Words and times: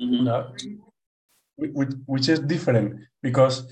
Mhm. 0.00 0.24
no? 0.24 0.52
which, 1.56 1.90
which 2.06 2.28
is 2.28 2.40
different 2.40 3.00
because 3.22 3.66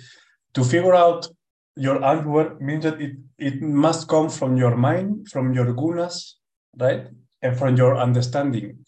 to 0.55 0.65
figure 0.65 0.95
out 0.95 1.29
your 1.77 2.03
answer 2.05 2.57
means 2.61 2.85
that 2.85 3.01
it, 3.01 3.17
it 3.39 3.61
must 3.61 4.09
come 4.09 4.31
from 4.31 4.57
your 4.57 4.77
mind, 4.77 5.29
from 5.31 5.53
your 5.53 5.67
gunas, 5.75 6.35
right? 6.79 7.09
And 7.43 7.59
from 7.59 7.77
your 7.77 7.97
understanding. 7.97 8.79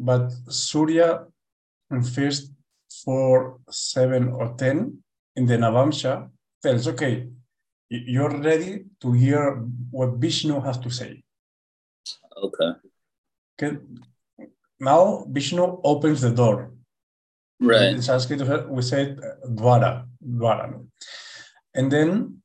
But 0.00 0.32
Surya 0.48 1.26
in 1.90 2.02
first 2.02 2.50
four, 3.04 3.60
seven, 3.70 4.28
or 4.28 4.54
ten 4.56 5.02
in 5.36 5.46
the 5.46 5.56
Navamsha 5.56 6.28
tells, 6.62 6.88
okay, 6.88 7.28
you're 7.88 8.40
ready 8.40 8.84
to 9.00 9.12
hear 9.12 9.56
what 9.90 10.14
Vishnu 10.14 10.60
has 10.60 10.78
to 10.78 10.90
say. 10.90 11.22
Okay. 12.36 12.72
Okay. 13.62 13.76
Now 14.80 15.26
Vishnu 15.28 15.80
opens 15.84 16.22
the 16.22 16.30
door. 16.30 16.71
Right. 17.62 17.94
In 17.94 18.02
Sanskrit, 18.02 18.68
we 18.68 18.82
say 18.82 19.12
uh, 19.12 19.46
dwara, 19.48 20.06
dwara. 20.24 20.84
And 21.74 21.90
then 21.90 22.42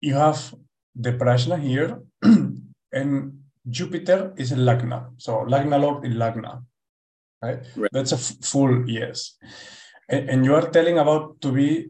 you 0.00 0.14
have 0.14 0.54
the 0.94 1.12
prashna 1.12 1.58
here, 1.60 2.00
and 2.92 3.38
Jupiter 3.68 4.32
is 4.36 4.52
in 4.52 4.60
Lagna. 4.60 5.10
So 5.18 5.44
Lagna 5.46 5.80
Lord 5.80 6.04
in 6.04 6.12
Lagna, 6.14 6.62
right? 7.42 7.60
Right. 7.76 7.90
That's 7.92 8.12
a 8.12 8.16
f- 8.16 8.36
full 8.42 8.88
yes. 8.88 9.36
And, 10.08 10.30
and 10.30 10.44
you 10.44 10.54
are 10.54 10.70
telling 10.70 10.98
about 10.98 11.40
to 11.42 11.52
be 11.52 11.88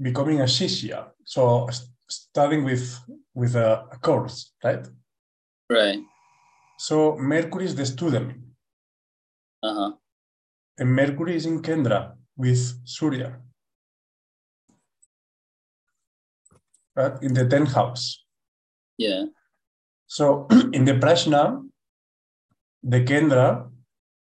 becoming 0.00 0.40
a 0.40 0.44
shishya, 0.44 1.08
so 1.24 1.66
s- 1.68 1.88
studying 2.08 2.64
with 2.64 2.98
with 3.34 3.54
a, 3.54 3.84
a 3.92 3.98
course, 3.98 4.52
right? 4.64 4.86
Right. 5.68 6.00
So 6.78 7.16
Mercury 7.16 7.66
is 7.66 7.74
the 7.76 7.84
student, 7.86 8.32
Uh 9.62 9.74
huh. 9.74 9.92
And 10.80 10.92
Mercury 10.92 11.36
is 11.36 11.46
in 11.46 11.62
Kendra 11.62 12.16
with 12.36 12.80
Surya. 12.84 13.38
Right? 16.96 17.22
In 17.22 17.34
the 17.34 17.46
10th 17.46 17.72
house. 17.74 18.24
Yeah. 18.98 19.26
So 20.06 20.46
in 20.72 20.84
the 20.84 20.94
Prashna, 20.94 21.62
the 22.82 23.04
Kendra 23.04 23.70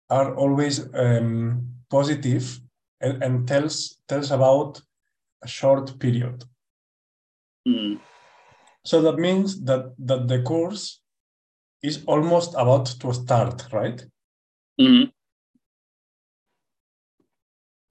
are 0.09 0.35
always 0.35 0.93
um, 0.93 1.67
positive 1.89 2.59
and, 2.99 3.23
and 3.23 3.47
tells 3.47 4.01
tells 4.07 4.31
about 4.31 4.81
a 5.43 5.47
short 5.47 5.97
period. 5.99 6.43
Hmm. 7.65 7.95
So 8.83 9.01
that 9.03 9.17
means 9.17 9.63
that 9.63 9.93
that 9.99 10.27
the 10.27 10.41
course 10.41 11.01
is 11.83 12.03
almost 12.05 12.53
about 12.53 12.85
to 12.99 13.13
start, 13.13 13.67
right? 13.71 14.03
hmm 14.79 15.03
W- 15.03 15.20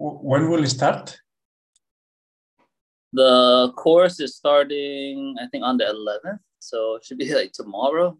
When 0.00 0.48
will 0.48 0.64
it 0.64 0.70
start? 0.70 1.20
The 3.12 3.70
course 3.76 4.18
is 4.20 4.36
starting, 4.36 5.36
I 5.38 5.46
think, 5.48 5.62
on 5.62 5.76
the 5.76 5.84
11th. 5.84 6.40
So 6.58 6.96
it 6.96 7.04
should 7.04 7.18
be 7.18 7.34
like 7.34 7.52
tomorrow. 7.52 8.16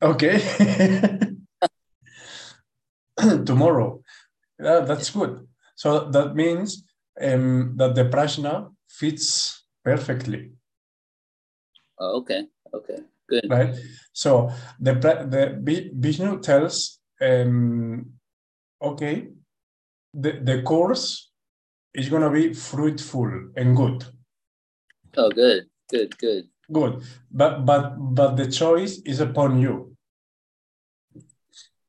Okay. 0.00 0.38
Tomorrow. 3.46 4.02
Yeah, 4.62 4.80
that's 4.80 5.10
good. 5.10 5.48
So 5.74 6.10
that 6.10 6.34
means 6.34 6.84
um, 7.20 7.74
that 7.76 7.94
the 7.94 8.04
prashna 8.04 8.72
fits 8.88 9.64
perfectly, 9.84 10.52
Oh, 11.98 12.18
okay. 12.20 12.44
Okay. 12.74 12.98
Good. 13.26 13.46
right? 13.48 13.74
So 14.12 14.50
the 14.78 14.92
the 14.94 15.90
Vishnu 15.94 16.40
tells, 16.40 17.00
um, 17.20 18.12
okay, 18.80 19.28
the, 20.18 20.40
the 20.42 20.62
course 20.62 21.30
is 21.94 22.08
gonna 22.08 22.30
be 22.30 22.52
fruitful 22.54 23.50
and 23.56 23.76
good, 23.76 24.04
Oh, 25.16 25.30
good. 25.30 25.66
Good. 25.88 26.18
Good. 26.18 26.48
good. 26.70 27.02
But 27.30 27.64
but 27.64 27.94
but 27.96 28.36
the 28.36 28.50
choice 28.50 28.98
is 29.06 29.20
upon 29.20 29.58
you. 29.60 29.96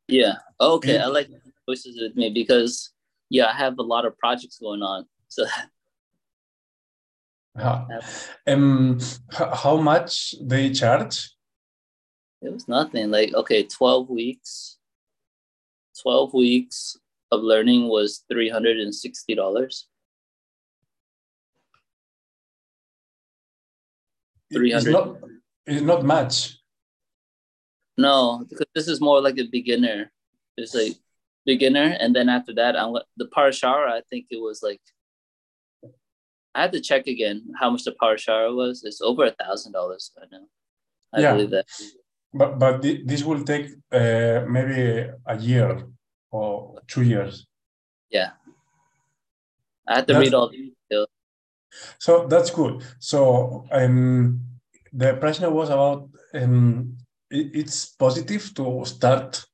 Yeah. 0.08 0.36
Okay. 0.60 0.96
Yeah. 0.96 1.06
I 1.06 1.08
like 1.08 1.30
choices 1.68 2.00
with 2.02 2.16
me 2.16 2.30
because, 2.30 2.94
yeah, 3.30 3.48
I 3.48 3.54
have 3.54 3.78
a 3.80 3.84
lot 3.84 4.06
of 4.06 4.18
projects 4.18 4.60
going 4.60 4.82
on. 4.82 5.06
So 5.28 5.46
Huh. 7.58 7.86
Um, 8.46 9.00
how 9.32 9.78
much 9.78 10.36
they 10.42 10.70
charge? 10.72 11.32
it 12.40 12.54
was 12.54 12.68
nothing. 12.68 13.10
Like, 13.10 13.34
okay, 13.34 13.64
12 13.64 14.10
weeks. 14.12 14.78
12 16.04 16.36
weeks 16.36 16.96
of 17.32 17.42
learning 17.42 17.88
was 17.90 18.24
$360. 18.32 19.84
It's 24.50 24.58
300. 24.58 24.92
not, 24.92 25.18
it's 25.66 25.82
not 25.82 26.06
much. 26.06 26.58
No, 27.98 28.46
because 28.50 28.68
this 28.76 28.88
is 28.88 29.02
more 29.02 29.22
like 29.22 29.38
a 29.38 29.48
beginner. 29.48 30.12
It's 30.56 30.74
like 30.74 30.94
beginner, 31.46 31.98
and 32.00 32.16
then 32.16 32.30
after 32.30 32.54
that, 32.56 32.76
I'm 32.78 32.94
the 33.18 33.26
parashara. 33.26 33.90
I 33.90 34.02
think 34.10 34.28
it 34.30 34.42
was 34.42 34.62
like 34.64 34.82
I 36.56 36.62
had 36.64 36.72
to 36.74 36.80
check 36.80 37.08
again 37.08 37.44
how 37.60 37.70
much 37.70 37.84
the 37.84 37.96
parashara 38.02 38.56
was. 38.56 38.84
It's 38.84 39.02
over 39.02 39.26
a 39.26 39.32
thousand 39.32 39.74
dollars. 39.74 40.12
I 40.22 40.26
know. 40.32 40.46
I 41.14 41.22
Yeah. 41.22 41.34
believe 41.34 41.50
that. 41.52 41.66
But 42.34 42.60
but 42.60 42.82
thi- 42.82 43.04
this 43.06 43.24
will 43.24 43.44
take 43.44 43.68
uh, 43.92 44.46
maybe 44.48 45.10
a 45.26 45.38
year 45.40 45.84
or 46.32 46.82
two 46.88 47.04
years. 47.04 47.48
Yeah. 48.10 48.32
I 49.88 49.96
had 49.96 50.08
to 50.08 50.14
That's- 50.14 50.26
read 50.28 50.34
all 50.34 50.50
the 50.50 50.58
details. 50.58 51.08
So 52.00 52.28
that's 52.28 52.50
good. 52.50 52.84
So 53.00 53.66
um, 53.72 54.42
the 54.94 55.14
prashna 55.22 55.52
was 55.52 55.70
about 55.70 56.10
um, 56.34 56.98
it- 57.30 57.52
it's 57.56 57.86
positive 57.86 58.54
to 58.56 58.84
start 58.86 59.46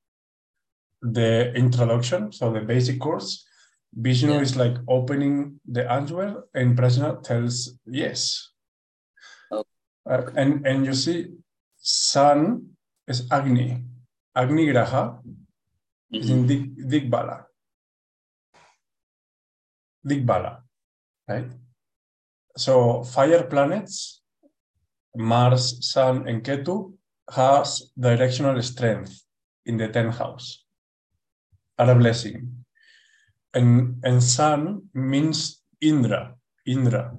the 1.01 1.53
introduction, 1.53 2.31
so 2.31 2.51
the 2.53 2.61
basic 2.61 2.99
course. 2.99 3.45
Vishnu 3.95 4.33
Yeah. 4.33 4.41
is 4.41 4.55
like 4.55 4.75
opening 4.87 5.59
the 5.65 5.89
answer, 5.91 6.43
and 6.55 6.77
prashna 6.77 7.21
tells 7.21 7.77
yes. 7.85 8.49
Oh. 9.51 9.65
Uh, 10.09 10.23
and 10.35 10.65
and 10.65 10.85
you 10.85 10.93
see, 10.93 11.27
sun 11.77 12.69
is 13.07 13.27
Agni. 13.31 13.83
Agni 14.35 14.65
Graha 14.67 15.19
Mhm. 16.13 16.29
in 16.29 16.47
Dig, 16.47 16.63
Digbala. 16.91 17.45
Digbala, 20.05 20.61
right? 21.27 21.51
So 22.55 23.03
fire 23.03 23.43
planets, 23.45 24.21
Mars, 25.15 25.65
Sun, 25.91 26.27
and 26.27 26.43
Ketu 26.43 26.93
has 27.31 27.91
directional 27.99 28.61
strength 28.61 29.23
in 29.65 29.77
the 29.77 29.87
10th 29.87 30.17
house, 30.17 30.65
are 31.79 31.89
a 31.89 31.95
blessing. 31.95 32.65
And, 33.53 34.03
and 34.03 34.21
Sun 34.21 34.89
means 34.93 35.61
Indra, 35.81 36.35
Indra. 36.65 37.17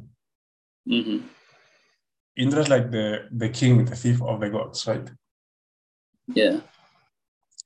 Mhm. 0.87 1.28
Indra 2.37 2.61
is 2.61 2.69
like 2.69 2.91
the, 2.91 3.28
the 3.31 3.49
king, 3.49 3.84
the 3.84 3.97
thief 3.97 4.21
of 4.22 4.41
the 4.41 4.50
gods, 4.50 4.87
right? 4.87 5.09
Yeah. 6.26 6.61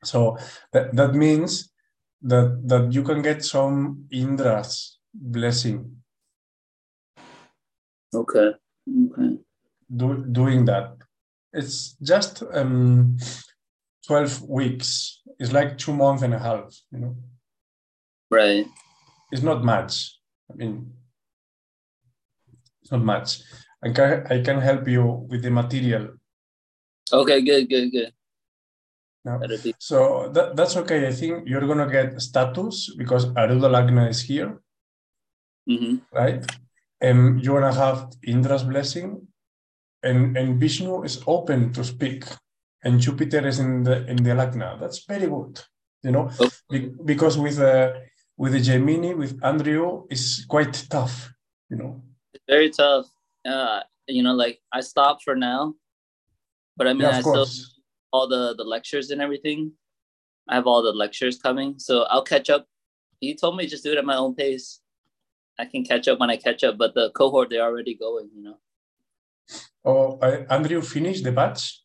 So 0.04 0.38
that, 0.72 0.94
that 0.94 1.14
means 1.14 1.70
that, 2.22 2.60
that 2.66 2.92
you 2.92 3.02
can 3.02 3.22
get 3.22 3.44
some 3.44 4.06
Indra's 4.12 4.98
blessing 5.12 5.98
Okay. 8.14 8.52
Okay. 8.88 9.38
do, 9.94 10.24
doing 10.30 10.64
that. 10.66 10.96
It's 11.52 11.96
just 12.02 12.42
um, 12.52 13.16
12 14.06 14.42
weeks. 14.42 15.20
It's 15.38 15.52
like 15.52 15.78
two 15.78 15.94
months 15.94 16.22
and 16.22 16.34
a 16.34 16.38
half, 16.38 16.74
you 16.90 16.98
know. 16.98 17.16
Right. 18.30 18.66
It's 19.30 19.42
not 19.42 19.64
much. 19.64 20.18
I 20.50 20.54
mean, 20.54 20.92
it's 22.82 22.90
not 22.90 23.02
much. 23.02 23.40
I 23.82 23.90
can, 23.90 24.26
I 24.30 24.42
can 24.42 24.60
help 24.60 24.88
you 24.88 25.26
with 25.28 25.42
the 25.42 25.50
material. 25.50 26.14
Okay. 27.12 27.42
Good. 27.42 27.68
Good. 27.68 27.90
Good. 27.90 28.12
Be. 29.36 29.74
So 29.78 30.30
that, 30.34 30.56
that's 30.56 30.76
okay. 30.76 31.06
I 31.06 31.12
think 31.12 31.48
you're 31.48 31.66
going 31.66 31.78
to 31.86 31.90
get 31.90 32.20
status 32.20 32.94
because 32.96 33.26
Aruda 33.26 33.68
Lagna 33.68 34.08
is 34.08 34.22
here, 34.22 34.60
hmm 35.66 35.96
right? 36.12 36.44
And 37.00 37.42
you're 37.42 37.60
going 37.60 37.72
to 37.72 37.78
have 37.78 37.98
Indra's 38.26 38.64
blessing, 38.64 39.28
and, 40.02 40.36
and 40.36 40.58
Vishnu 40.58 41.04
is 41.04 41.22
open 41.26 41.72
to 41.74 41.84
speak, 41.84 42.24
and 42.82 42.98
Jupiter 43.00 43.46
is 43.46 43.58
in 43.58 43.82
the 43.84 44.06
in 44.06 44.16
the 44.16 44.34
Lagna. 44.34 44.78
That's 44.80 45.04
very 45.04 45.26
good, 45.28 45.60
you 46.02 46.10
know, 46.10 46.30
Oh. 46.40 46.50
Be- 46.70 46.90
because 47.04 47.38
with 47.38 47.58
uh, 47.60 47.92
with 48.36 48.52
the 48.52 48.60
Gemini, 48.60 49.12
with 49.14 49.38
Andrew, 49.42 50.06
is 50.10 50.44
quite 50.48 50.74
tough, 50.90 51.30
you 51.70 51.76
know. 51.76 52.02
It's 52.34 52.44
very 52.48 52.70
tough. 52.70 53.06
Uh, 53.44 53.80
you 54.08 54.22
know, 54.22 54.34
like 54.34 54.60
I 54.72 54.80
stopped 54.80 55.22
for 55.22 55.36
now, 55.36 55.74
but 56.76 56.86
I 56.88 56.92
mean, 56.92 57.02
Yeah, 57.02 57.10
I 57.10 57.18
of 57.18 57.24
still 57.24 57.34
course. 57.34 57.77
All 58.18 58.28
the 58.28 58.54
the 58.60 58.64
lectures 58.64 59.10
and 59.10 59.22
everything. 59.22 59.72
I 60.48 60.54
have 60.54 60.66
all 60.66 60.82
the 60.82 60.92
lectures 61.04 61.38
coming, 61.38 61.78
so 61.78 61.94
I'll 62.04 62.28
catch 62.34 62.48
up 62.50 62.66
he 63.20 63.34
told 63.34 63.56
me 63.56 63.66
just 63.66 63.84
do 63.84 63.92
it 63.92 63.98
at 63.98 64.04
my 64.04 64.16
own 64.16 64.34
pace. 64.34 64.80
I 65.58 65.64
can 65.64 65.84
catch 65.84 66.06
up 66.08 66.20
when 66.20 66.30
I 66.30 66.36
catch 66.36 66.62
up, 66.62 66.78
but 66.78 66.94
the 66.94 67.10
cohort 67.10 67.50
they're 67.50 67.62
already 67.62 67.94
going, 67.94 68.30
you 68.34 68.42
know. 68.42 68.58
Oh, 69.84 70.18
uh, 70.18 70.44
Andrew 70.50 70.80
finished 70.82 71.24
the 71.24 71.32
batch. 71.32 71.82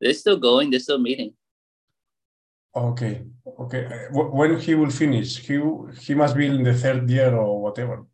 They're 0.00 0.14
still 0.14 0.38
going. 0.38 0.70
They're 0.70 0.80
still 0.80 0.98
meeting. 0.98 1.34
Okay, 2.74 3.22
okay. 3.60 4.06
When 4.12 4.58
he 4.58 4.74
will 4.74 4.90
finish, 4.90 5.38
he 5.46 5.60
he 6.00 6.14
must 6.14 6.34
be 6.34 6.46
in 6.46 6.62
the 6.62 6.72
third 6.72 7.10
year 7.10 7.34
or 7.34 7.60
whatever. 7.60 8.06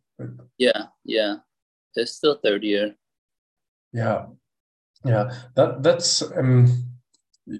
Yeah, 0.57 0.87
yeah. 1.05 1.35
It's 1.95 2.11
still 2.11 2.35
third 2.43 2.63
year. 2.63 2.95
Yeah, 3.93 4.25
yeah. 5.05 5.31
That 5.55 5.83
that's 5.83 6.21
um. 6.21 6.67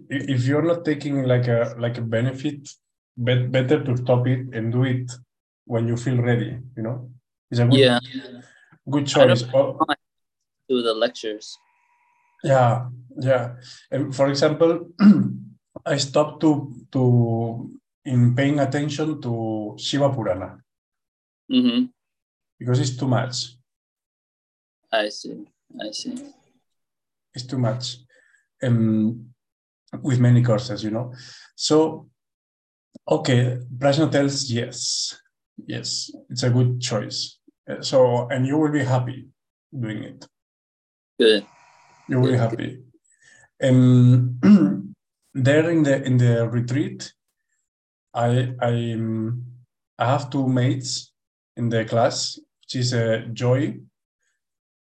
If 0.10 0.46
you're 0.46 0.62
not 0.62 0.86
taking 0.86 1.24
like 1.24 1.48
a 1.48 1.74
like 1.80 1.98
a 1.98 2.02
benefit, 2.02 2.70
bet, 3.18 3.52
better 3.52 3.84
to 3.84 3.98
stop 3.98 4.28
it 4.28 4.54
and 4.54 4.72
do 4.72 4.84
it 4.84 5.10
when 5.66 5.88
you 5.88 5.98
feel 5.98 6.22
ready. 6.22 6.60
You 6.78 6.84
know, 6.84 7.10
it's 7.50 7.60
a 7.60 7.66
good 7.66 7.80
Yeah. 7.80 8.00
good 8.88 9.08
choice. 9.08 9.42
Do 10.70 10.82
the 10.84 10.94
lectures. 10.94 11.58
Yeah, 12.44 12.90
yeah. 13.20 13.56
And 13.90 14.14
for 14.16 14.30
example, 14.30 14.90
I 15.86 15.98
stopped 15.98 16.42
to 16.42 16.72
to 16.94 17.72
in 18.06 18.36
paying 18.36 18.60
attention 18.60 19.20
to 19.22 19.74
Shiva 19.78 20.10
Purana 20.14 20.62
Mm-hmm. 21.52 21.86
because 22.60 22.80
it's 22.80 22.96
too 22.96 23.08
much. 23.08 23.58
I 24.92 25.10
see. 25.10 25.46
I 25.82 25.90
see. 25.92 26.14
It's 27.40 27.48
too 27.48 27.58
much. 27.58 27.98
Um, 28.62 29.30
with 30.02 30.20
many 30.20 30.44
courses, 30.44 30.84
you 30.84 30.92
know. 30.92 31.14
So, 31.56 32.10
okay, 33.10 33.58
Prashna 33.78 34.12
tells 34.12 34.52
yes, 34.52 35.20
yes, 35.66 36.12
it's 36.30 36.44
a 36.44 36.50
good 36.50 36.82
choice. 36.82 37.40
Uh, 37.70 37.82
So, 37.82 38.28
and 38.30 38.46
you 38.46 38.58
will 38.58 38.72
be 38.72 38.84
happy 38.84 39.30
doing 39.72 40.04
it. 40.04 40.28
Good. 41.18 41.46
You 42.08 42.20
will 42.20 42.32
be 42.32 42.38
happy. 42.38 42.84
Um, 43.64 44.40
there 45.34 45.70
in 45.70 45.84
the 45.84 46.04
in 46.04 46.18
the 46.18 46.48
retreat, 46.50 47.14
I 48.14 48.54
I 48.62 48.94
um, 48.94 49.46
I 49.98 50.06
have 50.06 50.30
two 50.30 50.48
mates 50.48 51.14
in 51.56 51.70
the 51.70 51.86
class, 51.86 52.40
which 52.62 52.76
is 52.76 52.94
uh, 52.94 53.28
Joy 53.34 53.80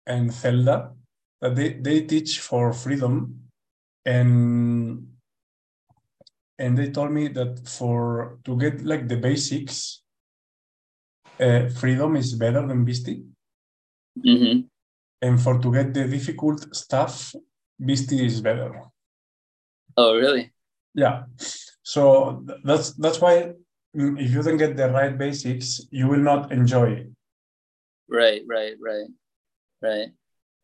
and 0.06 0.32
Zelda. 0.32 0.92
They 1.42 1.74
they 1.74 2.02
teach 2.02 2.40
for 2.42 2.74
freedom, 2.74 3.50
and 4.06 5.08
and 6.58 6.78
they 6.78 6.92
told 6.92 7.12
me 7.12 7.30
that 7.30 7.68
for 7.68 8.40
to 8.44 8.58
get 8.58 8.84
like 8.84 9.08
the 9.08 9.16
basics, 9.16 10.04
uh, 11.40 11.70
freedom 11.70 12.18
is 12.18 12.36
better 12.36 12.68
than 12.68 12.86
Visti, 12.86 13.24
Mm-hmm. 14.20 14.68
and 15.22 15.42
for 15.42 15.60
to 15.60 15.72
get 15.72 15.94
the 15.94 16.08
difficult 16.08 16.76
stuff, 16.76 17.34
Visti 17.82 18.26
is 18.26 18.42
better. 18.42 18.84
Oh, 19.96 20.16
really? 20.16 20.52
Yeah. 20.94 21.24
So 21.84 22.44
th- 22.46 22.60
that's 22.66 22.94
that's 22.94 23.22
why 23.22 23.54
mm, 23.96 24.20
if 24.20 24.32
you 24.32 24.44
don't 24.44 24.58
get 24.58 24.76
the 24.76 24.90
right 24.90 25.18
basics, 25.18 25.88
you 25.90 26.08
will 26.08 26.20
not 26.20 26.52
enjoy 26.52 26.92
it. 26.92 27.08
Right, 28.10 28.42
right, 28.46 28.76
right, 28.82 29.08
right. 29.82 30.10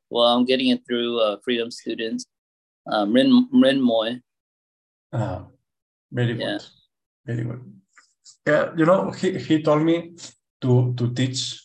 Well, 0.10 0.28
I'm 0.28 0.46
getting 0.46 0.70
it 0.70 0.86
through 0.86 1.20
uh, 1.20 1.38
Freedom 1.44 1.72
Students. 1.72 2.26
Um, 2.88 3.14
Rin 3.14 3.48
Rin 3.52 3.82
Moy. 3.82 4.22
Ah, 5.12 5.48
very 6.12 6.34
good. 6.34 6.42
Yeah. 6.42 6.60
Very 7.26 7.44
good. 7.44 7.82
Yeah, 8.48 8.72
you 8.78 8.86
know, 8.86 9.12
he, 9.12 9.38
he 9.40 9.64
told 9.64 9.82
me 9.84 10.16
to 10.62 10.94
to 10.98 11.14
teach 11.14 11.62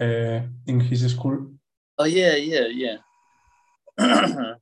uh, 0.00 0.40
in 0.66 0.80
his 0.80 1.12
school. 1.12 1.52
Oh 1.98 2.04
yeah, 2.04 2.36
yeah, 2.36 2.66
yeah. 2.66 2.96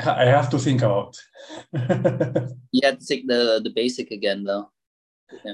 I 0.00 0.24
have 0.24 0.50
to 0.50 0.58
think 0.58 0.82
about. 0.82 1.16
you 1.72 2.80
have 2.82 2.98
to 2.98 3.06
take 3.06 3.28
the 3.28 3.60
the 3.62 3.70
basic 3.70 4.10
again 4.10 4.44
though. 4.44 4.70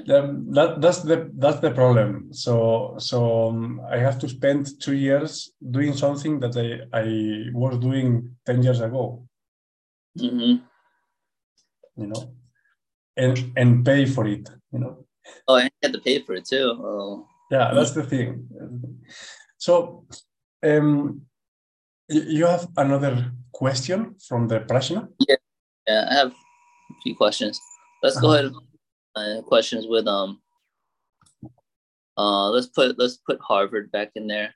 Um, 0.09 0.51
that 0.53 0.81
that's 0.81 1.01
the 1.03 1.29
that's 1.37 1.59
the 1.59 1.71
problem. 1.71 2.33
So 2.33 2.95
so 2.97 3.49
um, 3.49 3.81
I 3.89 3.97
have 3.97 4.17
to 4.19 4.29
spend 4.29 4.79
two 4.79 4.95
years 4.95 5.51
doing 5.71 5.93
something 5.93 6.39
that 6.39 6.55
I 6.57 6.67
I 6.97 7.05
was 7.53 7.77
doing 7.79 8.35
ten 8.45 8.63
years 8.63 8.81
ago. 8.81 9.27
hmm 10.19 10.55
You 11.97 12.07
know, 12.07 12.23
and 13.17 13.37
and 13.57 13.85
pay 13.85 14.05
for 14.05 14.25
it. 14.27 14.49
You 14.71 14.79
know. 14.79 15.05
Oh, 15.47 15.55
and 15.55 15.65
you 15.69 15.79
had 15.83 15.93
to 15.93 15.99
pay 15.99 16.21
for 16.23 16.35
it 16.35 16.45
too. 16.45 16.71
Oh, 16.79 17.27
Yeah, 17.51 17.73
that's 17.73 17.91
the 17.91 18.03
thing. 18.03 18.47
So, 19.57 20.05
um, 20.63 21.21
you 22.09 22.45
have 22.45 22.67
another 22.77 23.31
question 23.51 24.15
from 24.27 24.47
the 24.47 24.59
Prashna? 24.61 25.07
yeah. 25.27 25.37
I 26.09 26.13
have 26.13 26.31
a 26.31 26.95
few 27.03 27.15
questions. 27.15 27.59
Let's 28.03 28.19
go 28.19 28.27
Uh-huh. 28.27 28.47
ahead. 28.47 28.53
Uh, 29.17 29.41
questions 29.41 29.87
with 29.87 30.07
um. 30.07 30.39
Uh, 32.17 32.49
let's 32.49 32.67
put 32.67 32.97
let's 32.99 33.17
put 33.17 33.39
Harvard 33.41 33.91
back 33.91 34.11
in 34.15 34.27
there. 34.27 34.53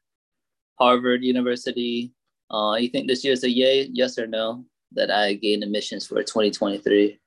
Harvard 0.78 1.24
University. 1.24 2.13
Uh, 2.52 2.75
you 2.78 2.90
think 2.90 3.08
this 3.08 3.24
year's 3.24 3.44
a 3.44 3.50
yay? 3.50 3.90
Yes 3.92 4.19
or 4.19 4.28
no? 4.28 4.66
That 4.92 5.10
I 5.10 5.34
gain 5.34 5.63
admissions 5.63 6.06
for 6.06 6.22
2023. 6.22 7.18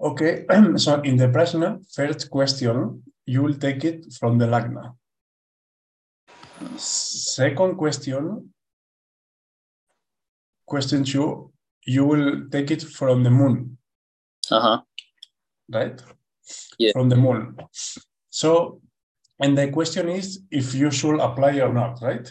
Okay, 0.00 0.44
so 0.76 1.00
in 1.00 1.16
the 1.16 1.28
Prashna, 1.28 1.80
first 1.94 2.28
question, 2.28 3.02
you 3.24 3.42
will 3.42 3.54
take 3.54 3.84
it 3.84 4.12
from 4.18 4.36
the 4.36 4.46
Lagna. 4.46 4.92
Second 6.76 7.76
question, 7.76 8.50
question 10.66 11.04
two, 11.04 11.52
you 11.86 12.04
will 12.04 12.48
take 12.50 12.70
it 12.70 12.82
from 12.82 13.22
the 13.22 13.30
moon, 13.30 13.78
Uh 14.50 14.60
huh. 14.60 14.80
Right? 15.70 16.00
Yeah. 16.78 16.92
From 16.92 17.08
the 17.08 17.16
moon. 17.16 17.56
So, 18.30 18.80
and 19.40 19.56
the 19.56 19.68
question 19.70 20.08
is 20.08 20.40
if 20.50 20.74
you 20.74 20.90
should 20.90 21.20
apply 21.20 21.60
or 21.60 21.72
not, 21.72 22.00
right? 22.02 22.30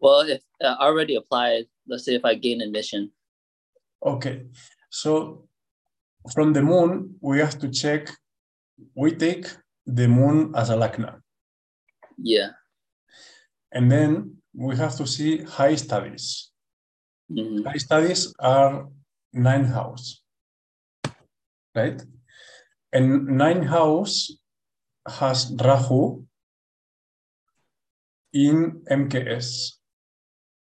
Well, 0.00 0.20
if 0.20 0.42
uh, 0.62 0.74
I 0.78 0.86
already 0.86 1.16
applied, 1.16 1.66
let's 1.86 2.04
say 2.04 2.14
if 2.14 2.24
I 2.24 2.34
gain 2.34 2.60
admission. 2.60 3.12
Okay, 4.04 4.46
so 4.90 5.46
from 6.32 6.52
the 6.52 6.62
moon, 6.62 7.14
we 7.20 7.38
have 7.38 7.58
to 7.60 7.68
check, 7.68 8.10
we 8.96 9.12
take 9.14 9.46
the 9.86 10.08
moon 10.08 10.52
as 10.56 10.70
a 10.70 10.76
Lagna, 10.76 11.20
Yeah. 12.18 12.50
and 13.70 13.90
then 13.90 14.36
we 14.54 14.76
have 14.76 14.96
to 14.96 15.06
see 15.06 15.42
high 15.42 15.76
studies. 15.76 16.50
hmm 17.28 17.62
High 17.64 17.78
studies 17.78 18.34
are 18.40 18.88
nine 19.32 19.64
house, 19.64 20.20
right? 21.76 22.02
And 22.92 23.26
nine 23.38 23.62
house 23.62 24.30
has 25.06 25.50
Rahu 25.58 26.24
in 28.32 28.82
MKS, 28.90 29.48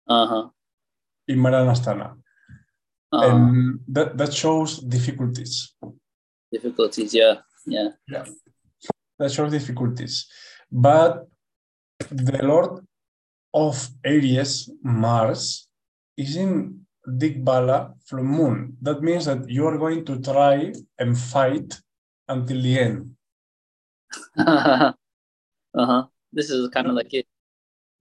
Uh 0.07 0.27
huh. 0.27 0.49
in 1.27 1.37
Maranasthana. 1.39 2.17
Uh, 3.13 3.21
And 3.27 3.79
that, 3.87 4.17
that 4.17 4.33
shows 4.33 4.79
difficulties. 4.79 5.73
difficulties. 6.51 7.13
yeah. 7.13 7.35
Yeah. 7.65 7.89
Yeah. 8.07 8.25
That 9.19 9.31
shows 9.31 9.51
difficulties. 9.51 10.27
But 10.71 11.27
the 12.09 12.39
Lord 12.43 12.85
of 13.53 13.75
Aries, 14.03 14.69
Mars, 14.83 15.67
is 16.17 16.35
in 16.35 16.85
Digbala 17.07 17.93
from 18.05 18.25
Moon. 18.27 18.77
That 18.81 19.01
means 19.01 19.25
that 19.25 19.49
you 19.49 19.67
are 19.67 19.77
going 19.77 20.05
to 20.05 20.19
try 20.21 20.71
and 20.97 21.17
fight 21.17 21.79
until 22.31 22.61
the 22.61 22.79
end. 22.79 23.15
uh 24.37 24.93
huh. 25.75 26.07
This 26.33 26.49
is 26.49 26.69
kind 26.69 26.87
of 26.87 26.93
like 26.95 27.13
it. 27.13 27.27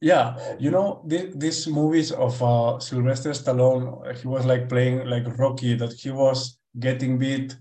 Yeah, 0.00 0.36
you 0.58 0.70
know 0.70 1.02
the, 1.06 1.32
these 1.36 1.66
movies 1.68 2.10
of 2.12 2.42
uh, 2.42 2.78
Sylvester 2.80 3.30
Stallone. 3.30 4.16
He 4.16 4.26
was 4.28 4.46
like 4.46 4.68
playing 4.68 5.06
like 5.06 5.26
Rocky, 5.38 5.74
that 5.76 5.92
he 5.92 6.10
was 6.10 6.58
getting 6.78 7.18
beat 7.18 7.56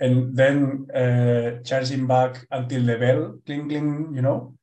and 0.00 0.34
then 0.36 0.86
uh, 0.94 1.62
charging 1.64 2.06
back 2.06 2.46
until 2.50 2.82
the 2.84 2.96
bell 2.98 3.38
cling 3.46 3.68
cling. 3.68 4.12
You 4.14 4.22
know, 4.22 4.54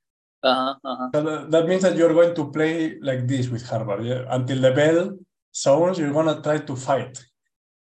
Uh 0.43 0.55
huh. 0.55 0.75
Uh 0.83 0.95
huh. 0.99 1.09
so 1.13 1.21
that, 1.23 1.51
that 1.51 1.67
means 1.67 1.83
that 1.83 1.95
you're 1.97 2.13
going 2.13 2.35
to 2.35 2.51
play 2.51 2.97
like 3.01 3.27
this 3.27 3.49
with 3.49 3.67
Harvard. 3.69 4.05
Yeah? 4.05 4.25
Until 4.29 4.61
the 4.61 4.71
bell 4.71 5.17
sounds, 5.51 5.99
you're 5.99 6.13
gonna 6.13 6.41
try 6.41 6.59
to 6.59 6.75
fight 6.75 7.23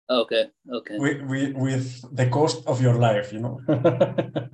Okay. 0.10 0.46
Okay. 0.72 0.98
with, 0.98 1.22
with 1.24 1.56
with 1.56 2.16
the 2.16 2.30
cost 2.30 2.66
of 2.66 2.82
your 2.82 2.96
life. 2.96 3.34
You 3.34 3.40
know. 3.40 3.60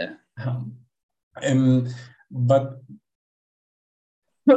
Yeah. 0.00 0.14
Um, 1.42 1.88
but 2.30 2.80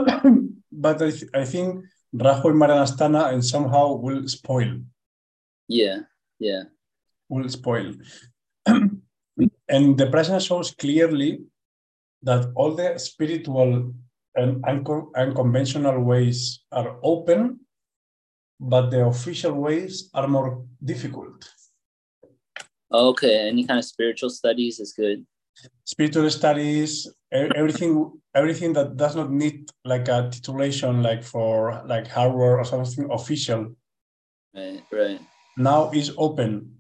but 0.72 1.02
I, 1.02 1.12
th- 1.12 1.32
I 1.34 1.46
think 1.46 1.86
Rajo 2.14 2.50
and 2.50 2.62
Maranasthana 2.62 3.34
and 3.34 3.46
somehow 3.46 3.94
will 3.94 4.28
spoil. 4.28 4.80
Yeah, 5.68 6.00
yeah. 6.40 6.64
Will 7.30 7.50
spoil. 7.50 7.94
and 8.66 9.98
the 9.98 10.08
prashna 10.08 10.46
shows 10.46 10.72
clearly 10.72 11.42
that 12.24 12.52
all 12.56 12.74
the 12.74 12.98
spiritual 12.98 13.94
and 14.38 14.64
unconventional 15.16 16.00
ways 16.00 16.64
are 16.72 16.98
open, 17.04 17.60
but 18.60 18.90
the 18.90 19.06
official 19.06 19.54
ways 19.54 20.10
are 20.14 20.28
more 20.28 20.64
difficult. 20.84 21.52
Okay, 22.92 23.50
any 23.50 23.66
kind 23.66 23.80
of 23.80 23.86
spiritual 23.86 24.30
studies 24.30 24.80
is 24.80 24.94
good. 24.94 25.26
Spiritual 25.84 26.30
studies, 26.30 27.08
everything, 27.32 28.14
everything 28.36 28.74
that 28.74 28.96
does 28.96 29.16
not 29.16 29.32
need 29.32 29.70
like 29.84 30.08
a 30.08 30.30
titulation, 30.32 31.02
like 31.02 31.24
for 31.24 31.84
like 31.86 32.08
Harvard 32.08 32.60
or 32.60 32.64
something 32.64 33.10
official. 33.12 33.76
Right, 34.56 34.84
right. 34.92 35.20
Now 35.58 35.90
is 35.92 36.14
open, 36.18 36.78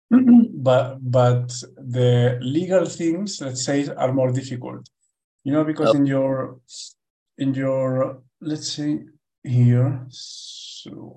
but 0.10 0.98
but 1.00 1.48
the 1.76 2.38
legal 2.42 2.84
things, 2.84 3.40
let's 3.40 3.64
say, 3.64 3.88
are 3.88 4.12
more 4.12 4.30
difficult. 4.30 4.86
You 5.44 5.52
know, 5.54 5.64
because 5.64 5.94
oh. 5.94 5.96
in 5.96 6.04
your 6.04 6.60
in 7.38 7.54
your 7.54 8.22
let's 8.40 8.72
see 8.72 9.00
here, 9.42 10.04
so 10.10 11.16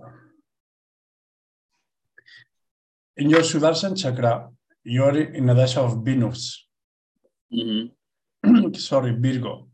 in 3.17 3.29
your 3.29 3.41
Sudarshan 3.41 3.99
chakra, 3.99 4.49
you're 4.83 5.17
in 5.17 5.49
a 5.49 5.55
dasha 5.55 5.81
of 5.81 6.03
Venus. 6.05 6.65
Mm-hmm. 7.53 8.73
Sorry, 8.75 9.15
Virgo. 9.19 9.67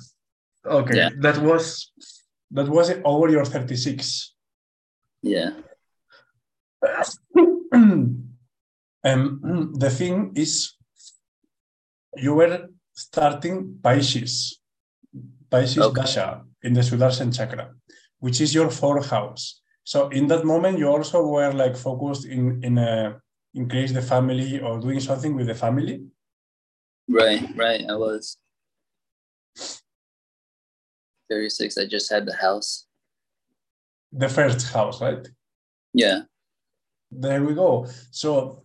Okay, 0.66 0.96
yeah. 0.96 1.10
that 1.20 1.38
was 1.38 1.92
that 2.50 2.68
was 2.68 2.90
it 2.90 3.00
over 3.04 3.28
your 3.28 3.44
36. 3.44 4.34
Yeah. 5.22 5.50
um, 7.72 8.18
the 9.04 9.90
thing 9.90 10.32
is, 10.34 10.74
you 12.16 12.34
were 12.34 12.68
starting 12.92 13.78
Pisces, 13.82 14.58
Pisces 15.48 15.78
okay. 15.78 16.00
Dasha 16.00 16.42
in 16.62 16.72
the 16.74 16.80
Sudarshan 16.80 17.34
chakra, 17.36 17.70
which 18.18 18.40
is 18.40 18.52
your 18.52 18.70
fourth 18.70 19.10
house. 19.10 19.61
So 19.84 20.08
in 20.08 20.26
that 20.28 20.44
moment, 20.44 20.78
you 20.78 20.88
also 20.88 21.26
were 21.26 21.52
like 21.52 21.76
focused 21.76 22.24
in 22.26 22.62
in 22.64 22.78
a 22.78 23.20
increase 23.54 23.92
the 23.92 24.02
family 24.02 24.60
or 24.60 24.78
doing 24.78 25.00
something 25.00 25.34
with 25.36 25.46
the 25.46 25.54
family. 25.54 26.04
Right, 27.08 27.42
right. 27.56 27.84
I 27.88 27.96
was. 27.96 28.38
36. 31.30 31.78
I 31.78 31.86
just 31.86 32.10
had 32.10 32.26
the 32.26 32.36
house. 32.36 32.86
The 34.12 34.28
first 34.28 34.72
house, 34.72 35.00
right? 35.00 35.26
Yeah. 35.94 36.22
There 37.10 37.42
we 37.42 37.54
go. 37.54 37.86
So 38.10 38.64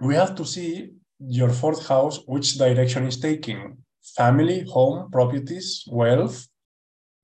we 0.00 0.14
have 0.14 0.34
to 0.36 0.44
see 0.44 0.90
your 1.18 1.50
fourth 1.50 1.86
house, 1.86 2.18
which 2.26 2.58
direction 2.58 3.04
is 3.06 3.18
taking 3.18 3.78
family, 4.16 4.64
home, 4.64 5.10
properties, 5.10 5.84
wealth, 5.86 6.48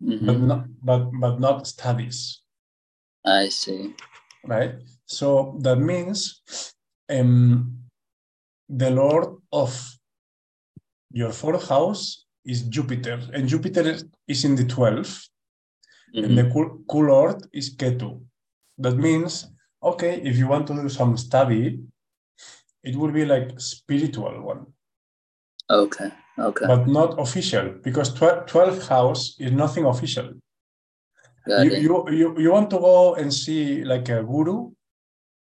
mm-hmm. 0.02 0.26
but, 0.26 0.38
not, 0.38 0.64
but, 0.82 1.10
but 1.20 1.40
not 1.40 1.66
studies. 1.66 2.42
I 3.26 3.48
see. 3.48 3.94
Right. 4.44 4.76
So 5.06 5.56
that 5.60 5.76
means 5.76 6.42
um, 7.10 7.78
the 8.68 8.90
Lord 8.90 9.36
of 9.52 9.98
your 11.10 11.32
fourth 11.32 11.68
house 11.68 12.26
is 12.44 12.62
Jupiter, 12.62 13.20
and 13.32 13.48
Jupiter 13.48 13.98
is 14.28 14.44
in 14.44 14.54
the 14.54 14.64
12th, 14.64 15.28
mm-hmm. 16.14 16.24
and 16.24 16.38
the 16.38 16.50
cool, 16.52 16.80
cool 16.88 17.06
Lord 17.06 17.42
is 17.52 17.74
Ketu. 17.74 18.20
That 18.78 18.96
means, 18.96 19.48
okay, 19.82 20.20
if 20.22 20.36
you 20.36 20.46
want 20.46 20.66
to 20.68 20.74
do 20.74 20.88
some 20.88 21.16
study, 21.16 21.80
it 22.84 22.94
will 22.94 23.10
be 23.10 23.24
like 23.24 23.60
spiritual 23.60 24.42
one. 24.42 24.66
Okay, 25.68 26.10
okay. 26.38 26.66
But 26.66 26.86
not 26.86 27.18
official, 27.18 27.74
because 27.82 28.14
12th 28.14 28.86
house 28.88 29.34
is 29.40 29.50
nothing 29.50 29.84
official. 29.84 30.34
You, 31.46 31.76
you, 31.76 32.10
you, 32.10 32.38
you 32.40 32.52
want 32.52 32.70
to 32.70 32.78
go 32.78 33.14
and 33.14 33.32
see 33.32 33.84
like 33.84 34.08
a 34.08 34.22
guru, 34.22 34.70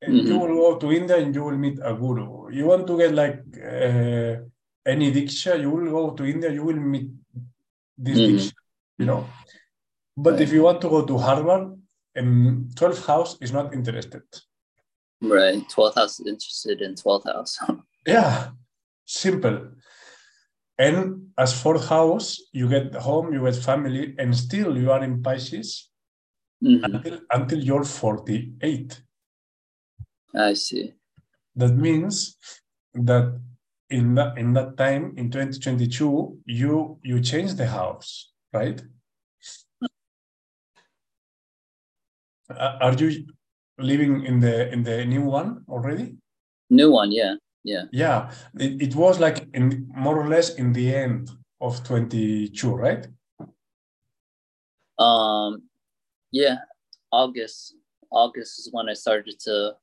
and 0.02 0.14
mm-hmm. 0.14 0.28
you 0.28 0.38
will 0.38 0.56
go 0.56 0.78
to 0.78 0.92
India 0.92 1.18
and 1.18 1.36
you 1.36 1.44
will 1.44 1.58
meet 1.58 1.80
a 1.84 1.94
guru. 1.94 2.50
You 2.52 2.66
want 2.66 2.88
to 2.88 2.98
get 2.98 3.14
like 3.14 3.44
uh, 3.58 4.42
any 4.86 5.12
diksha, 5.12 5.60
you 5.60 5.70
will 5.70 5.92
go 5.92 6.16
to 6.16 6.26
India, 6.26 6.52
you 6.52 6.64
will 6.64 6.78
meet 6.78 7.10
this 7.98 8.18
mm-hmm. 8.18 8.36
diksha, 8.36 8.54
you 8.98 9.06
know. 9.06 9.28
But 10.16 10.34
right. 10.34 10.42
if 10.42 10.52
you 10.54 10.64
want 10.64 10.82
to 10.82 10.90
go 10.90 11.06
to 11.06 11.18
Harvard, 11.18 11.78
um, 12.18 12.70
12th 12.74 13.06
house 13.06 13.38
is 13.42 13.52
not 13.52 13.74
interested. 13.74 14.24
Right. 15.22 15.64
12th 15.70 15.96
house 15.96 16.20
is 16.20 16.28
interested 16.28 16.82
in 16.82 16.96
12th 16.96 17.26
house. 17.26 17.60
yeah. 18.08 18.50
Simple. 19.06 19.68
And 20.82 21.28
as 21.38 21.54
fourth 21.62 21.88
house, 21.88 22.42
you 22.54 22.68
get 22.68 22.96
home, 22.96 23.32
you 23.34 23.46
get 23.46 23.56
family, 23.56 24.16
and 24.18 24.36
still 24.36 24.76
you 24.76 24.92
are 24.92 25.04
in 25.04 25.22
Pisces 25.22 25.90
mm-hmm. 26.64 26.84
until, 26.84 27.20
until 27.30 27.60
you're 27.60 27.84
48. 27.84 29.00
I 30.34 30.54
see. 30.56 30.94
That 31.56 31.76
means 31.76 32.36
that 32.96 33.40
in 33.92 34.16
that 34.16 34.38
in 34.38 34.54
that 34.54 34.78
time 34.78 35.14
in 35.18 35.30
2022 35.30 36.40
you 36.46 36.98
you 37.04 37.20
change 37.20 37.56
the 37.56 37.68
house 37.68 38.32
right 38.54 38.82
are 42.50 42.94
you 42.94 43.26
living 43.78 44.24
in 44.26 44.40
the 44.40 44.72
in 44.72 44.84
the 44.84 45.06
new 45.06 45.24
one 45.24 45.64
already 45.68 46.16
new 46.70 46.90
one 46.92 47.12
yeah 47.12 47.36
yeah 47.64 47.84
yeah 47.92 48.32
it, 48.60 48.82
it 48.82 48.96
was 48.96 49.20
like 49.20 49.48
in 49.54 49.88
more 49.96 50.20
or 50.20 50.28
less 50.28 50.56
in 50.56 50.74
the 50.74 50.94
end 50.94 51.30
of 51.60 51.84
22 51.84 52.76
right 52.76 53.08
um 55.00 55.62
yeah 56.32 56.58
august 57.12 57.76
august 58.12 58.60
is 58.60 58.70
when 58.72 58.90
i 58.90 58.94
started 58.94 59.40
to 59.40 59.74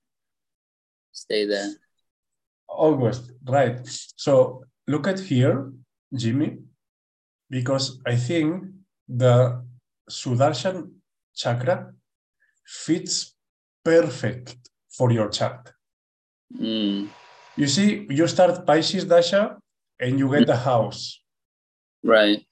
stay 1.13 1.47
there 1.47 1.69
August, 2.69 3.33
right. 3.47 3.81
So 4.17 4.65
look 4.87 5.07
at 5.07 5.19
here, 5.19 5.73
Jimmy, 6.15 6.59
because 7.51 7.99
I 8.07 8.17
think 8.17 8.65
the 9.09 9.65
Sudarshan 10.11 10.93
chakra 11.35 11.93
fits 12.67 13.35
perfect 13.85 14.57
for 14.91 15.11
your 15.11 15.29
chart. 15.29 15.73
Mm. 16.55 17.09
You 17.59 17.67
see, 17.67 18.07
you 18.09 18.29
start 18.29 18.65
Pisces 18.65 19.05
Dasha 19.05 19.59
and 19.99 20.17
you 20.17 20.31
get 20.31 20.47
the 20.47 20.57
house. 20.57 21.21
Right. 22.05 22.47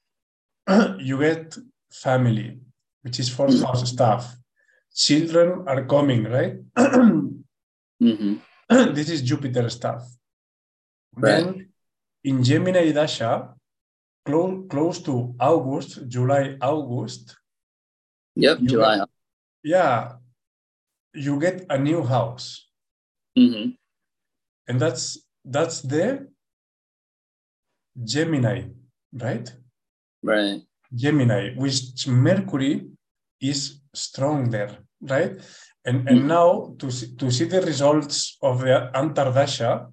you 0.98 1.20
get 1.20 1.56
family, 1.92 2.58
which 3.02 3.20
is 3.20 3.28
fourth 3.28 3.62
house 3.62 3.88
stuff. 3.88 4.34
Children 4.94 5.62
are 5.68 5.84
coming, 5.84 6.24
right? 6.24 6.56
mm-hmm. 6.76 8.34
this 8.94 9.08
is 9.08 9.22
Jupiter 9.22 9.70
stuff. 9.70 10.02
Right. 11.14 11.44
Then 11.44 11.68
in 12.24 12.42
Gemini 12.42 12.90
Dasha, 12.90 13.54
close, 14.24 14.64
close 14.68 15.00
to 15.02 15.36
August, 15.38 16.08
July, 16.08 16.56
August. 16.60 17.36
Yep, 18.34 18.58
July. 18.62 18.98
Get, 18.98 19.08
yeah, 19.62 20.12
you 21.14 21.38
get 21.38 21.64
a 21.70 21.78
new 21.78 22.02
house. 22.02 22.66
Mm-hmm. 23.38 23.70
And 24.68 24.80
that's 24.80 25.18
that's 25.44 25.80
the 25.82 26.28
Gemini, 28.02 28.68
right? 29.12 29.52
Right. 30.22 30.60
Gemini, 30.94 31.54
which 31.56 32.06
Mercury 32.06 32.86
is 33.40 33.80
strong 33.94 34.50
there, 34.50 34.78
right? 35.00 35.32
And, 35.84 36.08
and 36.08 36.20
Mhm. 36.22 36.26
now 36.26 36.74
to 36.78 36.90
see, 36.90 37.14
to 37.16 37.30
see 37.30 37.44
the 37.44 37.60
results 37.62 38.38
of 38.42 38.60
the 38.60 38.90
Antardasha, 38.94 39.92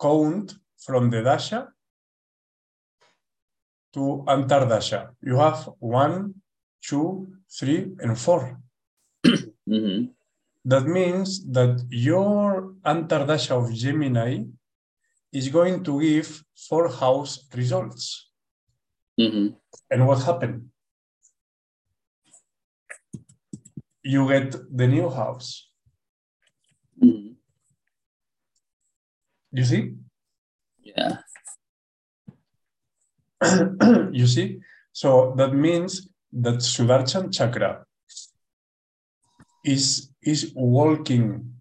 count 0.00 0.54
from 0.78 1.10
the 1.10 1.22
Dasha 1.22 1.68
to 3.94 4.24
Antardasha. 4.26 5.14
You 5.22 5.36
have 5.36 5.68
one, 5.78 6.34
two, 6.82 7.28
three, 7.58 7.94
and 8.00 8.18
four. 8.18 8.60
hmm 9.66 10.06
That 10.64 10.86
means 10.86 11.44
that 11.52 11.84
your 11.90 12.72
Antardasha 12.84 13.50
of 13.52 13.72
Gemini 13.74 14.44
is 15.32 15.48
going 15.48 15.84
to 15.84 16.00
give 16.00 16.42
four 16.68 16.88
house 16.88 17.46
results. 17.54 18.30
hmm 19.18 19.48
And 19.90 20.06
what 20.06 20.22
happened? 20.22 20.70
You 24.02 24.28
get 24.28 24.52
the 24.76 24.86
new 24.86 25.08
house. 25.10 25.68
hmm 27.00 27.32
You 29.52 29.64
see? 29.64 29.94
Yeah. 30.82 31.18
you 34.12 34.26
see? 34.26 34.60
So 34.92 35.34
that 35.36 35.54
means 35.54 36.08
that 36.32 36.56
Sudarshan 36.60 37.32
chakra 37.32 37.84
is, 39.64 40.10
is 40.22 40.52
working 40.54 41.54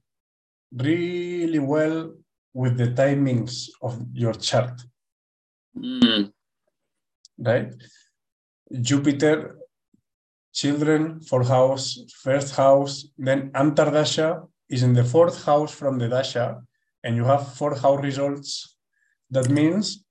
really 0.72 1.60
well 1.60 2.14
with 2.54 2.78
the 2.78 2.88
timings 2.88 3.70
of 3.82 4.00
your 4.14 4.34
chart, 4.34 4.82
Mm. 5.76 6.32
right? 7.40 7.74
Jupiter, 8.82 9.58
children, 10.54 11.20
fourth 11.22 11.48
house, 11.48 11.98
first 12.22 12.56
house, 12.56 13.08
then 13.18 13.50
Antardasha 13.52 14.48
is 14.70 14.84
in 14.84 14.94
the 14.94 15.04
fourth 15.04 15.44
house 15.46 15.72
from 15.74 15.98
the 15.98 16.08
Dasha, 16.08 16.62
and 17.04 17.16
you 17.16 17.26
have 17.26 17.54
four 17.56 17.76
house 17.76 18.02
results. 18.04 18.78
That 19.32 19.50
means 19.50 20.04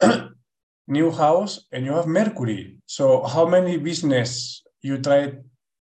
new 0.88 1.10
house 1.10 1.66
and 1.72 1.84
you 1.84 1.92
have 1.92 2.06
Mercury. 2.06 2.78
So 2.86 3.22
how 3.22 3.46
many 3.46 3.78
business 3.78 4.62
you 4.82 4.98
try 4.98 5.32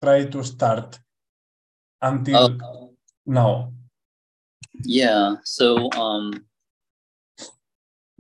try 0.03 0.27
to 0.27 0.45
start 0.45 0.99
until 2.05 2.59
Oh, 2.63 2.91
now? 3.27 3.73
yeah. 4.85 5.37
So 5.45 5.91
um, 5.93 6.45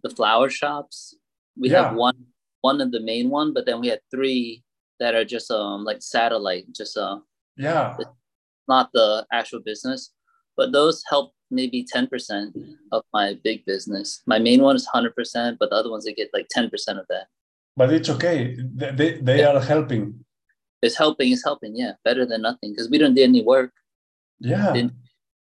the 0.02 0.10
flower 0.10 0.48
shops, 0.50 1.14
we 1.56 1.68
Yeah. 1.70 1.84
have 1.88 1.96
one 1.96 2.16
one 2.62 2.80
of 2.80 2.90
the 2.92 3.00
main 3.00 3.28
one, 3.28 3.52
but 3.52 3.66
then 3.66 3.78
we 3.80 3.88
had 3.88 4.00
three 4.10 4.64
that 4.98 5.14
are 5.14 5.24
just 5.24 5.50
um 5.50 5.84
like 5.84 6.00
satellite, 6.00 6.64
just 6.72 6.96
uh 6.96 7.20
Yeah, 7.56 7.96
not 8.68 8.90
the 8.92 9.26
actual 9.32 9.60
business. 9.60 10.12
But 10.56 10.72
those 10.72 11.02
help 11.10 11.34
maybe 11.50 11.84
ten 11.84 12.06
percent 12.06 12.56
of 12.90 13.02
my 13.12 13.36
big 13.44 13.64
business. 13.66 14.22
My 14.26 14.38
main 14.38 14.62
one 14.62 14.76
is 14.76 14.86
hundred 14.86 15.14
percent, 15.14 15.58
but 15.58 15.68
the 15.70 15.76
other 15.76 15.90
ones 15.90 16.04
they 16.04 16.14
get 16.14 16.30
like 16.32 16.48
ten 16.48 16.70
percent 16.70 16.98
of 16.98 17.06
that. 17.08 17.26
but 17.76 17.92
it's 17.92 18.08
okay. 18.08 18.56
They, 18.80 18.90
they, 18.98 19.10
they 19.20 19.44
are 19.44 19.60
helping. 19.60 20.23
It's 20.84 20.98
helping. 20.98 21.32
It's 21.32 21.44
helping. 21.44 21.74
Yeah, 21.74 21.92
better 22.04 22.26
than 22.26 22.42
nothing 22.42 22.72
because 22.72 22.90
we 22.90 22.98
don't 22.98 23.14
do 23.14 23.22
any 23.22 23.42
work. 23.42 23.72
Yeah, 24.38 24.72
Didn't 24.74 24.92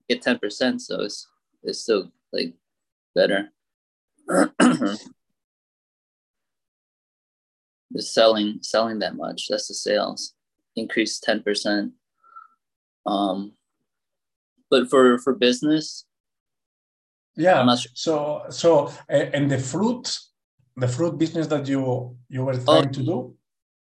get 0.07 0.21
ten 0.21 0.39
percent, 0.39 0.81
so 0.81 1.01
it's 1.01 1.27
it's 1.63 1.79
still 1.79 2.11
like 2.31 2.53
better. 3.13 3.51
the 4.27 4.97
selling 7.99 8.59
selling 8.61 8.99
that 8.99 9.17
much. 9.17 9.47
That's 9.49 9.67
the 9.67 9.73
sales 9.73 10.33
increase 10.77 11.19
ten 11.19 11.43
percent. 11.43 11.91
Um, 13.05 13.51
but 14.69 14.89
for 14.89 15.19
for 15.19 15.33
business, 15.33 16.05
yeah. 17.35 17.59
I'm 17.59 17.65
not 17.65 17.79
sure. 17.79 17.91
So 17.95 18.45
so 18.49 18.93
and 19.09 19.51
the 19.51 19.59
fruit, 19.59 20.19
the 20.77 20.87
fruit 20.87 21.17
business 21.17 21.47
that 21.47 21.67
you 21.67 22.15
you 22.29 22.45
were 22.45 22.57
trying 22.57 22.93
to 22.93 23.03
do. 23.03 23.35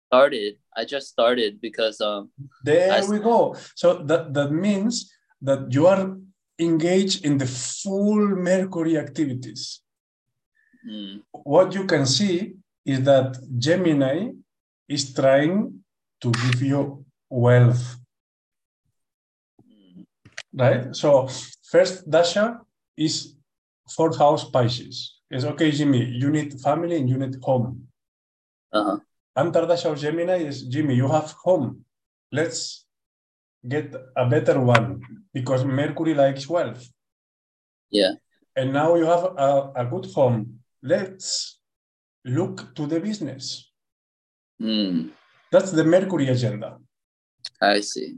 started. 0.08 0.58
I 0.78 0.86
just 0.86 1.08
started 1.10 1.60
because 1.60 2.00
um 2.02 2.30
There 2.64 2.94
I 2.94 3.02
we 3.10 3.18
go. 3.20 3.56
So 3.76 3.88
that, 4.10 4.34
that 4.36 4.52
means 4.52 5.12
that 5.42 5.74
you 5.74 5.88
are 5.88 6.16
engaged 6.60 7.26
in 7.26 7.38
the 7.38 7.48
full 7.48 8.24
Mercury 8.50 8.98
activities. 8.98 9.82
mm, 10.88 11.22
What 11.32 11.74
you 11.74 11.86
can 11.86 12.06
see 12.06 12.54
is 12.86 13.04
that 13.04 13.38
Gemini 13.58 14.30
is 14.88 15.14
trying 15.14 15.84
to 16.22 16.32
give 16.32 16.62
you 16.62 17.06
wealth, 17.30 17.98
mm, 19.62 20.06
right? 20.54 20.96
So 20.96 21.28
first 21.72 22.10
Dasha 22.10 22.60
is 22.96 23.36
fourth 23.96 24.18
house 24.18 24.44
Pisces. 24.50 24.98
It's 25.30 25.44
okay, 25.44 25.72
Jimmy, 25.72 26.06
you 26.06 26.30
need 26.30 26.60
family 26.62 26.96
and 26.98 27.10
you 27.10 27.18
need 27.18 27.36
home. 27.44 27.88
uh-huh. 28.72 29.00
Antardasha 29.38 29.92
of 29.92 30.00
Gemini 30.00 30.38
is 30.50 30.64
Jimmy, 30.64 30.96
you 30.96 31.08
have 31.08 31.32
home. 31.44 31.86
Let's 32.32 32.86
get 33.68 33.94
a 34.16 34.26
better 34.28 34.60
one 34.60 35.02
because 35.34 35.64
Mercury 35.64 36.14
likes 36.14 36.48
wealth. 36.50 36.84
Yeah. 37.92 38.14
And 38.56 38.74
now 38.74 38.96
you 38.96 39.06
have 39.06 39.24
a, 39.38 39.72
a 39.76 39.86
good 39.86 40.06
home. 40.14 40.60
Let's 40.82 41.60
look 42.26 42.74
to 42.76 42.88
the 42.88 43.00
business. 43.00 43.72
Mm, 44.62 45.12
That's 45.52 45.72
the 45.72 45.84
Mercury 45.84 46.28
agenda, 46.30 46.78
I 47.62 47.82
see. 47.82 48.16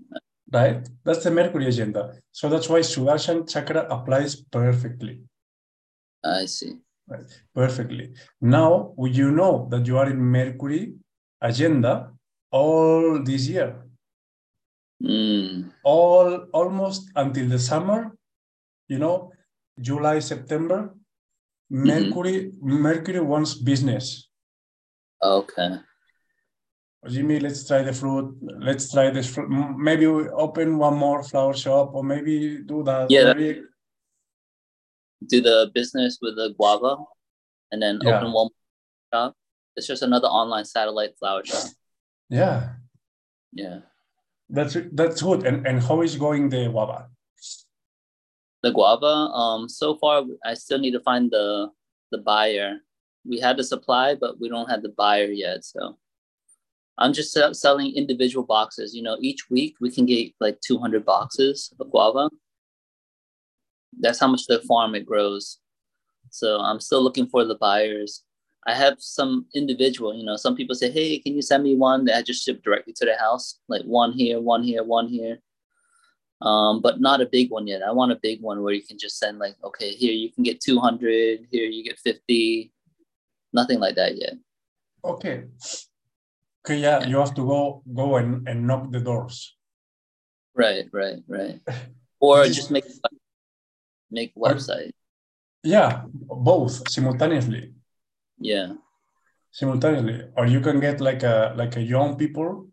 right? 0.52 0.88
That's 1.04 1.24
the 1.26 1.32
Mercury 1.32 1.68
agenda. 1.68 2.14
So 2.32 2.48
that's 2.48 2.70
why 2.70 2.80
Sudarshan 2.80 3.50
chakra 3.52 3.86
applies 3.90 4.38
perfectly. 4.38 5.22
I 6.24 6.46
see. 6.46 6.74
Right. 7.08 7.30
Perfectly. 7.54 8.14
Now 8.40 8.94
you 9.00 9.32
know 9.32 9.68
that 9.72 9.86
you 9.86 9.98
are 9.98 10.10
in 10.10 10.20
Mercury 10.20 10.94
agenda 11.42 12.12
all 12.52 13.22
this 13.24 13.48
year. 13.48 13.86
Mm, 15.02 15.72
all 15.84 16.48
almost 16.52 17.10
until 17.16 17.48
the 17.48 17.58
summer 17.58 18.12
you 18.90 19.00
know 19.00 19.32
july 19.80 20.20
september 20.20 20.94
mercury 21.70 22.52
mercury 22.60 23.22
wants 23.22 23.54
business 23.54 24.28
okay. 25.24 25.80
jimmy 27.08 27.40
let's 27.40 27.66
try 27.66 27.82
the 27.82 27.94
fruit 27.94 28.36
let's 28.60 28.92
try 28.92 29.10
this 29.10 29.34
fruit. 29.34 29.48
Maybe 29.78 30.06
we 30.06 30.28
open 30.30 30.78
one 30.78 30.98
more 30.98 31.24
flower 31.24 31.54
shop 31.54 31.92
or 31.94 32.04
maybe 32.04 32.58
do 32.66 32.84
that 32.84 33.10
Yeah. 33.10 33.34
Maybe- 33.34 33.64
Do 35.32 35.40
the 35.42 35.72
business 35.74 36.20
with 36.22 36.36
the 36.36 36.54
guava, 36.58 36.98
and 37.72 37.82
then 37.82 38.00
Yeah. 38.04 38.18
open 38.20 38.34
one 38.34 38.50
more 38.52 38.64
shop. 39.14 39.36
It's 39.76 39.88
just 39.88 40.04
another 40.04 40.28
online 40.28 40.66
satellite 40.66 41.14
flower 41.20 41.44
shop. 41.46 41.68
yeah 42.30 42.76
Yeah. 43.54 43.80
that's 44.50 44.76
that's 44.94 45.22
good 45.22 45.46
and 45.48 45.66
and 45.68 45.78
how 45.88 46.02
is 46.02 46.16
going 46.26 46.50
the 46.50 46.70
guava 46.70 47.00
The 48.62 48.72
guava. 48.76 49.14
Um. 49.42 49.70
So 49.70 49.96
far, 50.02 50.16
I 50.44 50.54
still 50.54 50.80
need 50.84 50.92
to 50.98 51.00
find 51.10 51.32
the 51.32 51.72
the 52.12 52.18
buyer. 52.30 52.70
We 53.32 53.40
had 53.46 53.56
the 53.58 53.64
supply, 53.64 54.16
but 54.24 54.36
we 54.42 54.50
don't 54.54 54.70
have 54.72 54.82
the 54.84 54.92
buyer 55.02 55.32
yet. 55.32 55.64
So 55.64 55.96
I'm 57.02 57.14
just 57.20 57.32
sell- 57.32 57.54
selling 57.54 57.96
individual 57.96 58.44
boxes. 58.56 58.92
You 58.98 59.04
know, 59.08 59.16
each 59.30 59.42
week 59.50 59.74
we 59.80 59.90
can 59.96 60.06
get 60.06 60.34
like 60.46 60.58
200 60.60 61.06
boxes 61.06 61.72
of 61.80 61.88
guava. 61.94 62.28
That's 64.04 64.20
how 64.20 64.28
much 64.28 64.44
the 64.48 64.60
farm 64.68 64.92
it 65.00 65.06
grows. 65.06 65.60
So 66.30 66.60
I'm 66.60 66.80
still 66.88 67.02
looking 67.02 67.28
for 67.32 67.46
the 67.46 67.56
buyers. 67.56 68.24
I 68.68 68.74
have 68.76 68.96
some 69.00 69.46
individual, 69.56 70.14
you 70.14 70.24
know, 70.24 70.36
some 70.36 70.56
people 70.56 70.76
say, 70.76 70.92
Hey, 70.92 71.20
can 71.20 71.34
you 71.34 71.42
send 71.42 71.64
me 71.64 71.76
one 71.76 72.06
that 72.06 72.18
I 72.18 72.22
just 72.22 72.44
ship 72.44 72.62
directly 72.64 72.94
to 72.98 73.06
the 73.06 73.16
house? 73.16 73.60
Like 73.68 73.84
one 73.84 74.12
here, 74.14 74.40
one 74.42 74.64
here, 74.64 74.84
one 74.84 75.08
here. 75.08 75.40
Um, 76.42 76.82
but 76.82 77.02
not 77.02 77.20
a 77.22 77.26
big 77.26 77.52
one 77.52 77.68
yet. 77.68 77.84
I 77.84 77.92
want 77.92 78.12
a 78.14 78.20
big 78.22 78.42
one 78.42 78.62
where 78.64 78.74
you 78.74 78.82
can 78.84 78.98
just 78.98 79.18
send 79.20 79.40
like, 79.40 79.56
okay, 79.64 79.92
here 79.92 80.14
you 80.14 80.32
can 80.32 80.44
get 80.44 80.62
200, 80.62 81.48
here 81.52 81.66
you 81.66 81.84
get 81.84 82.00
50. 82.00 82.72
Nothing 83.54 83.80
like 83.80 83.96
that 83.96 84.16
yet. 84.18 84.34
okay 85.04 85.44
okay 86.62 86.78
yeah 86.78 87.00
you 87.08 87.18
have 87.18 87.34
to 87.34 87.44
go 87.48 87.82
go 87.96 88.18
and, 88.18 88.48
and 88.50 88.68
knock 88.68 88.92
the 88.92 89.00
doors 89.00 89.56
Right, 90.54 90.86
right, 90.92 91.24
right. 91.28 91.60
Or 92.20 92.44
just 92.48 92.70
make 92.70 92.84
make 94.12 94.36
website. 94.36 94.92
yeah 95.64 96.04
both 96.50 96.84
simultaneously 96.90 97.72
Yeah. 98.40 98.74
simultaneously 99.52 100.18
or 100.38 100.46
you 100.46 100.60
can 100.62 100.80
get 100.80 101.02
like 101.02 101.24
a 101.24 101.54
like 101.58 101.76
a 101.76 101.82
young 101.82 102.16
people 102.18 102.68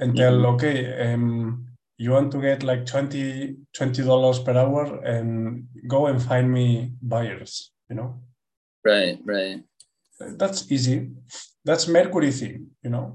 and 0.00 0.16
tell 0.16 0.36
Mhm. 0.38 0.54
okay 0.54 0.76
um 1.06 1.24
you 1.96 2.10
want 2.12 2.30
to 2.32 2.40
get 2.40 2.62
like 2.62 2.84
20 2.86 3.54
dollars 4.10 4.38
per 4.40 4.54
hour 4.62 4.82
and 5.04 5.66
go 5.86 6.06
and 6.06 6.20
find 6.22 6.46
me 6.52 6.92
buyers 7.02 7.72
you 7.90 7.96
know 7.96 8.10
Right, 8.84 9.18
right. 9.24 9.60
that's 10.40 10.70
easy. 10.72 11.10
That's 11.64 11.86
Mercury 11.88 12.30
thing, 12.32 12.56
you 12.84 12.90
know. 12.90 13.06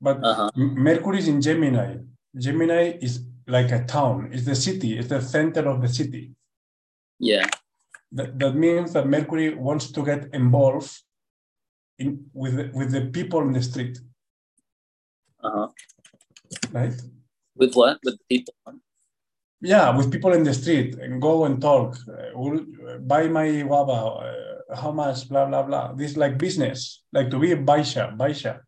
But 0.00 0.18
Uh-huh. 0.22 0.50
Mercury 0.56 1.18
is 1.18 1.28
in 1.28 1.40
Gemini. 1.40 1.96
Gemini 2.44 2.98
is 3.06 3.14
like 3.46 3.70
a 3.72 3.82
town. 3.84 4.16
It's 4.32 4.44
the 4.44 4.54
city. 4.54 4.90
It's 4.98 5.08
the 5.08 5.20
center 5.22 5.64
of 5.72 5.80
the 5.82 5.88
city. 5.88 6.24
Yeah. 7.18 7.46
That, 8.12 8.38
that 8.38 8.54
means 8.54 8.92
that 8.92 9.06
Mercury 9.08 9.48
wants 9.54 9.90
to 9.92 10.00
get 10.04 10.20
involved 10.32 10.92
in 12.00 12.24
with 12.32 12.56
the, 12.56 12.70
with 12.74 12.90
the 12.96 13.02
people 13.16 13.40
in 13.46 13.52
the 13.52 13.62
street, 13.70 13.96
Uh-huh. 15.46 15.68
right? 16.72 16.94
With 17.56 17.74
what? 17.74 17.98
With 18.04 18.16
the 18.18 18.24
people. 18.36 18.54
Yeah, 19.62 19.94
with 19.96 20.10
people 20.10 20.32
in 20.32 20.42
the 20.44 20.54
street 20.54 20.94
and 21.02 21.20
go 21.20 21.44
and 21.44 21.60
talk. 21.60 21.96
Uh, 22.08 22.30
will- 22.40 22.66
buy 23.12 23.28
my 23.28 23.48
guava. 23.68 23.98
Uh, 24.26 24.76
how 24.82 24.92
much? 24.92 25.28
Blah 25.28 25.46
blah 25.50 25.62
blah. 25.68 25.92
This 26.00 26.16
like 26.16 26.38
business, 26.38 27.02
like 27.12 27.28
to 27.30 27.38
be 27.38 27.52
a 27.52 27.56
baisha, 27.70 28.16
baisha, 28.16 28.60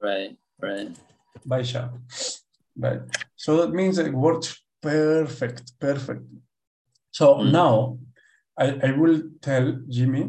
Right. 0.00 0.36
Right. 0.62 0.92
baisha, 1.50 1.82
right? 2.84 3.02
So 3.36 3.50
that 3.60 3.72
means 3.74 3.98
it 3.98 4.12
works 4.26 4.48
perfect, 4.82 5.72
perfect. 5.80 6.22
So 7.10 7.26
Mm. 7.36 7.50
now 7.60 7.98
I, 8.64 8.66
I 8.88 8.90
will 9.00 9.18
tell 9.40 9.66
Jimmy, 9.88 10.24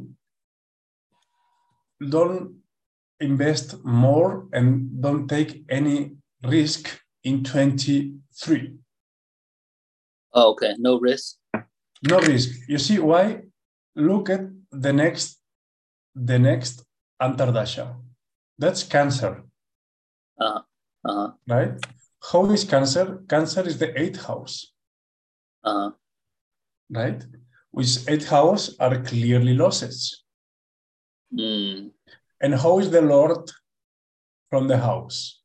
don't 2.07 2.55
invest 3.19 3.83
more 3.83 4.47
and 4.53 5.01
don't 5.01 5.27
take 5.27 5.63
any 5.69 6.15
risk 6.43 7.01
in 7.23 7.43
23. 7.43 8.73
Oh, 10.33 10.51
okay. 10.51 10.75
No 10.77 10.99
risk. 10.99 11.35
no 12.09 12.19
risk. 12.19 12.49
You 12.69 12.77
see 12.77 12.99
why? 12.99 13.41
Look 13.95 14.29
at 14.29 14.41
the 14.71 14.93
next, 14.93 15.39
the 16.15 16.39
next 16.39 16.85
Antardasha. 17.21 17.95
That's 18.57 18.83
cancer, 18.83 19.43
Uh-huh. 20.39 21.31
right? 21.47 21.73
How 22.31 22.45
is 22.51 22.63
cancer? 22.63 23.23
Cancer 23.27 23.67
is 23.67 23.77
the 23.79 23.91
eighth 23.99 24.21
house, 24.25 24.73
Uh-huh. 25.63 25.91
right? 26.89 27.21
Which 27.71 28.07
eighth 28.07 28.27
house 28.29 28.75
are 28.79 29.01
clearly 29.03 29.53
losses. 29.53 30.23
Mm. 31.33 31.91
And 32.41 32.55
how 32.55 32.79
is 32.79 32.89
the 32.89 33.01
Lord 33.01 33.49
from 34.49 34.67
the 34.67 34.77
house? 34.77 35.41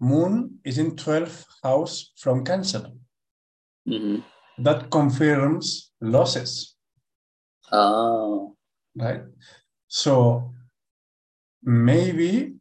Moon 0.00 0.58
is 0.64 0.78
in 0.78 0.96
12th 0.96 1.44
house 1.62 2.12
from 2.16 2.44
Cancer. 2.44 2.90
hmm 3.86 4.20
That 4.58 4.90
confirms 4.90 5.90
losses, 6.00 6.76
Oh. 7.72 8.56
right? 8.96 9.22
So 9.88 10.52
maybe 11.62 12.54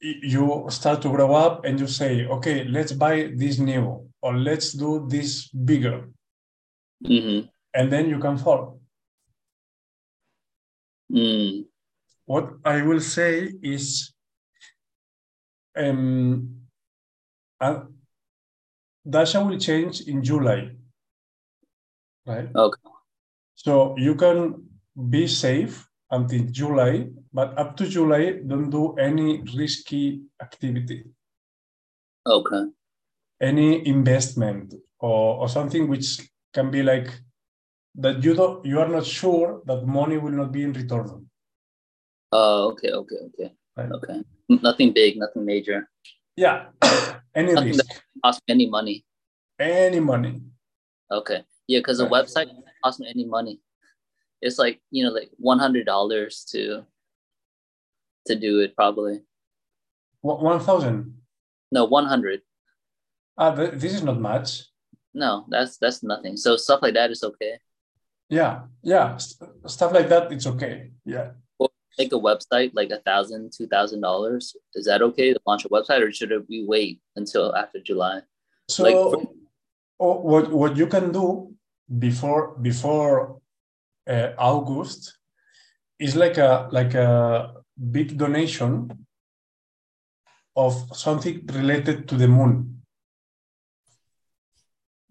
you 0.00 0.66
start 0.68 1.00
to 1.02 1.08
grow 1.10 1.34
up 1.34 1.64
and 1.64 1.78
you 1.80 1.86
say, 1.86 2.26
okay, 2.26 2.64
let's 2.64 2.92
buy 2.92 3.30
this 3.36 3.58
new 3.58 4.10
or 4.22 4.36
let's 4.36 4.72
do 4.72 5.06
this 5.08 5.48
bigger. 5.48 6.08
hmm 7.06 7.40
And 7.74 7.90
then 7.92 8.08
you 8.08 8.18
can 8.18 8.36
fall. 8.38 8.80
Mm. 11.10 11.66
What 12.26 12.54
I 12.64 12.82
will 12.82 13.00
say 13.00 13.52
is 13.62 14.14
um, 15.76 16.66
uh, 17.60 17.84
Dasha 19.08 19.42
will 19.42 19.58
change 19.58 20.02
in 20.02 20.22
July, 20.22 20.76
right? 22.26 22.48
Okay. 22.54 22.80
So 23.56 23.96
you 23.98 24.14
can 24.14 24.68
be 25.10 25.26
safe 25.26 25.88
until 26.10 26.44
July, 26.50 27.08
but 27.32 27.58
up 27.58 27.76
to 27.78 27.88
July, 27.88 28.40
don't 28.46 28.70
do 28.70 28.94
any 28.94 29.42
risky 29.56 30.22
activity, 30.40 31.04
Okay. 32.26 32.70
any 33.40 33.86
investment 33.86 34.74
or, 35.00 35.36
or 35.42 35.48
something 35.48 35.88
which 35.88 36.20
can 36.52 36.70
be 36.70 36.82
like 36.82 37.08
that 37.96 38.22
you 38.24 38.34
don't 38.34 38.64
you 38.64 38.80
are 38.80 38.88
not 38.88 39.06
sure 39.06 39.62
that 39.66 39.86
money 39.86 40.18
will 40.18 40.32
not 40.32 40.52
be 40.52 40.62
in 40.62 40.72
return. 40.72 41.28
Oh, 42.34 42.74
okay, 42.74 42.90
okay, 42.90 43.20
okay. 43.30 43.48
Right. 43.78 43.90
Okay. 43.92 44.18
Nothing 44.50 44.90
big, 44.92 45.16
nothing 45.16 45.44
major. 45.46 45.88
Yeah, 46.36 46.74
any 47.34 47.54
Nothing 47.54 47.78
risk, 47.78 48.02
Cost 48.24 48.42
me 48.48 48.54
any 48.54 48.66
money. 48.68 49.06
any 49.60 50.00
money. 50.00 50.42
Okay. 51.10 51.44
Yeah, 51.68 51.78
because 51.78 51.98
the 51.98 52.04
Right. 52.10 52.26
website 52.26 52.46
doesn't 52.50 52.64
cost 52.82 52.98
me 53.00 53.06
any 53.08 53.24
money. 53.24 53.60
It's 54.42 54.58
like, 54.58 54.82
you 54.90 55.04
know, 55.04 55.10
like 55.14 55.30
one 55.38 55.60
hundred 55.62 55.86
dollars 55.86 56.44
to 56.50 56.82
to 58.26 58.34
do 58.34 58.60
it 58.60 58.74
probably. 58.74 59.22
One 60.22 60.58
thousand. 60.58 61.22
No, 61.70 61.84
one 61.84 62.06
hundred. 62.06 62.42
Ah, 63.38 63.54
th- 63.54 63.78
this 63.78 63.94
is 63.94 64.02
not 64.02 64.18
much. 64.18 64.66
No, 65.14 65.46
that's 65.48 65.78
that's 65.78 66.02
nothing. 66.02 66.36
So 66.36 66.56
stuff 66.56 66.82
like 66.82 66.94
that 66.94 67.10
is 67.14 67.22
okay. 67.22 67.58
Yeah, 68.28 68.66
yeah, 68.82 69.16
st- 69.18 69.70
stuff 69.70 69.92
like 69.94 70.08
that. 70.08 70.32
It's 70.32 70.46
okay. 70.46 70.90
Yeah. 71.06 71.38
Like 71.98 72.12
a 72.12 72.18
website, 72.18 72.70
like 72.74 72.90
a 72.90 72.98
thousand, 72.98 73.52
two 73.56 73.66
thousand 73.66 74.00
dollars. 74.00 74.56
Is 74.74 74.86
that 74.86 75.02
okay 75.02 75.32
to 75.32 75.40
launch 75.46 75.64
a 75.64 75.68
website, 75.68 76.00
or 76.02 76.10
should 76.12 76.32
we 76.48 76.64
wait 76.66 77.00
until 77.16 77.54
after 77.54 77.80
July? 77.80 78.20
So 78.68 78.82
Like- 78.84 79.28
oh, 80.00 80.20
what 80.20 80.50
what 80.50 80.76
you 80.76 80.86
can 80.86 81.12
do 81.12 81.54
before 81.98 82.56
before 82.58 83.40
uh, 84.08 84.30
August 84.38 85.18
is 85.98 86.16
like 86.16 86.36
a 86.38 86.68
like 86.72 86.94
a 86.94 87.54
big 87.90 88.18
donation 88.18 89.06
of 90.56 90.74
something 90.96 91.46
related 91.52 92.08
to 92.08 92.16
the 92.16 92.28
moon. 92.28 92.82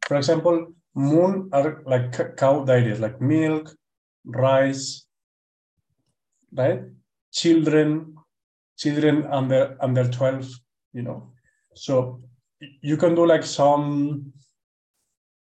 For 0.07 0.17
example, 0.17 0.73
moon 0.95 1.49
are 1.53 1.81
like 1.85 2.37
cow 2.37 2.63
dairies, 2.65 2.99
like 2.99 3.21
milk, 3.21 3.73
rice, 4.25 5.05
right? 6.55 6.81
Children, 7.31 8.15
children 8.77 9.25
under 9.25 9.77
under 9.81 10.07
12, 10.09 10.49
you 10.93 11.01
know. 11.01 11.33
So 11.75 12.21
you 12.81 12.97
can 12.97 13.15
do 13.15 13.25
like 13.25 13.43
some 13.43 14.33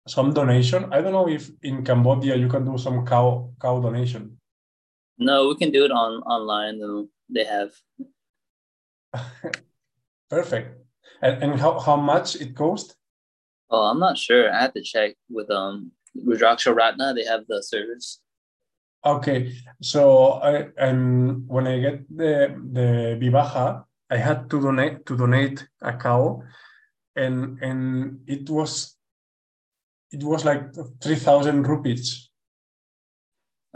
some 0.08 0.34
donation. 0.34 0.92
I 0.92 1.02
don't 1.02 1.14
know 1.14 1.30
if 1.30 1.50
in 1.62 1.84
Cambodia 1.84 2.36
you 2.36 2.48
can 2.48 2.66
do 2.66 2.78
some 2.78 3.06
cow 3.06 3.52
cow 3.62 3.80
donation. 3.80 4.40
No, 5.18 5.48
we 5.48 5.56
can 5.56 5.72
do 5.72 5.86
it 5.86 5.92
on 5.92 6.22
online. 6.24 6.80
Though 6.80 7.08
they 7.30 7.46
have 7.46 7.72
Perfect. 10.30 10.80
And, 11.22 11.44
and 11.44 11.60
how, 11.60 11.80
how 11.80 11.96
much 11.96 12.36
it 12.36 12.56
cost? 12.56 12.96
Oh, 13.70 13.84
I'm 13.84 14.00
not 14.00 14.18
sure. 14.18 14.54
I 14.54 14.62
have 14.62 14.74
to 14.74 14.82
check 14.82 15.16
with 15.30 15.50
um 15.50 15.92
Rudraksha 16.18 16.76
Ratna. 16.76 17.14
They 17.14 17.26
have 17.26 17.46
the 17.48 17.62
service. 17.64 18.20
Okay, 19.06 19.52
so 19.82 20.34
I 20.42 20.70
and 20.78 21.48
when 21.48 21.68
I 21.68 21.80
get 21.80 22.08
the 22.18 22.56
the 22.72 23.18
Vivaja, 23.20 23.84
I 24.10 24.18
had 24.18 24.50
to 24.50 24.62
donate 24.62 25.06
to 25.08 25.18
donate 25.18 25.68
a 25.82 25.92
cow, 25.98 26.42
and 27.16 27.60
and 27.62 28.22
it 28.28 28.50
was 28.50 28.96
it 30.12 30.24
was 30.24 30.46
like 30.46 30.74
three 31.02 31.18
thousand 31.18 31.68
rupees. 31.68 32.30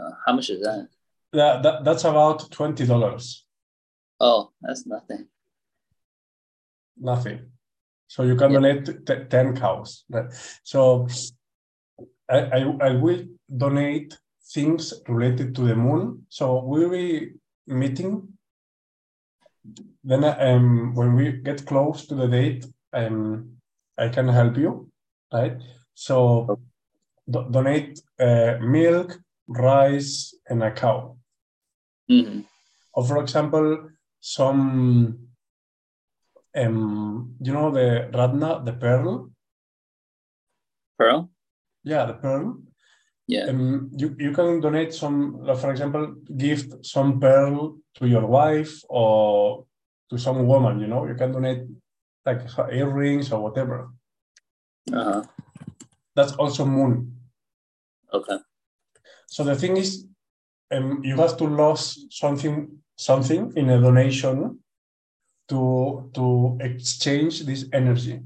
Uh, 0.00 0.12
how 0.24 0.32
much 0.32 0.48
is 0.48 0.62
that? 0.62 0.88
That, 1.32 1.62
that 1.62 1.84
that's 1.84 2.04
about 2.04 2.50
twenty 2.50 2.86
dollars. 2.86 3.44
Oh, 4.20 4.50
that's 4.62 4.86
nothing. 4.86 5.28
Nothing. 6.96 7.50
So 8.06 8.22
you 8.22 8.34
can 8.34 8.50
Yeah. 8.52 8.60
donate 8.60 9.28
ten 9.30 9.54
cows. 9.54 10.04
So 10.62 11.06
I, 12.30 12.38
I 12.38 12.60
I 12.80 12.90
will 12.92 13.26
donate 13.54 14.18
things 14.52 14.94
related 15.08 15.54
to 15.56 15.62
the 15.62 15.76
moon. 15.76 16.26
So 16.28 16.62
we'll 16.64 16.90
be 16.90 17.32
meeting. 17.66 18.28
Then 20.04 20.24
um, 20.24 20.94
when 20.94 21.14
we 21.14 21.32
get 21.32 21.66
close 21.66 22.06
to 22.06 22.14
the 22.14 22.26
date, 22.28 22.66
um, 22.92 23.58
I 23.98 24.08
can 24.08 24.28
help 24.28 24.56
you, 24.56 24.90
right? 25.32 25.56
So 25.94 26.58
do- 27.28 27.48
donate 27.50 28.00
uh, 28.18 28.58
milk, 28.60 29.18
rice, 29.48 30.34
and 30.48 30.62
a 30.62 30.70
cow. 30.70 31.16
hmm 32.08 32.40
Or 32.94 33.04
for 33.04 33.18
example, 33.22 33.90
some 34.20 35.28
um, 36.56 37.34
you 37.40 37.52
know 37.52 37.70
the 37.70 38.10
Ratna, 38.14 38.62
the 38.64 38.72
pearl. 38.72 39.30
Pearl? 40.98 41.30
Yeah, 41.84 42.06
the 42.06 42.14
pearl. 42.14 42.58
Yeah. 43.28 43.44
Um, 43.44 43.90
you, 43.94 44.16
you 44.18 44.32
can 44.32 44.60
donate 44.60 44.94
some, 44.94 45.44
like, 45.44 45.58
for 45.58 45.70
example, 45.70 46.16
gift 46.36 46.84
some 46.84 47.20
pearl 47.20 47.76
to 47.96 48.08
your 48.08 48.26
wife 48.26 48.80
or 48.88 49.66
to 50.10 50.18
some 50.18 50.46
woman, 50.46 50.80
you 50.80 50.86
know, 50.86 51.06
you 51.06 51.14
can 51.14 51.32
donate 51.32 51.66
like 52.24 52.40
earrings 52.72 53.30
or 53.30 53.42
whatever. 53.42 53.90
Uh-huh. 54.90 55.22
That's 56.16 56.32
also 56.32 56.64
moon. 56.64 57.14
Okay. 58.12 58.38
So 59.26 59.44
the 59.44 59.54
thing 59.54 59.76
is, 59.76 60.06
um, 60.70 61.02
you 61.04 61.16
have 61.16 61.36
to 61.36 61.44
lose 61.44 62.06
something 62.10 62.78
something 62.96 63.52
in 63.56 63.70
a 63.70 63.80
donation 63.80 64.58
to 65.48 66.10
to 66.14 66.58
exchange 66.60 67.44
this 67.44 67.66
energy. 67.72 68.20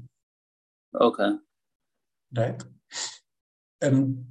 Okay. 0.99 1.35
Right. 2.35 2.63
And 3.81 4.25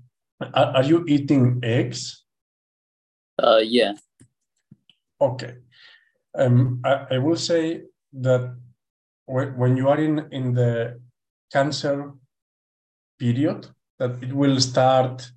are, 0.55 0.77
are 0.77 0.85
you 0.85 1.05
eating 1.09 1.61
eggs? 1.63 2.25
Uh, 3.43 3.61
yeah. 3.63 3.93
Okay. 5.21 5.55
Um, 6.35 6.81
I, 6.85 7.07
I 7.13 7.19
will 7.19 7.37
say 7.37 7.83
that 8.13 8.57
when, 9.27 9.57
when 9.57 9.77
you 9.77 9.89
are 9.89 9.99
in, 9.99 10.29
in 10.33 10.55
the 10.55 11.01
cancer 11.53 12.13
period, 13.19 13.67
that 13.99 14.23
it 14.23 14.33
will 14.33 14.59
start, 14.61 15.31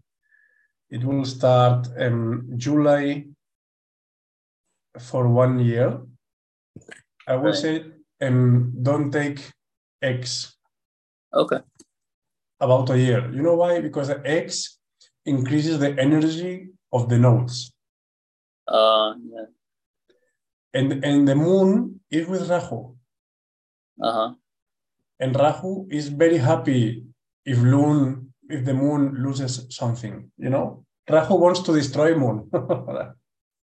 it 0.90 1.04
will 1.04 1.26
start 1.26 1.88
um, 2.00 2.50
July 2.58 3.26
for 5.00 5.28
one 5.28 5.60
year. 5.60 6.02
I 7.28 7.36
will 7.36 7.46
Right. 7.52 7.56
say 7.56 7.86
um, 8.22 8.74
don't 8.82 9.12
take 9.12 9.40
eggs 10.02 10.56
Okay. 11.34 11.60
about 12.60 12.90
a 12.90 12.98
year. 12.98 13.32
You 13.34 13.42
know 13.42 13.56
why? 13.56 13.82
Because 13.82 14.08
the 14.08 14.22
eggs 14.26 14.80
increases 15.26 15.80
the 15.80 15.98
energy 16.00 16.70
of 16.92 17.10
the 17.10 17.18
nodes. 17.18 17.74
Uh, 18.68 19.14
yeah. 19.24 19.46
And, 20.74 21.04
and 21.06 21.28
the 21.28 21.36
moon 21.36 22.02
is 22.12 22.28
with 22.28 22.50
Rahu. 22.50 22.96
Uh 24.02 24.12
huh. 24.12 24.34
And 25.20 25.36
Rahu 25.36 25.88
is 25.90 26.10
very 26.10 26.38
happy 26.38 27.06
if 27.46 27.58
moon 27.60 28.34
if 28.50 28.64
the 28.66 28.74
moon 28.74 29.16
loses 29.24 29.68
something, 29.70 30.32
you 30.38 30.50
know? 30.50 30.86
Rahu 31.10 31.36
wants 31.36 31.62
to 31.62 31.74
destroy 31.74 32.16
moon. 32.16 32.50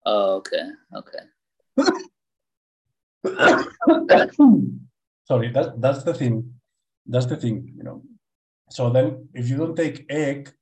Oh, 0.09 0.35
okay. 0.37 0.63
Okay. 0.95 1.19
Sorry, 5.27 5.51
that, 5.51 5.81
that's 5.81 6.03
the 6.03 6.13
thing. 6.13 6.53
That's 7.05 7.25
the 7.25 7.35
thing, 7.35 7.73
you 7.75 7.83
know. 7.83 8.03
So 8.69 8.89
then 8.89 9.27
if 9.33 9.49
you 9.49 9.57
don't 9.57 9.75
take 9.75 10.05
egg, 10.09 10.53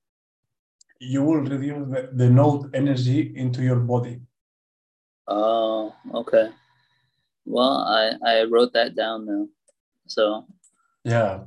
you 0.99 1.23
will 1.23 1.41
reduce 1.41 1.87
the, 1.89 2.09
the 2.13 2.29
node 2.29 2.73
energy 2.75 3.33
into 3.35 3.61
your 3.63 3.79
body. 3.79 4.21
Oh, 5.27 5.93
okay. 6.13 6.49
Well, 7.45 7.77
I 7.83 8.13
I 8.25 8.43
wrote 8.43 8.73
that 8.73 8.95
down 8.95 9.25
now. 9.25 9.47
So 10.07 10.45
Yeah. 11.03 11.45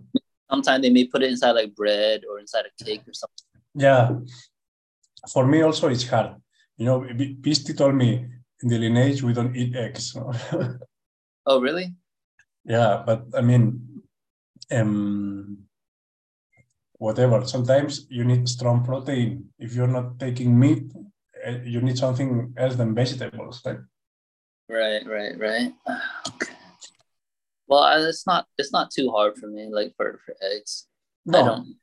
sometimes 0.50 0.82
they 0.82 0.90
may 0.90 1.06
put 1.06 1.22
it 1.22 1.30
inside 1.30 1.52
like 1.52 1.74
bread 1.74 2.22
or 2.28 2.38
inside 2.40 2.66
a 2.66 2.84
cake 2.84 3.02
or 3.06 3.12
something. 3.14 3.46
Yeah. 3.74 4.18
For 5.32 5.46
me 5.46 5.62
also 5.62 5.88
it's 5.88 6.06
hard. 6.08 6.36
You 6.76 6.86
know, 6.86 7.00
Visti 7.40 7.76
told 7.76 7.94
me 7.94 8.26
in 8.62 8.68
the 8.68 8.78
lineage 8.78 9.22
we 9.22 9.32
don't 9.32 9.54
eat 9.56 9.74
eggs. 9.76 10.16
Oh, 11.50 11.60
really? 11.62 11.94
yeah, 12.64 13.02
but 13.06 13.24
I 13.34 13.40
mean, 13.40 14.02
um, 14.70 15.64
whatever. 16.98 17.44
Sometimes 17.46 18.06
you 18.10 18.24
need 18.24 18.48
strong 18.48 18.84
protein. 18.84 19.48
If 19.58 19.74
you're 19.74 19.88
not 19.88 20.18
taking 20.18 20.58
meat, 20.58 20.92
uh, 21.46 21.58
you 21.64 21.80
need 21.80 21.98
something 21.98 22.54
else 22.56 22.76
than 22.76 22.94
vegetables. 22.94 23.62
Right? 23.64 23.78
Right, 24.68 25.06
right, 25.06 25.38
right. 25.38 25.72
Okay. 26.34 26.54
Well, 27.66 28.04
it's 28.06 28.26
not 28.26 28.46
it's 28.58 28.72
not 28.72 28.90
too 28.90 29.10
hard 29.10 29.36
for 29.36 29.46
me, 29.46 29.68
like 29.70 29.94
for 29.96 30.20
for 30.24 30.34
eggs. 30.42 30.86
I 31.32 31.42
don't. 31.42 31.76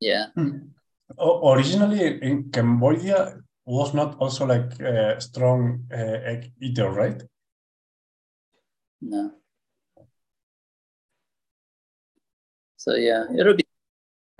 Yeah. 0.00 0.26
O- 1.18 1.52
originally 1.52 2.22
in 2.22 2.50
Cambodia 2.50 3.42
was 3.66 3.92
not 3.94 4.16
also 4.18 4.46
like 4.46 4.78
a 4.80 5.20
strong 5.20 5.84
uh, 5.92 6.18
egg 6.24 6.52
eater, 6.60 6.90
right? 6.90 7.22
No. 9.00 9.32
So 12.76 12.94
yeah, 12.94 13.24
it'll 13.36 13.54
be. 13.54 13.64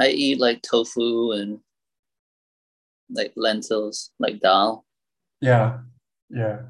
I 0.00 0.08
eat 0.08 0.40
like 0.40 0.62
tofu 0.62 1.32
and 1.32 1.60
like 3.10 3.32
lentils, 3.36 4.10
like 4.18 4.40
dal. 4.40 4.86
Yeah, 5.40 5.80
yeah, 6.30 6.62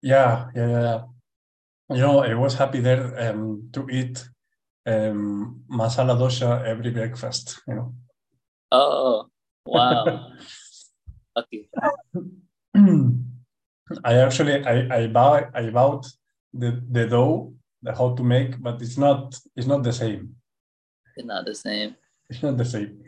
yeah, 0.00 0.50
yeah, 0.54 0.68
yeah. 0.68 1.02
You 1.90 2.00
know, 2.00 2.20
I 2.20 2.34
was 2.34 2.54
happy 2.54 2.80
there 2.80 3.30
um, 3.30 3.68
to 3.72 3.88
eat 3.90 4.24
um, 4.86 5.64
masala 5.68 6.16
dosa 6.16 6.64
every 6.64 6.90
breakfast. 6.90 7.60
You 7.66 7.74
know. 7.74 7.94
Oh, 8.70 9.26
wow. 9.66 10.32
Lucky. 11.36 11.68
I 14.04 14.14
actually 14.14 14.64
I 14.64 15.02
I 15.02 15.06
buy 15.08 15.48
I 15.52 15.70
bought 15.70 16.06
the 16.54 16.80
the 16.90 17.06
dough 17.06 17.52
the 17.82 17.92
how 17.94 18.14
to 18.14 18.22
make, 18.22 18.62
but 18.62 18.80
it's 18.80 18.96
not 18.96 19.34
it's 19.56 19.66
not 19.66 19.82
the 19.82 19.92
same. 19.92 20.36
It's 21.16 21.26
not 21.26 21.44
the 21.46 21.54
same. 21.54 21.96
It's 22.30 22.42
not 22.42 22.56
the 22.56 22.64
same. 22.64 23.04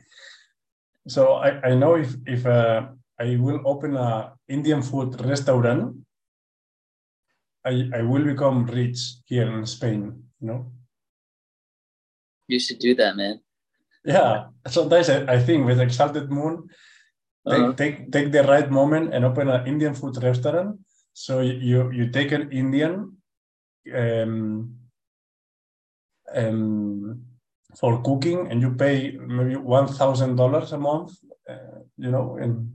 So 1.09 1.35
I 1.39 1.61
I 1.63 1.75
know 1.75 1.95
if 1.97 2.15
if 2.27 2.47
uh, 2.47 2.89
I 3.19 3.37
will 3.37 3.61
open 3.65 3.97
a 3.97 4.35
Indian 4.49 4.83
food 4.83 5.19
restaurant, 5.25 5.97
I 7.65 7.91
I 7.95 8.03
will 8.03 8.25
become 8.25 8.67
rich 8.67 9.23
here 9.27 9.47
in 9.51 9.67
Spain. 9.67 10.23
You 10.41 10.47
know. 10.47 10.61
You 12.49 12.61
should 12.61 12.79
do 12.79 12.95
that, 12.95 13.17
man. 13.17 13.41
Yeah. 14.05 14.55
Sometimes 14.71 15.11
I, 15.11 15.27
I 15.27 15.39
think 15.43 15.67
with 15.67 15.81
Exalted 15.83 16.31
Moon, 16.31 16.71
take, 17.43 17.59
Uh-huh. 17.59 17.73
take 17.75 17.97
take 18.15 18.29
the 18.31 18.43
right 18.47 18.71
moment 18.71 19.11
and 19.15 19.25
open 19.25 19.49
an 19.51 19.67
Indian 19.67 19.95
food 19.95 20.15
restaurant. 20.23 20.79
So 21.11 21.41
you 21.43 21.91
you 21.91 22.11
take 22.11 22.31
an 22.31 22.51
Indian 22.55 23.19
um, 23.91 24.79
um, 26.35 27.26
for 27.79 28.03
cooking 28.03 28.51
and 28.51 28.61
you 28.63 28.71
pay 28.75 29.13
maybe 29.13 29.57
one 29.57 29.87
thousand 29.89 30.37
dollars 30.37 30.73
a 30.73 30.79
month. 30.79 31.13
Uh, 31.49 31.81
you 31.97 32.11
know, 32.11 32.37
and 32.43 32.73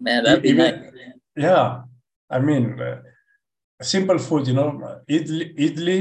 Man, 0.00 0.24
that'd 0.24 0.42
be 0.42 0.50
Even- 0.50 0.80
nice. 0.80 0.92
yeah, 1.36 1.82
I 2.28 2.38
mean, 2.38 2.80
uh, 2.80 3.00
simple 3.80 4.18
food. 4.18 4.46
You 4.48 4.54
know, 4.54 5.00
idli, 5.08 5.54
idli 5.56 5.98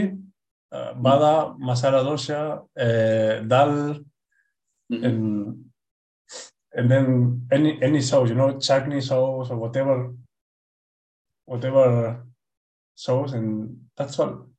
uh, 0.71 0.93
bada, 0.95 1.56
masala 1.60 2.03
dosa, 2.03 2.39
uh, 2.86 3.43
dal, 3.47 4.03
Mhm. 4.91 5.03
and 5.08 5.19
and 6.75 6.89
then 6.91 7.47
any 7.51 7.82
any 7.82 8.01
sauce, 8.01 8.29
you 8.29 8.36
know, 8.36 8.60
chutney 8.60 8.99
sauce 8.99 9.49
or 9.51 9.58
whatever, 9.58 10.13
whatever 11.45 12.25
sauce, 12.95 13.34
and 13.34 13.88
that's 13.95 14.19
all. 14.19 14.49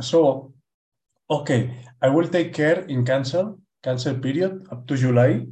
So, 0.00 0.52
okay, 1.30 1.74
I 2.00 2.08
will 2.08 2.28
take 2.28 2.54
care 2.54 2.80
in 2.86 3.04
cancer, 3.04 3.54
cancer 3.82 4.14
period 4.14 4.66
up 4.70 4.86
to 4.86 4.96
July 4.96 5.46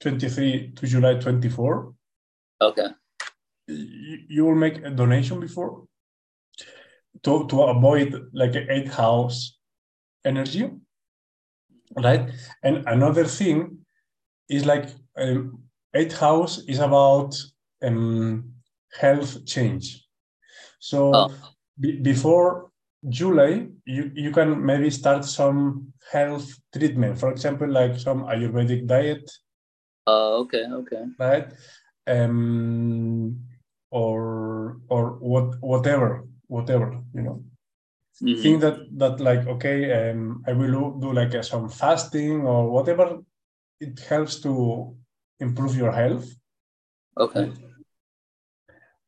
23 0.00 0.72
to 0.76 0.86
July 0.86 1.14
24. 1.14 1.94
Okay. 2.60 2.86
You, 3.68 4.44
will 4.44 4.54
make 4.54 4.78
a 4.84 4.90
donation 4.90 5.40
before 5.40 5.86
to, 7.22 7.46
to 7.46 7.62
avoid 7.62 8.28
like 8.32 8.54
an 8.56 8.66
eight 8.70 8.88
house 8.88 9.58
energy 10.24 10.70
right? 11.96 12.30
And 12.62 12.84
another 12.86 13.24
thing 13.24 13.78
is 14.48 14.64
like 14.64 14.90
um, 15.16 15.62
eighth 15.94 16.18
house 16.18 16.58
is 16.66 16.78
about 16.78 17.36
um, 17.82 18.52
health 18.98 19.44
change. 19.46 20.06
So 20.78 21.12
Oh. 21.14 21.34
be- 21.78 22.00
before 22.00 22.71
July, 23.08 23.68
you, 23.84 24.10
you 24.14 24.30
can 24.30 24.64
maybe 24.64 24.90
start 24.90 25.24
some 25.24 25.92
health 26.10 26.48
treatment. 26.74 27.18
For 27.18 27.30
example, 27.30 27.68
like 27.68 27.98
some 27.98 28.24
Ayurvedic 28.24 28.86
diet, 28.86 29.30
Oh, 30.06 30.42
okay, 30.42 30.64
okay. 30.66 31.04
right? 31.18 31.52
Um, 32.06 33.38
or 33.90 34.78
or 34.88 35.18
what 35.20 35.60
whatever 35.60 36.26
whatever 36.48 36.98
you 37.14 37.22
know 37.22 37.44
Mhm. 38.22 38.42
think 38.42 38.60
that 38.60 38.76
that 38.98 39.20
like 39.20 39.46
okay 39.46 40.10
um, 40.10 40.42
i 40.48 40.52
will 40.52 40.98
do 40.98 41.12
like 41.12 41.34
uh, 41.34 41.42
some 41.42 41.68
fasting 41.68 42.40
or 42.46 42.70
whatever 42.70 43.18
it 43.80 44.00
helps 44.08 44.40
to 44.40 44.96
improve 45.40 45.76
your 45.76 45.92
health 45.92 46.26
Okay. 47.16 47.52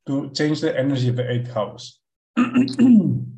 to 0.06 0.30
change 0.30 0.60
the 0.60 0.78
energy 0.78 1.08
of 1.08 1.16
the 1.16 1.30
eighth 1.30 1.52
house 1.52 1.98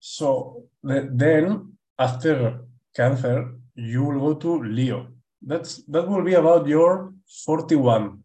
so 0.00 0.64
the, 0.82 1.08
then 1.12 1.76
after 1.98 2.60
cancer 2.96 3.52
you 3.74 4.02
will 4.04 4.20
go 4.20 4.34
to 4.34 4.62
leo 4.64 5.06
that's 5.42 5.84
that 5.84 6.08
will 6.08 6.24
be 6.24 6.34
about 6.34 6.66
your 6.66 7.12
41 7.44 8.18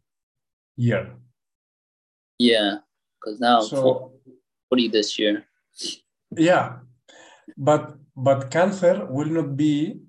year 0.78 1.14
Yeah, 2.40 2.80
because 3.20 3.40
now 3.40 3.62
so 3.62 4.12
40 4.70 4.88
this 4.90 5.20
year. 5.20 5.46
yeah 6.36 6.80
but 7.58 7.96
but 8.16 8.50
cancer 8.52 9.06
will 9.06 9.28
not 9.28 9.56
be 9.56 10.00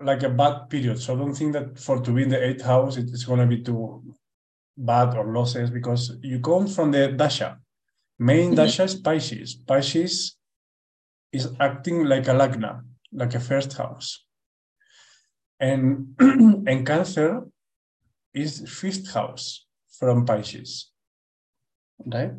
like 0.00 0.22
a 0.22 0.28
bad 0.28 0.68
period. 0.68 1.00
So 1.00 1.14
I 1.14 1.18
don't 1.18 1.34
think 1.34 1.52
that 1.52 1.78
for 1.78 2.00
to 2.00 2.10
be 2.12 2.22
in 2.24 2.28
the 2.28 2.44
eighth 2.44 2.62
house, 2.62 2.96
it's 2.96 3.24
going 3.24 3.40
to 3.40 3.46
be 3.46 3.62
too 3.62 4.02
bad 4.76 5.16
or 5.16 5.32
losses 5.32 5.70
because 5.70 6.16
you 6.22 6.40
come 6.40 6.66
from 6.66 6.90
the 6.90 7.08
dasha. 7.12 7.58
Main 8.22 8.54
dasha 8.54 8.84
is 8.84 8.94
Pisces. 8.94 9.54
Pisces 9.54 10.36
is 11.32 11.48
acting 11.58 12.04
like 12.04 12.28
a 12.28 12.34
lagna, 12.40 12.82
like 13.12 13.34
a 13.34 13.40
first 13.40 13.72
house. 13.72 14.24
And, 15.58 16.14
and 16.20 16.86
Cancer 16.86 17.42
is 18.32 18.52
fifth 18.68 19.12
house 19.12 19.66
from 19.98 20.24
Pisces. 20.24 20.92
Right? 22.04 22.32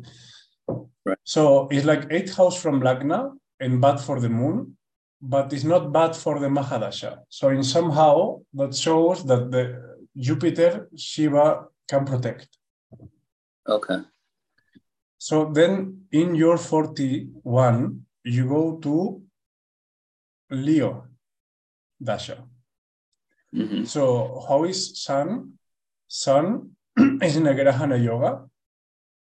Right. 1.04 1.18
So 1.24 1.68
it's 1.70 1.84
like 1.84 2.06
eighth 2.10 2.34
house 2.34 2.60
from 2.60 2.80
Lagna 2.80 3.32
and 3.60 3.80
bad 3.80 4.00
for 4.00 4.20
the 4.20 4.30
moon, 4.30 4.78
but 5.20 5.52
it's 5.52 5.64
not 5.64 5.92
bad 5.92 6.16
for 6.16 6.38
the 6.38 6.48
Mahadasha. 6.48 7.18
So 7.28 7.50
in 7.50 7.62
somehow 7.62 8.40
that 8.54 8.74
shows 8.74 9.24
that 9.26 9.50
the 9.50 9.96
Jupiter, 10.16 10.88
Shiva 10.96 11.66
can 11.88 12.06
protect. 12.06 12.48
Okay. 13.68 13.98
So 15.18 15.50
then 15.52 16.06
in 16.12 16.34
your 16.34 16.58
41, 16.58 18.06
you 18.24 18.48
go 18.48 18.76
to 18.78 19.22
Leo 20.50 21.06
Dasha. 22.02 22.44
hmm 23.52 23.84
So 23.84 24.44
how 24.48 24.64
is 24.64 25.02
Sun? 25.02 25.58
Sun 26.08 26.70
is 27.22 27.36
in 27.36 27.46
a 27.46 27.54
Grahana 27.54 27.96
Yoga 27.96 28.44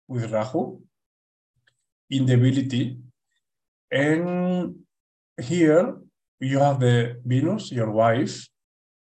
with 0.07 0.31
Rahu 0.33 0.81
in 2.11 2.27
debility. 2.27 2.99
And 3.91 4.77
here 5.41 5.97
you 6.41 6.59
have 6.59 6.81
the 6.81 7.21
Venus, 7.25 7.73
your 7.73 7.91
wife, 7.91 8.49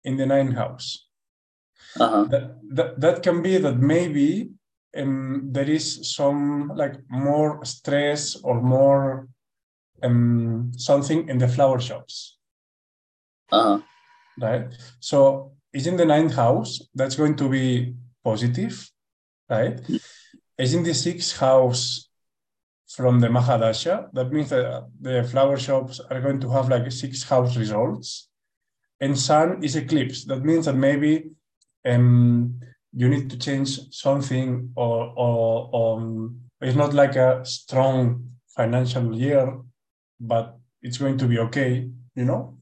in 0.03 0.17
the 0.17 0.25
ninth 0.25 0.55
house. 0.55 1.07
Uh-huh. 1.99 2.25
That, 2.25 2.59
that, 2.69 3.01
that 3.01 3.23
can 3.23 3.41
be 3.41 3.57
that 3.57 3.77
maybe 3.77 4.51
um, 4.95 5.49
there 5.51 5.69
is 5.69 6.15
some 6.15 6.71
like 6.75 6.95
more 7.09 7.63
stress 7.65 8.35
or 8.35 8.61
more 8.61 9.27
um, 10.03 10.71
something 10.77 11.27
in 11.29 11.37
the 11.37 11.47
flower 11.47 11.79
shops. 11.79 12.37
Uh-huh. 13.51 13.79
right? 14.41 14.67
So 14.99 15.53
it's 15.71 15.85
in 15.85 15.97
the 15.97 16.05
ninth 16.05 16.33
house. 16.33 16.81
That's 16.95 17.15
going 17.15 17.35
to 17.37 17.49
be 17.49 17.93
positive, 18.23 18.89
right? 19.49 19.79
It's 20.57 20.73
in 20.73 20.83
the 20.83 20.93
sixth 20.93 21.37
house 21.37 22.09
from 22.87 23.19
the 23.19 23.27
Mahadasha. 23.27 24.09
That 24.13 24.31
means 24.31 24.49
that 24.49 24.87
the 24.99 25.23
flower 25.23 25.57
shops 25.57 25.99
are 26.09 26.21
going 26.21 26.39
to 26.39 26.49
have 26.49 26.69
like 26.69 26.91
six 26.91 27.23
house 27.23 27.55
results. 27.57 28.29
And 29.01 29.17
Sun 29.17 29.63
is 29.63 29.75
eclipse. 29.75 30.25
That 30.25 30.43
means 30.43 30.65
that 30.65 30.75
maybe 30.75 31.31
um, 31.85 32.59
you 32.95 33.09
need 33.09 33.29
to 33.29 33.37
change 33.37 33.79
something 33.91 34.71
or, 34.75 35.13
or 35.17 35.97
um, 35.97 36.39
it's 36.61 36.75
not 36.77 36.93
like 36.93 37.15
a 37.15 37.43
strong 37.45 38.29
financial 38.55 39.13
year, 39.15 39.59
but 40.19 40.57
it's 40.81 40.97
going 40.97 41.17
to 41.17 41.27
be 41.27 41.37
okay, 41.39 41.89
you 42.15 42.25
know? 42.25 42.57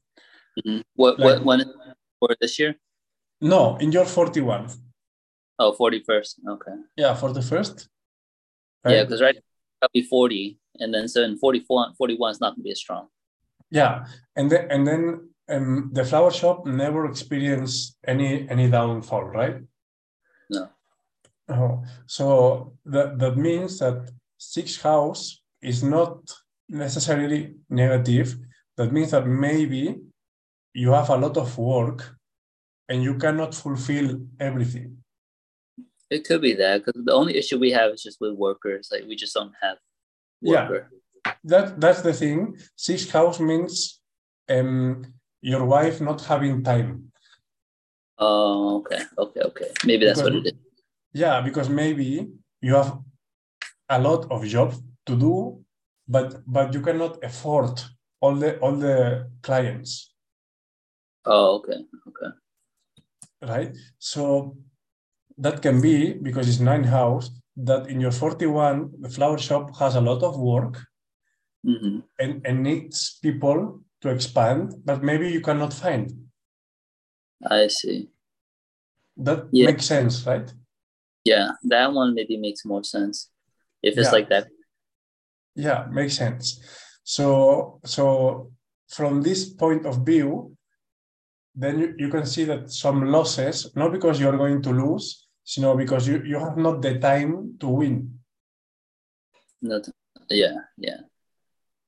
hmm 0.64 0.80
What 0.96 1.18
Like- 1.18 1.44
what 1.44 1.44
when 1.44 1.60
for 2.18 2.28
this 2.40 2.58
year? 2.58 2.74
No, 3.40 3.76
in 3.76 3.92
your 3.92 4.04
41. 4.06 4.68
Oh, 5.58 5.72
41st. 5.78 6.40
Okay. 6.48 6.72
Yeah, 6.96 7.14
for 7.14 7.32
the 7.32 7.42
first. 7.42 7.88
Yeah, 8.86 9.04
because 9.04 9.20
right 9.22 9.36
I'll 9.82 9.88
be 9.94 10.02
40, 10.02 10.58
and 10.80 10.92
then 10.92 11.08
so 11.08 11.22
in 11.22 11.36
44, 11.38 11.94
41 11.96 12.30
is 12.32 12.40
not 12.40 12.54
gonna 12.54 12.62
be 12.64 12.70
as 12.72 12.78
strong. 12.80 13.08
Yeah, 13.70 14.06
and 14.36 14.50
then 14.50 14.70
and 14.70 14.86
then 14.86 15.28
um, 15.48 15.90
the 15.92 16.04
flower 16.04 16.30
shop 16.30 16.66
never 16.66 17.06
experienced 17.06 17.96
any 18.06 18.48
any 18.48 18.68
downfall, 18.70 19.24
right? 19.24 19.56
Oh, 21.48 21.84
so 22.06 22.72
that 22.86 23.18
that 23.18 23.36
means 23.36 23.78
that 23.78 24.10
sixth 24.38 24.80
house 24.82 25.42
is 25.60 25.82
not 25.82 26.18
necessarily 26.68 27.54
negative. 27.68 28.36
That 28.76 28.92
means 28.92 29.10
that 29.10 29.26
maybe 29.26 30.00
you 30.72 30.92
have 30.92 31.10
a 31.10 31.16
lot 31.16 31.36
of 31.36 31.56
work 31.58 32.16
and 32.88 33.02
you 33.02 33.14
cannot 33.16 33.54
fulfill 33.54 34.20
everything. 34.40 34.98
It 36.10 36.24
could 36.24 36.40
be 36.40 36.54
that 36.54 36.84
because 36.84 37.04
the 37.04 37.12
only 37.12 37.36
issue 37.36 37.58
we 37.58 37.70
have 37.72 37.92
is 37.92 38.02
just 38.02 38.20
with 38.20 38.34
workers. 38.34 38.88
Like 38.90 39.04
we 39.06 39.16
just 39.16 39.34
don't 39.34 39.54
have 39.62 39.78
Yeah. 40.40 40.68
That 41.44 41.80
that's 41.80 42.02
the 42.02 42.12
thing. 42.12 42.56
Sixth 42.76 43.10
house 43.10 43.40
means 43.40 44.00
um, 44.48 45.02
your 45.40 45.64
wife 45.64 46.00
not 46.00 46.20
having 46.22 46.62
time. 46.62 47.12
Oh, 48.18 48.78
okay, 48.78 49.02
okay, 49.18 49.40
okay. 49.40 49.70
Maybe 49.84 50.06
that's 50.06 50.22
what 50.22 50.34
it 50.34 50.46
is. 50.46 50.52
Yeah, 51.14 51.40
because 51.40 51.68
maybe 51.70 52.28
you 52.60 52.74
have 52.74 52.98
a 53.88 54.00
lot 54.00 54.30
of 54.30 54.44
jobs 54.44 54.82
to 55.06 55.16
do, 55.16 55.64
but 56.08 56.42
but 56.46 56.74
you 56.74 56.80
cannot 56.80 57.22
afford 57.24 57.80
all 58.20 58.34
the 58.34 58.58
all 58.60 58.72
the 58.76 59.30
clients, 59.42 60.12
Oh, 61.24 61.56
okay, 61.58 61.78
okay. 62.08 62.30
right? 63.42 63.76
So 63.98 64.56
that 65.38 65.62
can 65.62 65.80
be 65.80 66.12
because 66.14 66.48
it's 66.48 66.60
nine 66.60 66.84
house 66.84 67.30
that 67.56 67.86
in 67.86 68.00
your 68.00 68.10
41 68.12 68.90
the 69.00 69.08
flower 69.08 69.38
shop 69.38 69.76
has 69.78 69.94
a 69.94 70.00
lot 70.00 70.22
of 70.22 70.38
work 70.38 70.78
hmm 71.64 72.00
and, 72.18 72.46
and 72.46 72.62
needs 72.62 73.18
people 73.22 73.80
to 74.00 74.08
expand, 74.08 74.74
but 74.84 75.02
maybe 75.02 75.30
you 75.30 75.40
cannot 75.40 75.72
find. 75.72 76.12
I 77.50 77.68
see. 77.68 78.08
That 79.16 79.48
Yeah. 79.52 79.66
makes 79.66 79.86
sense, 79.86 80.26
right? 80.26 80.52
Yeah, 81.24 81.52
that 81.64 81.92
one 81.92 82.14
maybe 82.14 82.36
makes 82.36 82.64
more 82.64 82.84
sense 82.84 83.30
if 83.82 83.96
it's 83.96 84.08
Yeah. 84.08 84.12
like 84.12 84.28
that. 84.28 84.48
Yeah, 85.56 85.86
makes 85.90 86.16
sense. 86.16 86.60
So 87.04 87.80
so 87.84 88.52
from 88.88 89.22
this 89.22 89.48
point 89.48 89.86
of 89.86 90.04
view, 90.04 90.56
then 91.54 91.78
you, 91.78 91.94
you 91.98 92.08
can 92.08 92.26
see 92.26 92.44
that 92.44 92.70
some 92.70 93.06
losses, 93.06 93.74
not 93.76 93.92
because 93.92 94.20
you're 94.20 94.36
going 94.36 94.62
to 94.62 94.70
lose, 94.70 95.26
you 95.56 95.62
know, 95.62 95.76
because 95.76 96.06
you, 96.08 96.22
you 96.24 96.38
have 96.38 96.56
not 96.56 96.82
the 96.82 96.98
time 96.98 97.56
to 97.60 97.68
win. 97.68 98.18
Not, 99.62 99.88
yeah, 100.28 100.56
yeah. 100.76 101.00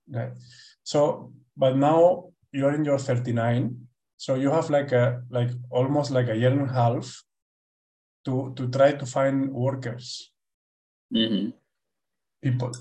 Right. 0.09 0.33
So 0.83 1.33
but 1.57 1.77
now 1.77 2.33
you're 2.53 2.75
in 2.75 2.85
your 2.85 2.99
39. 2.99 3.77
So 4.17 4.35
you 4.37 4.51
have 4.51 4.71
like 4.71 4.93
a 4.93 5.23
like 5.31 5.51
almost 5.71 6.11
like 6.11 6.29
a 6.29 6.37
year 6.37 6.53
and 6.53 6.71
a 6.71 6.73
half 6.73 7.23
to 8.27 8.53
to 8.59 8.69
try 8.69 8.93
to 8.93 9.07
find 9.07 9.55
workers, 9.55 10.31
hmm 11.11 11.55
people. 12.43 12.75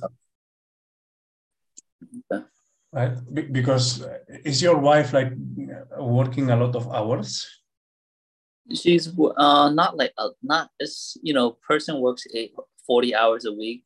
Okay. 2.30 2.44
Right? 2.92 3.16
Be- 3.34 3.50
because 3.50 4.04
is 4.44 4.62
your 4.62 4.78
wife 4.78 5.14
like 5.14 5.34
working 6.00 6.50
a 6.50 6.56
lot 6.56 6.76
of 6.76 6.90
hours? 6.92 7.46
She's 8.74 9.08
uh 9.14 9.70
not 9.70 9.98
like 9.98 10.14
uh, 10.18 10.34
not 10.42 10.70
as 10.82 11.18
you 11.22 11.34
know 11.34 11.58
person 11.62 12.02
works 12.02 12.26
eight, 12.34 12.54
40 12.88 13.14
hours 13.16 13.46
a 13.46 13.54
week. 13.54 13.86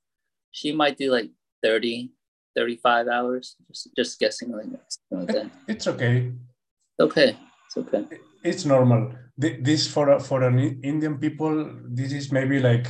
She 0.52 0.72
might 0.72 0.98
do 0.98 1.12
like 1.12 1.30
30, 1.64 2.12
35 2.56 3.08
hours. 3.08 3.56
Just 3.68 3.96
just 3.96 4.20
guessing 4.20 4.52
like 4.52 4.72
like 5.12 5.28
that. 5.28 5.52
It's 5.68 5.88
okay. 5.88 6.32
Okay, 7.00 7.36
it's 7.66 7.78
okay. 7.78 8.06
It's 8.44 8.66
normal. 8.66 9.12
This 9.38 9.88
for 9.88 10.10
a, 10.10 10.20
for 10.20 10.44
an 10.44 10.60
Indian 10.84 11.18
people, 11.18 11.72
this 11.86 12.12
is 12.12 12.32
maybe 12.32 12.60
like 12.60 12.88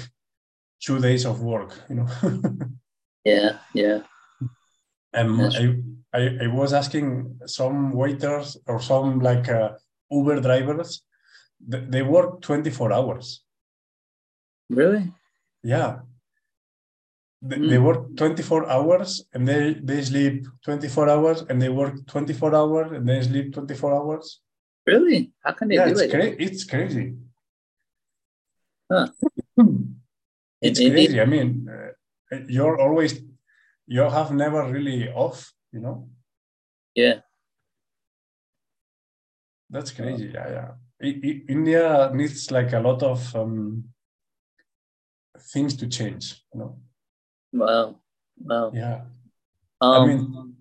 two 0.83 0.99
days 0.99 1.25
of 1.25 1.41
work. 1.41 1.73
You 1.89 1.95
know. 1.95 2.07
Yeah, 3.25 3.59
yeah. 3.73 3.99
um, 5.13 5.39
Yes. 5.39 5.55
I, 5.59 6.17
I 6.17 6.21
I 6.45 6.47
was 6.47 6.71
asking 6.73 7.35
some 7.45 7.91
waiters 7.91 8.57
or 8.65 8.79
some 8.81 9.19
like 9.19 9.49
uh, 9.49 9.71
Uber 10.09 10.39
drivers. 10.39 11.03
th- 11.71 11.83
They 11.89 12.01
work 12.01 12.41
twenty 12.41 12.69
four 12.71 12.93
hours. 12.93 13.43
Really? 14.69 15.11
Yeah. 15.63 15.99
They, 17.41 17.57
Mm. 17.57 17.69
they 17.69 17.77
work 17.77 18.15
24 18.17 18.69
hours 18.69 19.23
and 19.33 19.47
they, 19.47 19.73
they 19.83 20.01
sleep 20.03 20.45
24 20.65 21.09
hours 21.09 21.43
and 21.49 21.61
they 21.61 21.69
work 21.69 21.95
24 22.07 22.53
hours 22.55 22.91
and 22.91 23.07
they 23.07 23.21
sleep 23.21 23.53
24 23.53 23.93
hours. 23.95 24.41
Really? 24.85 25.31
How 25.43 25.51
can 25.53 25.67
they 25.67 25.75
yeah, 25.75 25.85
do 25.85 25.91
it's, 25.91 26.01
like 26.01 26.09
cra- 26.11 26.35
it's 26.45 26.63
crazy. 26.63 27.15
Huh. 28.91 29.07
It's 30.61 30.79
In 30.79 30.87
India- 30.87 31.07
crazy. 31.07 31.21
I 31.21 31.25
mean, 31.25 31.67
uh, 31.69 32.37
you're 32.47 32.79
always, 32.79 33.21
you 33.87 34.01
have 34.01 34.31
never 34.31 34.63
really 34.71 35.07
off, 35.09 35.53
you 35.71 35.79
know? 35.79 36.09
Yeah. 36.95 37.19
That's 39.69 39.91
crazy. 39.91 40.31
Yeah, 40.33 40.49
yeah. 40.49 40.71
I- 41.01 41.43
India 41.47 42.11
needs 42.13 42.51
like 42.51 42.73
a 42.73 42.79
lot 42.79 43.03
of 43.03 43.35
um, 43.35 43.83
things 45.53 45.75
to 45.77 45.87
change, 45.87 46.43
you 46.53 46.59
know? 46.59 46.79
Wow. 47.53 47.99
Wow. 48.41 48.71
Yeah. 48.73 49.01
Um, 49.81 50.01
I 50.01 50.05
mean, 50.07 50.55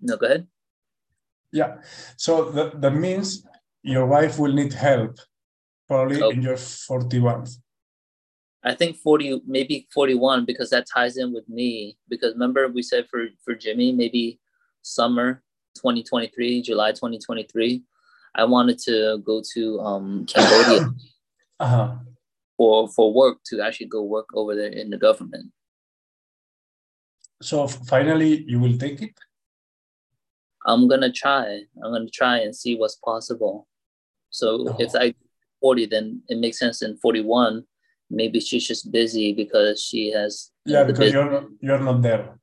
no, 0.00 0.16
go 0.16 0.26
ahead. 0.26 0.46
Yeah. 1.52 1.78
So 2.16 2.50
that, 2.52 2.80
that 2.80 2.92
means 2.94 3.46
your 3.82 4.06
wife 4.06 4.38
will 4.38 4.52
need 4.52 4.72
help 4.72 5.18
probably 5.88 6.22
Oh. 6.22 6.30
in 6.30 6.42
your 6.42 6.56
41. 6.56 7.46
I 8.62 8.74
think 8.74 8.96
40, 8.98 9.40
maybe 9.46 9.88
41, 9.92 10.44
because 10.44 10.68
that 10.70 10.86
ties 10.86 11.16
in 11.16 11.32
with 11.32 11.48
me. 11.48 11.96
Because 12.08 12.34
remember, 12.34 12.68
we 12.68 12.82
said 12.82 13.06
for, 13.08 13.26
for 13.42 13.54
Jimmy, 13.54 13.90
maybe 13.92 14.38
summer 14.82 15.42
2023, 15.76 16.62
July 16.62 16.92
2023, 16.92 17.82
I 18.34 18.44
wanted 18.44 18.78
to 18.80 19.18
go 19.24 19.42
to 19.54 19.80
um, 19.80 20.26
Cambodia 20.26 20.90
Uh-huh. 21.60 21.96
for, 22.56 22.88
for 22.88 23.12
work 23.12 23.38
to 23.46 23.60
actually 23.60 23.86
go 23.86 24.02
work 24.02 24.26
over 24.34 24.54
there 24.54 24.68
in 24.70 24.88
the 24.90 24.96
government. 24.98 25.50
So 27.42 27.66
finally, 27.66 28.44
you 28.46 28.60
will 28.60 28.76
take 28.78 29.00
it? 29.02 29.14
I'm 30.70 30.86
gonna 30.88 31.12
try. 31.12 31.46
I'm 31.82 31.92
gonna 31.94 32.08
try 32.22 32.38
and 32.38 32.54
see 32.54 32.76
what's 32.76 32.96
possible. 32.96 33.66
So 34.30 34.46
if 34.78 34.90
Oh. 34.94 35.00
I 35.00 35.14
40, 35.60 35.86
then 35.86 36.22
it 36.28 36.38
makes 36.38 36.58
sense 36.58 36.80
in 36.82 36.96
41. 36.98 37.64
Maybe 38.08 38.40
she's 38.40 38.66
just 38.66 38.90
busy 38.90 39.32
because 39.34 39.82
she 39.82 40.10
has 40.18 40.50
Yeah, 40.64 40.84
because 40.84 41.06
bus- 41.06 41.12
you're 41.12 41.30
not, 41.30 41.44
you're 41.60 41.78
not 41.88 42.02
there. 42.02 42.38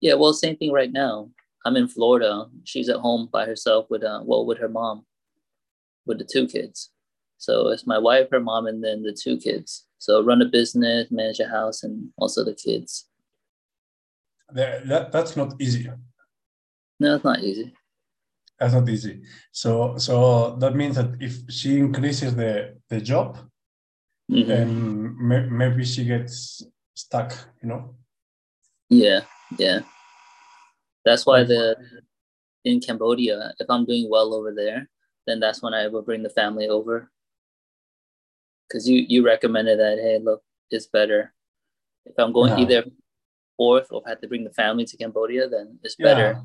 yeah. 0.00 0.14
Well, 0.14 0.32
same 0.32 0.56
thing 0.56 0.72
right 0.72 0.92
now. 0.92 1.30
I'm 1.64 1.76
in 1.76 1.88
Florida. 1.88 2.32
She's 2.64 2.88
at 2.88 3.00
home 3.06 3.28
by 3.32 3.44
herself 3.46 3.82
with 3.90 4.04
uh 4.04 4.20
well 4.24 4.44
with 4.48 4.58
her 4.58 4.68
mom, 4.68 4.96
with 6.06 6.18
the 6.18 6.28
two 6.34 6.46
kids. 6.46 6.90
So 7.38 7.52
it's 7.72 7.86
my 7.86 7.98
wife, 7.98 8.28
her 8.30 8.40
mom, 8.50 8.66
and 8.70 8.82
then 8.84 9.02
the 9.02 9.12
two 9.24 9.36
kids. 9.46 9.86
So 9.98 10.22
run 10.28 10.40
a 10.42 10.48
business, 10.58 11.10
manage 11.10 11.40
a 11.40 11.48
house, 11.58 11.82
and 11.82 11.94
also 12.22 12.44
the 12.44 12.54
kids. 12.54 13.06
That, 14.56 14.86
that, 14.88 15.12
that's 15.12 15.36
not 15.36 15.54
easy. 15.60 15.90
No, 17.00 17.14
it's 17.16 17.24
not 17.24 17.40
easy. 17.40 17.74
That's 18.58 18.72
not 18.72 18.88
easy. 18.88 19.22
So 19.52 19.98
so 19.98 20.56
that 20.56 20.74
means 20.74 20.96
that 20.96 21.16
if 21.20 21.44
she 21.50 21.78
increases 21.78 22.34
the, 22.34 22.76
the 22.88 23.00
job, 23.00 23.38
Mhm. 24.30 24.50
and 24.50 25.16
may, 25.18 25.42
maybe 25.46 25.84
she 25.84 26.04
gets 26.04 26.62
stuck, 26.94 27.30
you 27.62 27.68
know? 27.68 27.94
Yeah, 28.88 29.20
yeah. 29.58 29.80
That's 31.04 31.24
why 31.26 31.44
the 31.44 31.76
in 32.64 32.80
Cambodia, 32.80 33.54
if 33.60 33.68
I'm 33.70 33.84
doing 33.84 34.08
well 34.10 34.34
over 34.34 34.52
there, 34.52 34.88
then 35.26 35.38
that's 35.38 35.62
when 35.62 35.74
I 35.74 35.86
will 35.86 36.02
bring 36.02 36.22
the 36.24 36.30
family 36.30 36.68
over. 36.68 37.10
Cause 38.72 38.88
you 38.88 39.04
you 39.08 39.24
recommended 39.24 39.78
that, 39.78 39.98
hey, 39.98 40.18
look, 40.18 40.42
it's 40.70 40.86
better. 40.86 41.32
If 42.06 42.14
I'm 42.18 42.32
going 42.32 42.52
Yeah. 42.58 42.64
either 42.64 42.84
fourth 43.56 43.92
or 43.92 44.00
if 44.00 44.06
I 44.06 44.10
have 44.10 44.20
to 44.22 44.28
bring 44.28 44.42
the 44.44 44.52
family 44.54 44.84
to 44.86 44.96
Cambodia, 44.96 45.48
then 45.48 45.78
it's 45.84 45.94
better. 45.96 46.42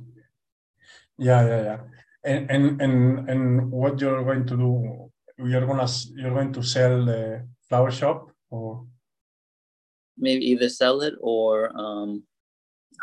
Yeah, 1.17 1.41
yeah, 1.47 1.61
yeah. 1.63 1.79
And 2.23 2.49
and 2.51 2.81
and 2.81 3.29
and 3.29 3.71
what 3.71 3.99
you're 3.99 4.23
going 4.23 4.45
to 4.47 4.55
do? 4.57 5.11
You're 5.37 5.65
gonna 5.65 5.87
you're 6.15 6.33
going 6.33 6.53
to 6.53 6.63
sell 6.63 7.05
the 7.05 7.47
flower 7.67 7.91
shop 7.91 8.29
or 8.49 8.85
Maybe 10.17 10.45
either 10.51 10.69
sell 10.69 11.01
it 11.01 11.15
or 11.19 11.71
um 11.75 12.23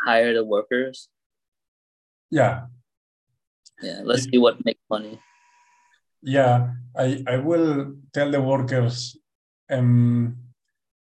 hire 0.05 0.33
the 0.33 0.45
workers. 0.45 1.09
yeah, 2.31 2.67
Yeah, 3.81 4.01
let's 4.03 4.25
Ye- 4.25 4.31
see 4.31 4.37
what 4.37 4.63
makes 4.63 4.83
money. 4.89 5.19
yeah. 6.21 6.75
I 6.95 7.23
I 7.27 7.37
will 7.37 7.95
tell 8.13 8.31
the 8.31 8.41
workers, 8.41 9.17
um, 9.69 10.37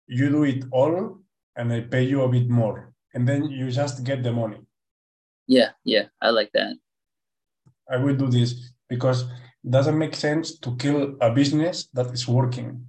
you 0.08 0.30
do 0.30 0.44
it 0.44 0.66
all, 0.72 1.20
and 1.56 1.72
I 1.74 1.82
pay 1.82 2.04
you 2.04 2.22
a 2.24 2.30
bit 2.30 2.50
more, 2.50 2.94
and 3.14 3.28
then 3.28 3.50
you 3.50 3.70
just 3.72 4.04
get 4.04 4.24
the 4.24 4.32
money. 4.32 4.60
Yeah, 5.48 5.72
yeah, 5.84 6.10
I 6.22 6.30
like 6.32 6.52
that. 6.54 6.76
I 7.90 7.98
will 7.98 8.16
do 8.16 8.28
this 8.30 8.72
because 8.90 9.24
it 9.64 9.72
doesn't 9.72 9.98
make 9.98 10.16
sense 10.16 10.58
to 10.60 10.76
kill 10.78 11.16
a 11.22 11.30
business 11.32 11.88
that 11.94 12.08
is 12.14 12.28
working. 12.28 12.88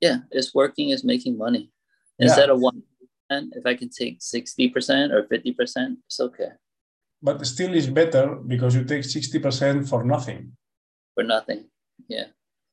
yeah, 0.00 0.18
it's 0.30 0.52
working, 0.54 0.90
it's 0.90 1.04
making 1.04 1.38
money. 1.38 1.70
Yeah. 2.18 2.26
Instead 2.26 2.50
of 2.50 2.60
one 2.60 2.82
percent, 2.98 3.54
if 3.56 3.64
I 3.66 3.74
can 3.74 3.88
take 3.88 4.16
sixty 4.20 4.68
percent 4.68 5.12
or 5.12 5.26
fifty 5.28 5.52
percent, 5.52 5.98
it's 6.06 6.20
okay 6.20 6.50
But 7.22 7.46
still, 7.46 7.72
it's 7.74 7.86
better 7.86 8.36
because 8.46 8.74
you 8.74 8.84
take 8.84 9.04
sixty 9.04 9.38
percent 9.38 9.88
for 9.88 10.04
nothing. 10.04 10.56
for 11.14 11.24
nothing. 11.24 11.70
Yeah, 12.08 12.28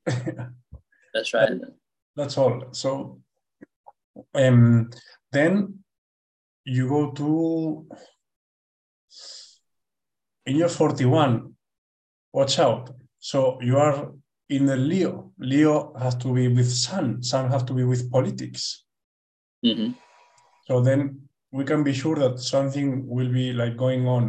that's 1.13 1.33
right. 1.33 1.53
That's 2.15 2.37
all. 2.37 2.57
So, 2.71 3.21
um, 4.33 4.89
then 5.31 5.83
you 6.65 6.89
go 6.89 7.11
to 7.11 7.87
in 10.49 10.55
your 10.57 10.69
forty-one. 10.69 11.53
Watch 12.33 12.59
out. 12.59 12.89
So 13.19 13.59
you 13.61 13.77
are 13.77 14.11
in 14.49 14.65
the 14.65 14.75
Leo. 14.75 15.31
Leo 15.37 15.93
has 15.97 16.15
to 16.15 16.33
be 16.33 16.47
with 16.47 16.69
Sun. 16.71 17.21
Sun 17.23 17.51
has 17.51 17.63
to 17.63 17.73
be 17.73 17.83
with 17.83 18.11
politics. 18.11 18.85
hmm 19.63 19.91
So 20.67 20.81
then 20.81 21.29
we 21.51 21.63
can 21.65 21.83
be 21.83 21.93
sure 21.93 22.15
that 22.15 22.39
something 22.39 23.07
will 23.07 23.31
be 23.31 23.53
like 23.53 23.75
going 23.77 24.07
on 24.07 24.23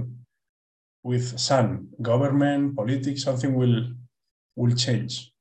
with 1.03 1.39
Sun, 1.39 1.89
government, 2.03 2.77
politics. 2.77 3.23
Something 3.23 3.55
will 3.55 3.77
will 4.57 4.75
change, 4.77 5.33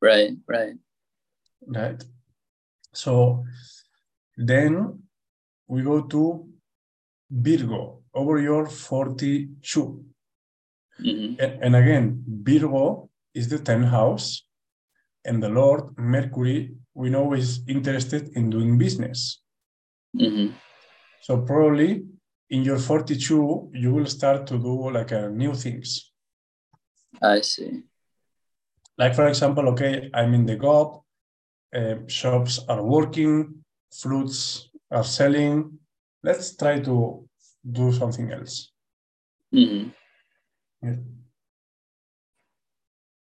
Right, 0.00 0.32
right. 0.48 0.76
right? 1.66 2.00
So 2.94 3.44
then 4.36 5.02
we 5.66 5.82
go 5.82 6.02
to 6.02 6.48
Virgo 7.30 8.01
over 8.14 8.38
your 8.40 8.66
forty-two, 8.66 10.04
hmm 10.98 11.34
and 11.38 11.74
again 11.76 12.22
Virgo 12.26 13.08
is 13.34 13.48
the 13.48 13.58
tenth 13.58 13.88
house, 13.88 14.44
and 15.24 15.42
the 15.42 15.48
Lord 15.48 15.96
Mercury 15.96 16.74
we 16.94 17.08
know 17.10 17.32
is 17.32 17.60
interested 17.66 18.28
in 18.36 18.50
doing 18.50 18.78
business. 18.78 19.42
hmm 20.14 20.48
So 21.20 21.38
probably 21.38 22.04
in 22.50 22.64
your 22.64 22.78
42, 22.78 23.70
you 23.72 23.94
will 23.94 24.06
start 24.06 24.46
to 24.48 24.58
do 24.58 24.90
like 24.90 25.12
uh, 25.12 25.28
new 25.28 25.54
things. 25.54 26.12
I 27.22 27.40
see. 27.40 27.82
Like 28.98 29.14
for 29.14 29.26
example, 29.26 29.68
okay, 29.68 30.10
I'm 30.12 30.34
in 30.34 30.44
the 30.44 30.56
GOP, 30.56 31.02
uh, 31.74 31.94
shops 32.08 32.60
are 32.68 32.82
working, 32.82 33.64
fruits 33.90 34.68
are 34.90 35.04
selling. 35.04 35.78
Let's 36.22 36.56
try 36.56 36.80
to 36.80 37.26
do 37.70 37.92
something 37.92 38.30
else. 38.30 38.70
hmm 39.52 39.88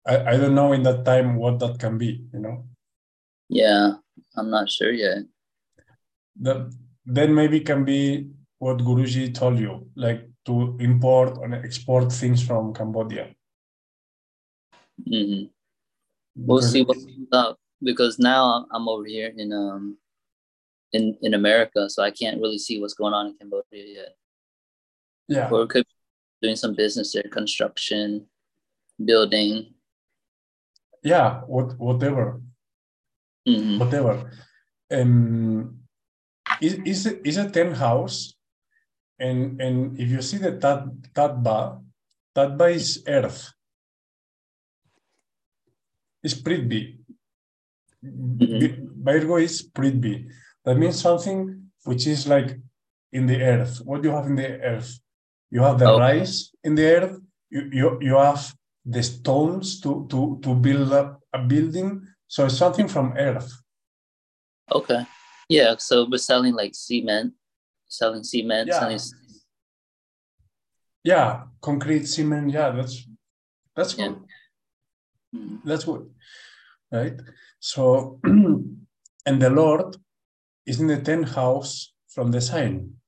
I, 0.06 0.16
I 0.34 0.38
don't 0.38 0.56
know 0.56 0.72
in 0.74 0.84
that 0.84 1.04
time 1.06 1.36
what 1.36 1.60
that 1.60 1.78
can 1.80 1.98
be, 1.98 2.26
you 2.34 2.40
know. 2.40 2.66
Yeah, 3.50 3.94
I'm 4.38 4.50
not 4.50 4.70
sure 4.70 4.92
yet. 4.92 5.26
That 6.42 6.74
then 7.06 7.34
maybe 7.36 7.60
can 7.60 7.84
be 7.84 8.30
what 8.60 8.78
Guruji 8.78 9.34
told 9.34 9.60
you, 9.60 9.88
like 9.96 10.30
to 10.46 10.78
import 10.80 11.38
and 11.44 11.54
export 11.54 12.12
things 12.12 12.42
from 12.46 12.74
Cambodia. 12.74 13.36
hmm 15.06 15.46
We'll 16.36 16.60
Because- 16.60 16.72
see 16.72 16.84
what 16.84 16.98
comes 16.98 17.28
up 17.34 17.58
because 17.82 18.20
now 18.20 18.66
I'm 18.72 18.88
over 18.88 19.06
here 19.06 19.34
in 19.36 19.52
um 19.52 19.98
in 20.94 21.18
in 21.22 21.34
America, 21.34 21.90
so 21.90 22.04
I 22.04 22.12
can't 22.12 22.40
really 22.42 22.58
see 22.58 22.80
what's 22.80 22.94
going 22.94 23.14
on 23.14 23.28
in 23.28 23.34
Cambodia 23.38 23.86
yet. 24.00 24.16
Yeah. 25.30 25.50
Or 25.50 25.64
it 25.64 25.70
could 25.70 25.86
be 25.86 26.48
doing 26.48 26.56
some 26.58 26.74
business 26.74 27.14
there, 27.14 27.30
construction, 27.30 28.26
building. 28.98 29.74
Yeah, 31.04 31.42
what 31.46 31.78
whatever. 31.80 32.42
hmm 33.48 33.78
whatever. 33.80 34.32
Um, 34.92 35.80
is 36.60 36.74
is 36.84 37.06
a- 37.06 37.22
is 37.28 37.38
a 37.38 37.48
ten 37.50 37.72
house, 37.78 38.34
and 39.20 39.62
and 39.62 39.96
if 40.02 40.10
you 40.10 40.22
see 40.22 40.38
the 40.42 40.58
tat 40.58 40.90
tattva, 41.14 41.80
tattva 42.36 42.74
is 42.74 43.04
earth. 43.08 43.54
It's 46.26 46.34
Prithvi. 46.34 46.98
Vi- 48.04 48.82
Virgo 48.82 49.38
is 49.38 49.62
Prithvi. 49.70 50.28
That 50.66 50.76
means 50.76 51.00
something 51.00 51.72
which 51.86 52.08
is 52.08 52.28
like 52.28 52.60
in 53.14 53.26
the 53.26 53.40
earth. 53.42 53.80
What 53.86 54.02
do 54.02 54.10
you 54.10 54.16
have 54.16 54.26
in 54.28 54.36
the 54.36 54.60
earth? 54.60 55.00
You 55.52 55.62
have 55.62 55.80
the 55.80 55.86
Oh. 55.86 56.00
rice 56.00 56.52
in 56.64 56.76
the 56.76 56.86
earth. 56.86 57.20
You, 57.50 57.62
you 57.72 57.98
you 58.02 58.16
have 58.16 58.54
the 58.86 59.02
stones 59.04 59.82
to 59.82 60.06
to 60.10 60.40
to 60.44 60.56
build 60.56 60.94
up 60.94 61.22
a 61.34 61.40
building. 61.40 62.06
So 62.28 62.46
it's 62.46 62.58
something 62.58 62.88
from 62.88 63.14
earth. 63.18 63.52
Okay. 64.72 65.06
Yeah, 65.50 65.76
so 65.80 66.06
we're 66.10 66.20
selling 66.20 66.54
like 66.54 66.76
cement, 66.76 67.34
selling 67.88 68.24
cement, 68.24 68.68
Yeah. 68.68 68.80
selling 68.80 69.00
Yeah, 71.04 71.46
concrete 71.62 72.06
cement. 72.06 72.52
Yeah, 72.52 72.70
that's 72.72 73.08
that's 73.76 73.98
Yeah. 73.98 74.10
good. 74.10 74.22
Mhm. 75.34 75.62
That's 75.66 75.86
good, 75.86 76.14
right? 76.92 77.18
So, 77.60 78.20
and 79.26 79.42
the 79.42 79.50
Lord 79.50 79.98
is 80.66 80.80
in 80.80 80.88
the 80.88 81.02
tenth 81.02 81.30
house 81.34 81.94
from 82.08 82.32
the 82.32 82.42
sign. 82.42 82.99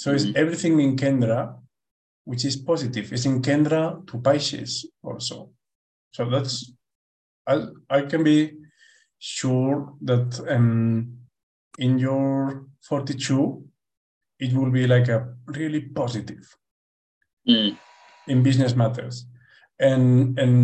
So 0.00 0.12
it's 0.12 0.24
Mhm. 0.26 0.36
everything 0.36 0.80
in 0.80 0.96
Kendra 0.96 1.40
which 2.28 2.44
is 2.44 2.56
positive. 2.56 3.12
It's 3.12 3.24
in 3.24 3.40
Kendra 3.40 4.04
to 4.08 4.18
Pisces 4.20 4.84
also. 5.02 5.36
So 6.12 6.28
that's 6.28 6.72
I 7.46 7.54
I 7.88 8.02
can 8.10 8.22
be 8.24 8.38
sure 9.18 9.94
that 10.08 10.28
um, 10.54 11.18
in 11.78 11.98
your 11.98 12.66
42 12.88 13.62
it 14.40 14.52
will 14.52 14.70
be 14.72 14.86
like 14.86 15.08
a 15.08 15.34
really 15.46 15.80
positive 16.00 16.44
Mm. 17.48 17.78
in 18.26 18.42
business 18.42 18.74
matters 18.74 19.24
and 19.78 20.36
and 20.38 20.54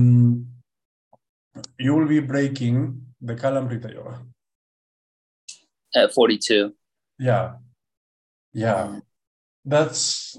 you 1.78 1.94
will 1.94 2.08
be 2.08 2.20
breaking 2.20 2.76
the 3.20 3.34
kalamrita 3.36 3.88
yoga 3.94 4.16
At 5.94 6.12
42. 6.12 6.74
yeah 7.18 7.54
yeah 8.52 9.00
that's 9.64 10.36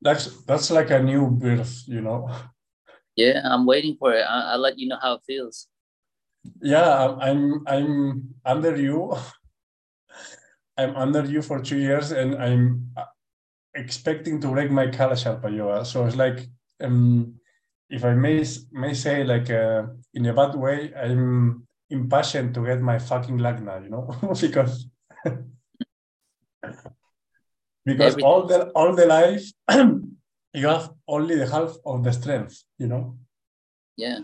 that's 0.00 0.42
that's 0.44 0.70
like 0.70 0.90
a 0.90 1.02
new 1.02 1.28
birth 1.30 1.84
you 1.86 2.00
know 2.00 2.28
Yeah, 3.16 3.42
I'm 3.44 3.66
waiting 3.66 3.96
for 3.98 4.14
it. 4.14 4.22
I, 4.24 4.52
I'll 4.52 4.62
let 4.62 4.78
you 4.78 4.88
know 4.88 4.98
how 5.02 5.14
it 5.14 5.22
feels. 5.26 5.68
yeah 6.62 6.88
I'm- 7.20 7.60
i'm 7.68 8.32
under 8.48 8.72
you 8.76 9.12
i'm 10.80 10.96
under 10.96 11.24
you 11.24 11.42
for 11.42 11.60
two 11.60 11.76
years 11.78 12.12
and 12.12 12.34
i'm 12.40 12.88
expecting 13.74 14.40
to 14.40 14.48
break 14.48 14.70
my 14.70 14.86
kalasarpa 14.86 15.52
yoga 15.54 15.84
so 15.84 16.06
it's 16.06 16.16
like 16.16 16.48
um 16.80 17.34
if 17.90 18.04
i 18.04 18.14
may 18.14 18.44
may 18.72 18.94
say 18.94 19.22
like 19.24 19.50
uh, 19.50 19.84
in 20.14 20.26
a 20.26 20.32
bad 20.32 20.54
way 20.56 20.92
i'm 20.96 21.66
impatient 21.90 22.54
to 22.54 22.64
get 22.64 22.80
my 22.80 22.98
fucking 22.98 23.38
lagna 23.38 23.82
you 23.84 23.90
know 23.90 24.08
because 24.40 24.88
because 27.84 28.16
all 28.22 28.46
the 28.46 28.70
all 28.70 28.94
the 28.94 29.06
life 29.06 29.44
you 30.54 30.66
have 30.66 30.90
only 31.08 31.34
the 31.36 31.46
half 31.46 31.76
of 31.86 32.04
the 32.04 32.12
strength 32.12 32.64
you 32.78 32.86
know 32.86 33.16
Yeah. 33.96 34.20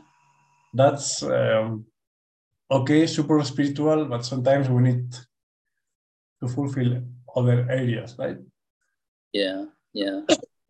that's 0.74 1.22
um, 1.22 1.86
okay 2.70 3.07
super 3.07 3.42
spiritual 3.44 4.04
but 4.07 4.24
sometimes 4.24 4.68
we 4.68 4.82
need 4.82 5.12
to 6.40 6.48
fulfill 6.48 7.02
other 7.36 7.66
areas 7.70 8.16
right 8.18 8.38
Yeah. 9.32 9.64
Yeah. 9.92 10.20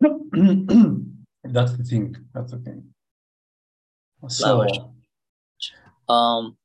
that's 1.55 1.73
the 1.77 1.83
thing 1.83 2.15
that's 2.33 2.51
the 2.51 2.59
thing 2.59 2.93
so 4.27 4.51
Um, 6.09 6.57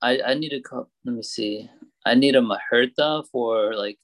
I 0.00 0.20
I 0.20 0.34
need 0.34 0.52
a 0.52 0.60
let 1.04 1.14
me 1.14 1.22
see. 1.22 1.70
I 2.04 2.14
need 2.14 2.36
a 2.36 2.40
muhurta 2.40 3.24
for 3.32 3.74
like 3.76 3.98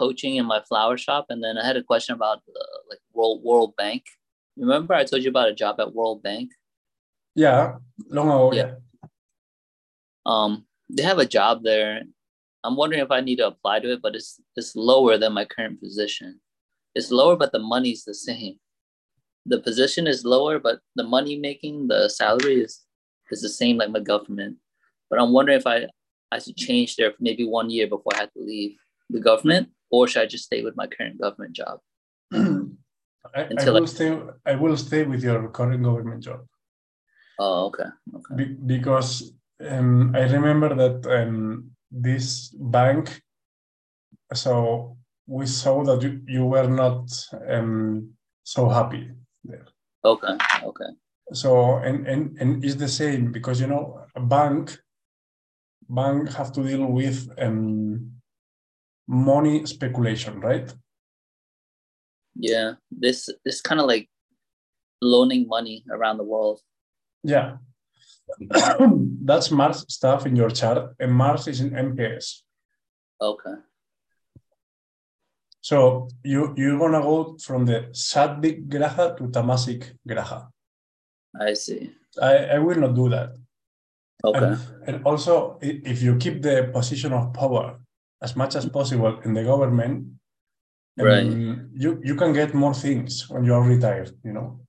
coaching 0.00 0.36
in 0.36 0.46
my 0.46 0.60
flower 0.68 0.96
shop, 0.96 1.26
and 1.30 1.40
then 1.44 1.58
I 1.58 1.64
had 1.66 1.76
a 1.76 1.82
question 1.90 2.14
about 2.14 2.38
uh, 2.48 2.78
like 2.90 3.00
World 3.12 3.38
World 3.44 3.72
Bank. 3.76 4.02
Remember 4.56 4.94
I 4.94 5.04
told 5.04 5.22
you 5.24 5.30
about 5.30 5.48
a 5.52 5.54
job 5.62 5.80
at 5.80 5.94
World 5.94 6.22
Bank? 6.28 6.48
yeah 7.34 7.76
long 8.16 8.28
ago 8.28 8.52
Yeah. 8.52 8.68
yeah 8.68 9.08
Um, 10.32 10.66
they 10.88 11.02
have 11.02 11.18
a 11.18 11.26
job 11.38 11.62
there. 11.64 12.02
I'm 12.64 12.76
wondering 12.76 13.02
if 13.02 13.10
I 13.10 13.20
need 13.20 13.36
to 13.42 13.46
apply 13.52 13.80
to 13.80 13.92
it, 13.94 14.02
but 14.02 14.14
it's 14.18 14.30
it's 14.58 14.76
lower 14.76 15.14
than 15.18 15.32
my 15.38 15.44
current 15.54 15.80
position. 15.84 16.40
It's 16.94 17.10
lower, 17.20 17.36
but 17.42 17.52
the 17.52 17.58
money's 17.74 18.04
the 18.04 18.14
same. 18.14 18.56
The 19.52 19.58
position 19.68 20.06
is 20.06 20.24
lower, 20.34 20.58
but 20.66 20.76
the 20.94 21.06
money 21.16 21.34
making, 21.48 21.88
the 21.88 22.08
salary 22.08 22.56
is 22.66 22.72
is 23.30 23.42
the 23.42 23.48
same 23.60 23.76
like 23.80 23.90
my 23.96 24.04
government. 24.12 24.54
But 25.08 25.18
I'm 25.20 25.32
wondering 25.32 25.58
if 25.58 25.66
I 25.66 25.78
I 26.30 26.38
should 26.42 26.56
change 26.68 26.96
there 26.96 27.10
for 27.12 27.22
maybe 27.28 27.44
one 27.58 27.68
year 27.76 27.88
before 27.94 28.12
I 28.14 28.20
have 28.24 28.32
to 28.36 28.42
leave 28.52 28.76
the 29.12 29.20
government, 29.20 29.68
or 29.90 30.08
should 30.08 30.22
I 30.22 30.26
just 30.26 30.44
stay 30.44 30.62
with 30.62 30.76
my 30.76 30.86
current 30.86 31.20
government 31.20 31.52
job? 31.52 31.80
I, 32.32 33.40
I 33.42 33.42
Until 33.50 33.76
I- 33.76 33.80
will 33.80 33.86
stay 33.86 34.18
i 34.46 34.54
will 34.56 34.76
stay 34.76 35.04
with 35.04 35.22
your 35.22 35.48
current 35.50 35.82
government 35.82 36.22
job 36.24 36.40
Oh, 37.38 37.66
okay, 37.66 37.88
okay, 38.16 38.34
Be- 38.36 38.56
because 38.74 39.32
um, 39.70 40.14
I 40.14 40.22
remember 40.36 40.74
that 40.74 40.98
um, 41.18 41.70
this 41.90 42.48
bank, 42.48 43.22
so 44.34 44.96
we 45.26 45.46
saw 45.46 45.82
that 45.84 46.02
you, 46.02 46.20
you 46.26 46.44
were 46.44 46.68
not 46.68 47.08
um, 47.48 48.10
so 48.44 48.68
happy 48.68 49.10
there. 49.44 49.66
okay, 50.04 50.34
okay. 50.64 50.90
So 51.32 51.76
and, 51.76 52.06
and 52.06 52.36
and 52.40 52.64
it's 52.64 52.74
the 52.76 52.88
same 52.88 53.32
because 53.32 53.60
you 53.60 53.66
know 53.66 54.04
a 54.14 54.20
bank 54.20 54.76
bank 55.88 56.28
have 56.34 56.52
to 56.52 56.62
deal 56.62 56.86
with 56.86 57.28
um, 57.38 58.12
money 59.08 59.66
speculation, 59.66 60.40
right? 60.40 60.72
Yeah, 62.34 62.74
this 62.90 63.28
this 63.44 63.60
kind 63.60 63.80
of 63.80 63.86
like 63.86 64.08
loaning 65.00 65.46
money 65.48 65.84
around 65.90 66.16
the 66.18 66.24
world. 66.24 66.60
Yeah. 67.22 67.56
That's 69.24 69.50
Mars 69.50 69.84
stuff 69.88 70.26
in 70.26 70.36
your 70.36 70.50
chart, 70.50 70.94
and 70.98 71.12
Mars 71.12 71.48
is 71.48 71.60
in 71.60 71.70
MPS. 71.70 72.42
Okay, 73.20 73.54
So 75.60 76.08
you 76.24 76.54
you're 76.56 76.78
gonna 76.78 77.00
go 77.00 77.36
from 77.38 77.66
the 77.66 77.90
Sattvic 77.92 78.68
Graha 78.68 79.16
to 79.16 79.24
Tamasic 79.28 79.94
Graha. 80.08 80.48
I 81.38 81.54
see. 81.54 81.92
I, 82.20 82.56
I 82.56 82.58
will 82.58 82.80
not 82.80 82.94
do 82.94 83.08
that. 83.08 83.36
Okay, 84.24 84.38
And, 84.38 84.58
and 84.86 85.04
also, 85.04 85.58
if 85.62 86.02
you 86.02 86.16
keep 86.16 86.42
the 86.42 86.70
position 86.72 87.12
of 87.12 87.32
power 87.32 87.78
as 88.22 88.36
much 88.36 88.54
as 88.54 88.64
possible 88.66 89.20
in 89.24 89.34
the 89.34 89.42
government, 89.44 90.06
Right. 90.96 91.24
you 91.82 92.00
you 92.04 92.14
can 92.14 92.32
get 92.32 92.54
more 92.54 92.74
things 92.74 93.28
when 93.30 93.44
you 93.44 93.54
are 93.54 93.62
retired. 93.74 94.10
You 94.24 94.32
know. 94.36 94.60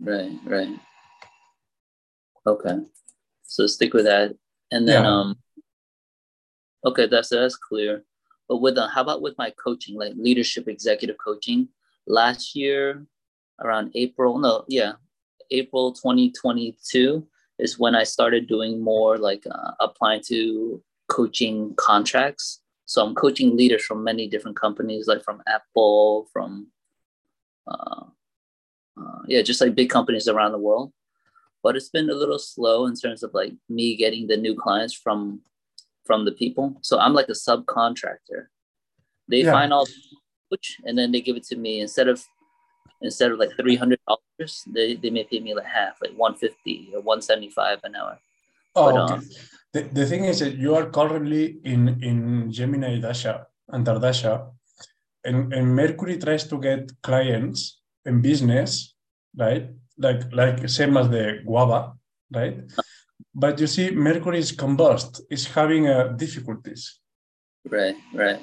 right, 0.00 0.36
right. 0.44 0.68
Okay, 2.46 2.76
so 3.42 3.66
stick 3.66 3.92
with 3.94 4.04
that, 4.04 4.36
and 4.70 4.86
then 4.86 5.02
Yeah. 5.02 5.10
um. 5.10 5.36
Okay, 6.84 7.06
that's 7.08 7.30
that's 7.30 7.56
clear. 7.56 8.04
But 8.48 8.58
with 8.58 8.78
uh, 8.78 8.86
how 8.88 9.02
about 9.02 9.22
with 9.22 9.34
my 9.38 9.50
coaching, 9.64 9.96
like 9.98 10.12
leadership 10.16 10.68
executive 10.68 11.16
coaching? 11.18 11.68
Last 12.06 12.54
year, 12.54 13.04
around 13.64 13.90
April, 13.96 14.38
no, 14.38 14.64
yeah, 14.68 14.92
April 15.50 15.92
2022 15.92 17.26
is 17.58 17.78
when 17.78 17.94
I 17.96 18.04
started 18.04 18.46
doing 18.46 18.80
more 18.80 19.18
like 19.18 19.44
uh, 19.50 19.72
applying 19.80 20.22
to 20.28 20.80
coaching 21.08 21.74
contracts. 21.76 22.60
So 22.86 23.04
I'm 23.04 23.14
coaching 23.14 23.56
leaders 23.56 23.84
from 23.84 24.04
many 24.04 24.28
different 24.28 24.56
companies, 24.56 25.06
like 25.08 25.22
from 25.22 25.42
Apple, 25.46 26.28
from 26.32 26.68
uh, 27.66 28.04
uh, 28.96 29.18
yeah, 29.26 29.42
just 29.42 29.60
like 29.60 29.74
big 29.74 29.90
companies 29.90 30.28
around 30.28 30.52
the 30.52 30.58
world. 30.58 30.92
But 31.62 31.76
it's 31.76 31.88
been 31.88 32.08
a 32.08 32.14
little 32.14 32.38
slow 32.38 32.86
in 32.86 32.94
terms 32.94 33.24
of 33.24 33.34
like 33.34 33.52
me 33.68 33.96
getting 33.96 34.28
the 34.28 34.36
new 34.36 34.54
clients 34.54 34.94
from 34.94 35.40
from 36.04 36.24
the 36.24 36.32
people. 36.32 36.76
So 36.82 36.98
I'm 37.00 37.12
like 37.12 37.28
a 37.28 37.32
subcontractor. 37.32 38.46
They 39.28 39.42
Yeah. 39.42 39.52
find 39.52 39.72
all 39.72 39.86
the 39.86 39.92
coach 40.50 40.78
and 40.84 40.96
then 40.96 41.10
they 41.10 41.20
give 41.20 41.36
it 41.36 41.42
to 41.48 41.56
me 41.56 41.80
instead 41.80 42.06
of 42.06 42.24
instead 43.02 43.32
of 43.32 43.38
like 43.40 43.50
three 43.56 43.74
hundred 43.74 43.98
dollars, 44.06 44.62
they, 44.68 44.94
they 44.94 45.10
may 45.10 45.24
pay 45.24 45.40
me 45.40 45.54
like 45.54 45.66
half, 45.66 46.00
like 46.00 46.14
one 46.16 46.34
fifty 46.36 46.92
or 46.94 47.00
one 47.00 47.20
seventy 47.20 47.50
five 47.50 47.80
an 47.82 47.96
hour. 47.96 48.18
Oh, 48.76 48.92
But, 48.92 49.12
okay. 49.12 49.26
Um, 49.76 49.84
The, 49.84 50.00
the 50.00 50.06
thing 50.06 50.24
is 50.24 50.38
that 50.40 50.56
you 50.56 50.74
are 50.74 50.90
currently 50.90 51.58
in 51.64 52.00
in 52.02 52.50
Gemini 52.50 53.00
Dasha, 53.00 53.46
Antardasha, 53.70 54.50
and, 55.24 55.52
and 55.52 55.74
Mercury 55.74 56.18
tries 56.18 56.44
to 56.48 56.58
get 56.58 56.90
clients 57.02 57.82
in 58.06 58.22
business, 58.22 58.94
right? 59.36 59.68
Like 59.98 60.32
like 60.32 60.68
same 60.68 60.96
as 60.96 61.08
the 61.08 61.42
guava, 61.44 61.92
right? 62.32 62.64
But 63.34 63.60
you 63.60 63.66
see, 63.66 63.90
Mercury 63.90 64.38
is 64.38 64.52
combust, 64.52 65.20
is 65.30 65.46
having 65.46 65.88
uh, 65.88 66.08
difficulties. 66.16 67.00
Right, 67.68 67.96
right. 68.14 68.40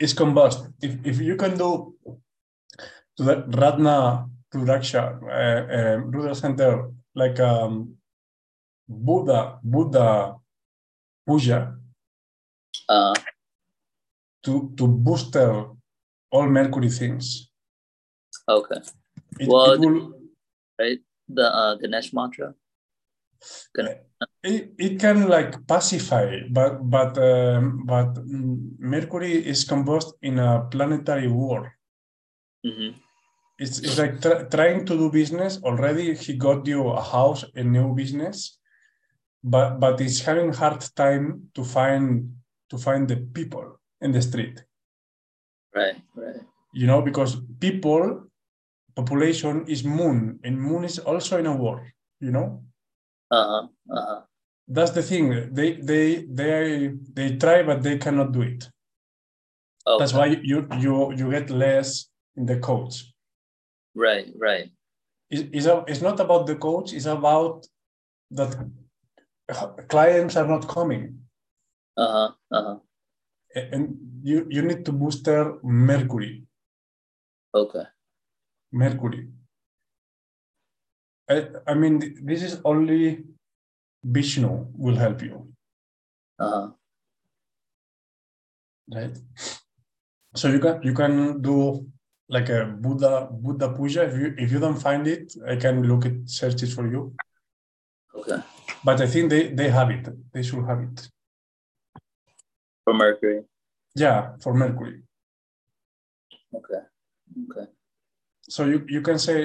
It's 0.00 0.14
combust. 0.14 0.72
If, 0.80 0.92
if 1.04 1.20
you 1.20 1.36
can 1.36 1.58
do 1.58 1.94
to 3.16 3.22
the 3.24 3.44
Ratna 3.60 4.26
production, 4.50 5.20
uh, 5.28 5.66
uh, 5.68 5.96
Rudra 6.08 6.34
Center, 6.34 6.90
like 7.14 7.40
um, 7.40 7.98
Budha, 8.88 9.60
Budha 9.60 10.40
puja 11.26 11.76
Uh 12.88 13.14
to, 14.42 14.72
to 14.76 14.88
booster 14.88 15.66
all 16.30 16.48
Mercury 16.48 16.90
things. 16.90 17.50
okay. 18.48 18.80
It, 19.38 19.48
Well, 19.48 19.72
it 19.72 19.80
will 19.80 20.14
Right? 20.78 21.00
The 21.28 21.46
uh 21.46 21.74
Ganesh 21.76 22.12
mantra. 22.12 22.54
it, 24.42 24.74
it 24.78 25.00
can 25.00 25.28
like 25.28 25.66
pacify, 25.66 26.40
but 26.50 26.78
but 26.90 27.16
um, 27.18 27.86
but 27.86 28.14
mm, 28.14 28.78
Mercury 28.78 29.32
is 29.46 29.64
combust 29.64 30.12
in 30.22 30.38
a 30.38 30.66
planetary 30.70 31.28
war. 31.28 31.72
hmm 32.64 32.90
It's, 33.58 33.78
it's 33.78 33.98
like 33.98 34.20
tr- 34.20 34.48
trying 34.50 34.86
to 34.86 34.96
do 34.96 35.10
business 35.10 35.62
already. 35.62 36.14
He 36.14 36.34
got 36.36 36.66
you 36.66 36.88
a 36.88 37.00
house, 37.00 37.44
a 37.54 37.62
new 37.62 37.94
business, 37.94 38.58
but 39.42 39.80
but 39.80 40.00
it's 40.00 40.20
having 40.20 40.52
hard 40.52 40.80
time 40.94 41.48
to 41.54 41.64
find 41.64 42.34
to 42.70 42.78
find 42.78 43.08
the 43.08 43.16
people 43.16 43.80
in 44.00 44.12
the 44.12 44.22
street. 44.22 44.62
Right, 45.74 45.96
right. 46.14 46.40
you 46.72 46.86
know, 46.86 47.02
because 47.02 47.36
people 47.60 48.24
population 48.94 49.64
is 49.66 49.84
moon, 49.84 50.38
and 50.44 50.60
moon 50.60 50.84
is 50.84 50.98
also 50.98 51.38
in 51.38 51.46
a 51.46 51.56
war. 51.56 51.92
You 52.20 52.30
know. 52.30 52.62
Uh 53.30 53.46
huh. 53.48 53.66
Uh 53.90 54.06
huh. 54.06 54.20
That's 54.68 54.92
the 54.92 55.02
thing. 55.02 55.52
They 55.52 55.72
they 55.74 56.26
they 56.30 56.92
they 57.12 57.36
try, 57.36 57.62
but 57.62 57.82
they 57.82 57.98
cannot 57.98 58.32
do 58.32 58.42
it. 58.42 58.68
Okay. 59.86 59.98
That's 59.98 60.12
why 60.12 60.26
you 60.26 60.68
you 60.78 61.12
you 61.12 61.30
get 61.30 61.50
less 61.50 62.08
in 62.36 62.46
the 62.46 62.58
coach. 62.58 63.12
Right. 63.94 64.28
Right. 64.38 64.70
It's, 65.30 65.48
it's, 65.52 65.66
it's 65.88 66.02
not 66.02 66.20
about 66.20 66.46
the 66.46 66.56
coach. 66.56 66.92
It's 66.92 67.06
about 67.06 67.66
that 68.30 68.54
clients 69.88 70.36
are 70.36 70.46
not 70.46 70.68
coming. 70.68 71.18
Uh 71.96 72.12
huh. 72.12 72.30
Uh 72.50 72.62
huh. 72.64 72.76
and 73.72 73.98
you 74.22 74.46
you 74.48 74.62
need 74.62 74.84
to 74.86 74.92
booster 74.92 75.58
mercury 75.62 76.46
Okay. 77.54 77.82
mercury 78.72 79.28
I, 81.28 81.48
I 81.66 81.74
mean 81.74 82.00
this 82.24 82.42
is 82.42 82.60
only 82.64 83.24
vishnu 84.02 84.52
will 84.84 84.96
help 84.96 85.22
you 85.22 85.36
Uh 86.38 86.50
huh. 86.54 86.68
right 88.96 89.16
so 90.34 90.48
you 90.48 90.60
can 90.60 90.82
you 90.82 90.94
can 90.94 91.42
do 91.42 91.56
like 92.28 92.48
a 92.48 92.60
budha 92.86 93.12
budha 93.44 93.68
puja 93.76 94.08
if 94.08 94.16
you 94.22 94.34
if 94.38 94.50
you 94.52 94.60
don't 94.64 94.80
find 94.88 95.06
it 95.06 95.36
i 95.46 95.56
can 95.56 95.82
look 95.90 96.06
at 96.06 96.16
search 96.38 96.62
it 96.62 96.72
for 96.78 96.86
you 96.94 97.04
Okay. 98.14 98.40
But 98.84 99.00
i 99.00 99.06
think 99.06 99.30
they 99.30 99.42
they 99.58 99.68
have 99.70 99.90
it 99.96 100.04
they 100.32 100.42
should 100.42 100.64
have 100.70 100.80
it 100.86 101.08
For 102.84 102.94
Mercury. 102.94 103.38
yeah 103.94 104.20
for 104.42 104.52
mercury 104.54 105.02
Okay. 106.54 106.82
Okay. 107.44 107.66
so 108.54 108.60
you, 108.66 108.84
you 108.88 109.00
can 109.00 109.18
say 109.18 109.38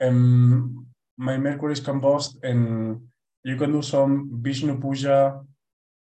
um, 0.00 0.86
my 1.16 1.36
mercury 1.38 1.72
is 1.72 1.80
combust 1.80 2.30
and 2.42 3.00
you 3.44 3.56
can 3.56 3.70
do 3.72 3.82
some 3.82 4.12
vishnu 4.42 4.74
puja 4.80 5.40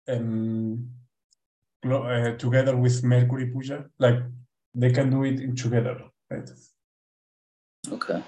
um, 0.08 0.88
uh, 1.86 2.32
together 2.44 2.76
with 2.78 3.04
mercury 3.04 3.48
puja 3.54 3.86
like 4.00 4.20
they 4.76 4.92
can 4.92 5.10
do 5.10 5.24
it 5.24 5.40
in 5.40 5.56
together 5.56 5.96
right 6.30 6.50
Okay. 7.92 8.22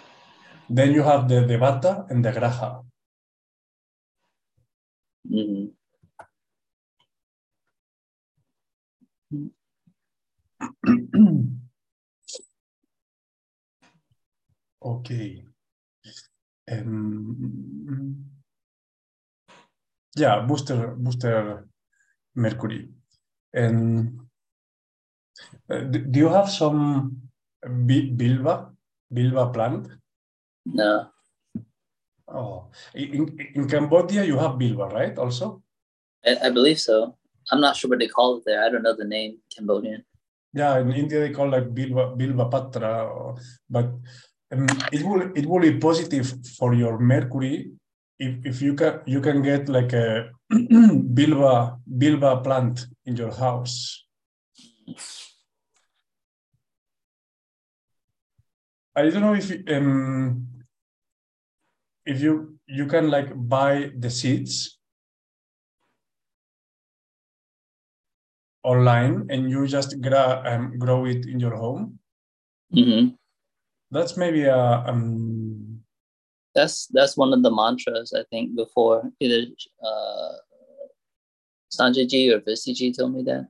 then 0.69 0.91
you 0.93 1.03
have 1.03 1.27
the 1.29 1.39
devata 1.51 2.09
and 2.09 2.25
the 2.25 2.31
graha 2.31 2.69
hmm 5.29 5.65
okay. 14.81 15.45
Um, 16.71 18.25
yeah 20.15 20.39
booster 20.41 20.95
booster 20.97 21.67
mercury. 22.35 22.89
And 23.53 24.19
uh, 25.69 25.81
do 25.91 25.99
do 25.99 26.19
you 26.19 26.29
have 26.29 26.49
some 26.49 27.21
bi- 27.63 28.11
bilva 28.19 28.71
bilva 29.11 29.51
plant? 29.53 29.87
No. 30.65 31.12
Oh 32.33 32.67
in, 32.93 33.37
in 33.55 33.67
cambodia 33.67 34.23
you 34.23 34.37
have 34.37 34.53
bilva 34.61 34.91
right 34.91 35.17
also 35.17 35.61
I, 36.25 36.47
I 36.47 36.49
believe 36.49 36.79
so. 36.79 37.17
I'm 37.51 37.59
not 37.59 37.75
sure 37.75 37.89
what 37.89 37.99
they 37.99 38.07
call 38.07 38.37
it 38.37 38.43
there. 38.45 38.63
I 38.63 38.69
don't 38.69 38.83
know 38.83 38.95
the 38.95 39.05
name 39.05 39.39
Cambodian. 39.53 40.03
yeah 40.53 40.79
in 40.79 40.91
india 40.91 41.19
they 41.19 41.33
call 41.37 41.49
like 41.49 41.67
bilva 41.77 42.03
bilva 42.17 42.45
patra 42.53 42.91
or, 43.05 43.35
but 43.69 43.87
um, 44.53 44.67
it 44.91 45.01
will 45.03 45.23
it 45.39 45.45
will 45.45 45.59
be 45.59 45.73
positive 45.79 46.27
for 46.57 46.73
your 46.73 46.99
mercury 46.99 47.71
if, 48.19 48.33
if 48.45 48.61
you 48.61 48.73
can 48.75 49.01
you 49.05 49.21
can 49.27 49.41
get 49.41 49.67
like 49.67 49.93
a 49.93 50.29
bilva 51.17 51.79
bilva 52.01 52.43
plant 52.43 52.85
in 53.05 53.15
your 53.15 53.33
house 53.33 54.05
i 58.95 59.01
don't 59.09 59.25
know 59.25 59.33
if 59.33 59.49
um 59.75 60.52
if 62.05 62.21
you 62.21 62.57
you 62.67 62.85
can 62.85 63.09
like 63.09 63.29
buy 63.49 63.91
the 63.97 64.09
seeds 64.09 64.77
online 68.63 69.27
and 69.29 69.49
you 69.49 69.67
just 69.67 69.99
gra- 70.01 70.41
um, 70.45 70.77
grow 70.79 71.05
it 71.05 71.25
in 71.25 71.39
your 71.39 71.55
home 71.55 71.99
hmm 72.71 73.07
that's 73.91 74.17
maybe 74.17 74.43
a 74.43 74.61
um 74.89 75.83
That's 76.55 76.87
that's 76.93 77.17
one 77.17 77.33
of 77.33 77.41
the 77.43 77.49
mantras 77.51 78.13
I 78.13 78.23
think 78.29 78.55
before 78.55 79.09
either 79.19 79.41
uh, 79.81 80.33
Sanjay 81.73 82.05
Ji 82.07 82.31
or 82.33 82.39
Visti 82.41 82.73
Ji 82.77 82.93
told 82.93 83.13
me 83.15 83.23
that. 83.23 83.47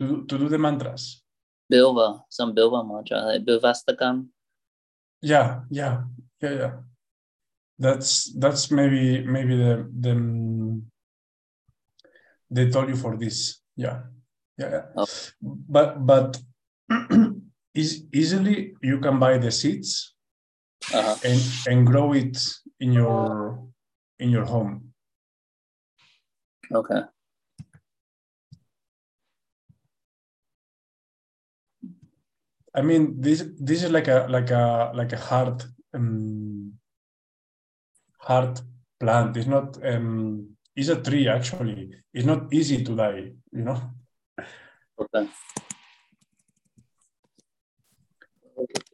to, 0.00 0.06
do- 0.06 0.24
to 0.28 0.38
do 0.38 0.48
the 0.48 0.58
mantras 0.58 1.22
Bilva, 1.72 2.22
some 2.30 2.54
Bilva 2.54 2.80
mantra, 2.86 3.20
like 3.28 3.44
Bilvashtakam. 3.44 4.28
yeah 5.22 5.60
yeah 5.70 6.04
yeah 6.42 6.52
yeah 6.52 6.72
that's 7.78 8.32
that's 8.38 8.70
maybe 8.70 9.24
maybe 9.24 9.56
the 9.56 9.88
the 10.00 10.10
um, 10.12 10.82
they 12.50 12.70
told 12.70 12.88
you 12.88 12.96
for 12.96 13.16
this 13.16 13.60
yeah 13.76 14.02
yeah, 14.58 14.70
yeah. 14.70 14.84
Oh. 14.96 15.06
but 15.42 16.04
but 16.06 16.40
is 17.74 18.04
easily 18.12 18.74
you 18.82 18.98
can 19.00 19.18
buy 19.18 19.38
the 19.38 19.50
seeds 19.50 20.14
Uh-huh. 20.94 21.16
and 21.28 21.40
and 21.68 21.78
grow 21.86 22.14
it 22.14 22.38
in 22.80 22.92
your 22.96 23.60
in 24.18 24.30
your 24.30 24.46
home 24.46 24.94
Okay. 26.72 27.00
i 32.74 32.82
mean 32.82 33.20
this 33.20 33.44
this 33.58 33.82
is 33.82 33.90
like 33.90 34.08
a 34.08 34.26
like 34.28 34.50
a 34.50 34.92
like 34.94 35.12
a 35.12 35.16
hard 35.28 35.62
um 35.94 36.72
hard 38.20 38.60
plant. 39.00 39.36
It's 39.36 39.46
not 39.46 39.78
um 39.84 40.56
it's 40.76 40.88
a 40.88 41.00
tree 41.00 41.28
actually. 41.28 41.90
It's 42.12 42.26
not 42.26 42.52
easy 42.52 42.84
to 42.84 42.96
die 42.96 43.32
you 43.52 43.64
know? 43.64 43.80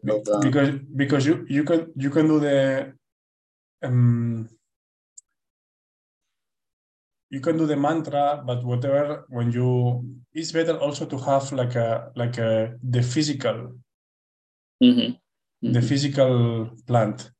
Okay. 0.06 0.40
Because 0.42 0.70
because 0.96 1.26
you 1.26 1.46
you 1.48 1.64
can 1.64 1.92
you 1.96 2.10
can 2.10 2.28
do 2.28 2.38
the 2.38 2.92
um 3.82 4.48
you 7.30 7.40
can 7.40 7.56
do 7.56 7.66
the 7.66 7.76
mantra 7.76 8.42
but 8.46 8.62
whatever 8.64 9.24
when 9.28 9.50
you 9.50 10.04
it's 10.32 10.52
better 10.52 10.76
also 10.78 11.06
to 11.06 11.18
have 11.18 11.50
like 11.52 11.74
a 11.74 12.12
like 12.14 12.38
a 12.38 12.76
the 12.82 13.02
physical 13.02 13.72
The 15.72 15.80
Mhm. 15.80 15.88
physical 15.88 16.70
plant 16.86 17.30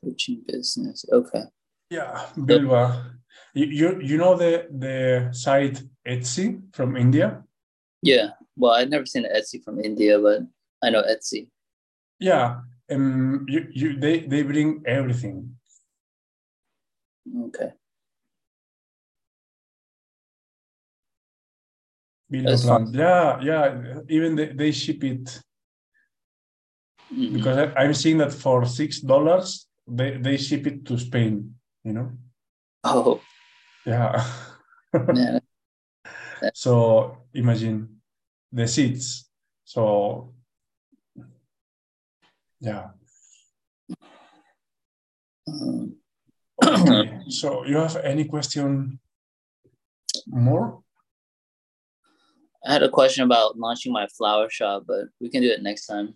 Coaching 0.00 0.42
business. 0.46 1.04
Okay. 1.12 1.44
yeah 1.90 2.28
bilwa 2.36 2.82
you, 3.54 3.64
you 3.66 3.88
you 4.00 4.16
know 4.18 4.36
the 4.36 4.68
the 4.78 5.28
site 5.32 5.82
etsy 6.06 6.60
from 6.76 6.96
india 6.96 7.42
Yeah. 8.02 8.30
Well, 8.56 8.74
I've 8.78 8.90
never 8.90 9.06
seen 9.06 9.24
Etsy 9.26 9.58
from 9.64 9.80
India, 9.80 10.18
but 10.20 10.42
I 10.82 10.90
know 10.90 11.02
Etsy. 11.02 11.48
yeah 12.20 12.60
um 12.90 13.46
you, 13.48 13.60
you 13.72 13.98
they 14.00 14.20
they 14.30 14.42
bring 14.42 14.82
everything 14.86 15.56
Okay. 17.46 17.70
Plant. 22.30 22.94
Yeah, 22.94 23.40
yeah. 23.40 24.00
Even 24.08 24.36
they, 24.36 24.46
they 24.52 24.72
ship 24.72 25.02
it 25.04 25.40
Mhm. 27.10 27.32
because 27.32 27.56
I, 27.56 27.72
I'm 27.80 27.94
seeing 27.94 28.18
that 28.18 28.32
for 28.32 28.66
six 28.66 29.00
dollars 29.00 29.66
they, 29.86 30.18
they 30.18 30.36
ship 30.36 30.66
it 30.66 30.84
to 30.86 30.98
Spain. 30.98 31.54
You 31.84 31.92
know. 31.94 32.12
Oh, 32.84 33.20
Yeah. 33.86 34.22
so 36.54 37.16
imagine 37.32 38.00
the 38.52 38.68
seats. 38.68 39.30
So 39.64 40.34
yeah. 42.60 42.90
Um, 45.48 45.96
Okay. 46.62 47.20
so 47.28 47.64
you 47.64 47.76
have 47.78 47.96
any 47.96 48.24
question 48.24 48.98
more? 50.26 50.82
I 52.66 52.72
had 52.72 52.82
a 52.82 52.88
question 52.88 53.24
about 53.24 53.58
launching 53.58 53.92
my 53.92 54.06
flower 54.08 54.50
shop, 54.50 54.84
but 54.86 55.06
we 55.20 55.30
can 55.30 55.42
do 55.42 55.50
it 55.50 55.62
next 55.62 55.86
time. 55.86 56.14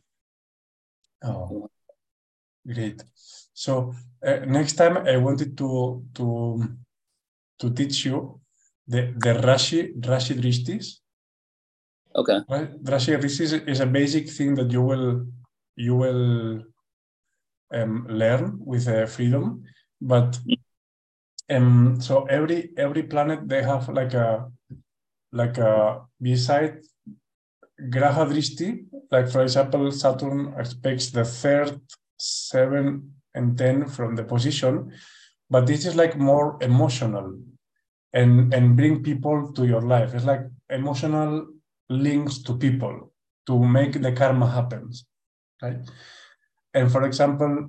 Oh, 1.25 1.71
great. 2.67 3.03
So 3.55 3.95
uh, 4.27 4.41
next 4.47 4.75
time 4.75 4.97
I 4.97 5.17
wanted 5.19 5.57
to 5.59 6.05
to 6.15 6.63
to 7.61 7.71
teach 7.71 8.05
you 8.05 8.41
the 8.89 9.15
the 9.19 9.35
Rashi 9.35 9.95
Rashi 10.01 10.35
Drishtis. 10.35 10.99
Okay. 12.15 12.39
Right? 12.49 12.83
Rashi 12.83 13.17
Drishtis 13.17 13.69
is 13.69 13.81
a 13.81 13.87
basic 13.87 14.29
thing 14.29 14.55
that 14.57 14.71
you 14.73 14.83
will 14.83 15.27
you 15.77 15.95
will 15.95 16.63
um, 17.73 18.07
learn 18.09 18.59
with 18.59 18.89
uh, 18.89 19.07
freedom, 19.07 19.65
but 20.01 20.39
um, 21.51 22.01
so 22.01 22.25
every 22.27 22.71
every 22.77 23.05
planet 23.05 23.49
they 23.49 23.63
have 23.63 23.89
like 23.89 24.15
a 24.15 24.51
like 25.33 25.59
a 25.59 26.03
beside 26.21 26.79
Graha 27.81 28.27
Drishti, 28.31 28.85
like 29.11 29.29
for 29.29 29.43
example, 29.43 29.91
Saturn 29.91 30.55
expects 30.59 31.11
the 31.11 31.25
third, 31.25 31.81
seven, 32.19 33.15
and 33.35 33.57
ten 33.57 33.87
from 33.87 34.15
the 34.15 34.25
position, 34.25 34.93
but 35.51 35.67
this 35.67 35.87
is 35.87 35.97
like 35.97 36.17
more 36.17 36.59
emotional 36.63 37.39
and 38.13 38.53
and 38.55 38.77
bring 38.77 39.03
people 39.03 39.53
to 39.53 39.67
your 39.67 39.81
life. 39.81 40.15
It's 40.15 40.25
like 40.25 40.43
emotional 40.71 41.47
links 41.89 42.39
to 42.43 42.57
people 42.57 43.13
to 43.47 43.59
make 43.59 44.01
the 44.01 44.13
karma 44.13 44.49
happens, 44.51 45.05
right? 45.63 45.79
And 46.75 46.91
for 46.91 47.05
example, 47.05 47.69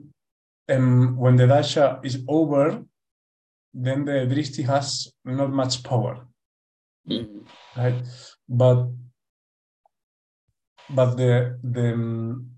um, 0.70 1.18
when 1.18 1.36
the 1.36 1.48
dasha 1.48 2.00
is 2.04 2.24
over, 2.28 2.84
then 3.74 4.06
the 4.06 4.28
drishti 4.32 4.66
has 4.66 5.12
not 5.26 5.52
much 5.52 5.84
power, 5.84 6.28
Mhm. 7.08 7.46
right? 7.76 8.06
But 8.48 8.88
but 10.90 11.16
the 11.16 11.60
the 11.64 11.94
um, 11.94 12.50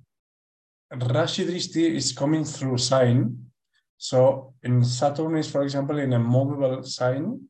Rashi 0.93 1.46
drishti 1.46 1.96
is 1.96 2.14
coming 2.14 2.43
through 2.46 2.78
sign. 2.78 3.52
So 3.98 4.54
in 4.64 4.84
Saturn 4.84 5.38
is, 5.38 5.50
for 5.50 5.64
example, 5.64 5.98
in 6.00 6.14
a 6.14 6.20
movable 6.20 6.84
sign, 6.84 7.50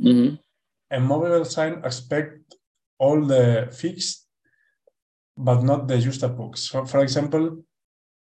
Mhm. 0.00 0.38
a 0.90 1.00
movable 1.00 1.44
sign 1.44 1.82
expect 1.84 2.54
all 2.98 3.24
the 3.24 3.68
fixed, 3.72 4.28
but 5.36 5.62
not 5.62 5.88
the 5.88 5.94
juxtapox. 5.94 6.58
So 6.58 6.84
for 6.84 7.00
example, 7.02 7.64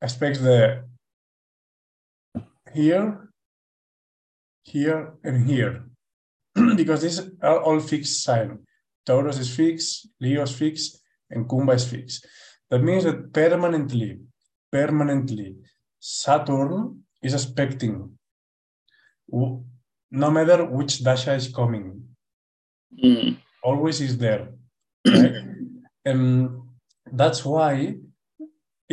expect 0.01 0.41
the 0.41 0.85
here, 2.73 3.31
here, 4.63 5.17
and 5.23 5.47
here, 5.49 5.88
because 6.81 7.01
these 7.05 7.19
are 7.49 7.59
all 7.65 7.79
fixed 7.93 8.15
sign. 8.27 8.49
Taurus 9.05 9.37
is 9.43 9.49
fixed, 9.61 9.91
Leo 10.23 10.43
is 10.43 10.53
fixed, 10.63 10.91
and 11.31 11.47
Kumbha 11.49 11.73
is 11.79 11.85
fixed. 11.93 12.19
That 12.69 12.81
means 12.89 13.03
that 13.07 13.19
permanently, 13.33 14.11
permanently, 14.71 15.49
Saturn 15.99 16.73
is 17.27 17.33
expecting, 17.33 17.95
no 20.23 20.29
matter 20.37 20.59
which 20.77 20.93
dasha 21.07 21.33
is 21.41 21.47
coming, 21.59 21.85
Mhm. 23.05 23.37
always 23.69 23.97
is 24.07 24.13
there. 24.25 24.43
Right? 25.15 25.35
and 26.09 26.23
that's 27.19 27.41
why, 27.53 27.73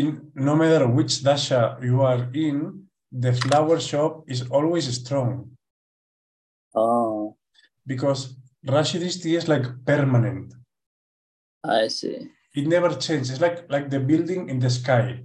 in 0.02 0.08
no 0.48 0.54
matter 0.62 0.84
which 0.96 1.12
dasha 1.26 1.62
you 1.88 1.96
are 2.10 2.22
in, 2.46 2.56
the 3.24 3.32
flower 3.42 3.78
shop 3.90 4.12
is 4.34 4.40
always 4.56 4.86
strong 5.00 5.30
Oh, 6.78 7.05
because 7.86 8.34
Rashi 8.66 9.00
Drishti 9.00 9.36
is 9.36 9.48
like 9.48 9.66
permanent. 9.84 10.52
I 11.64 11.88
see. 11.88 12.28
It 12.54 12.66
never 12.66 12.90
changes. 12.96 13.30
It's 13.30 13.40
like 13.40 13.70
like 13.70 13.90
the 13.90 14.00
building 14.00 14.48
in 14.48 14.58
the 14.58 14.70
sky. 14.70 15.22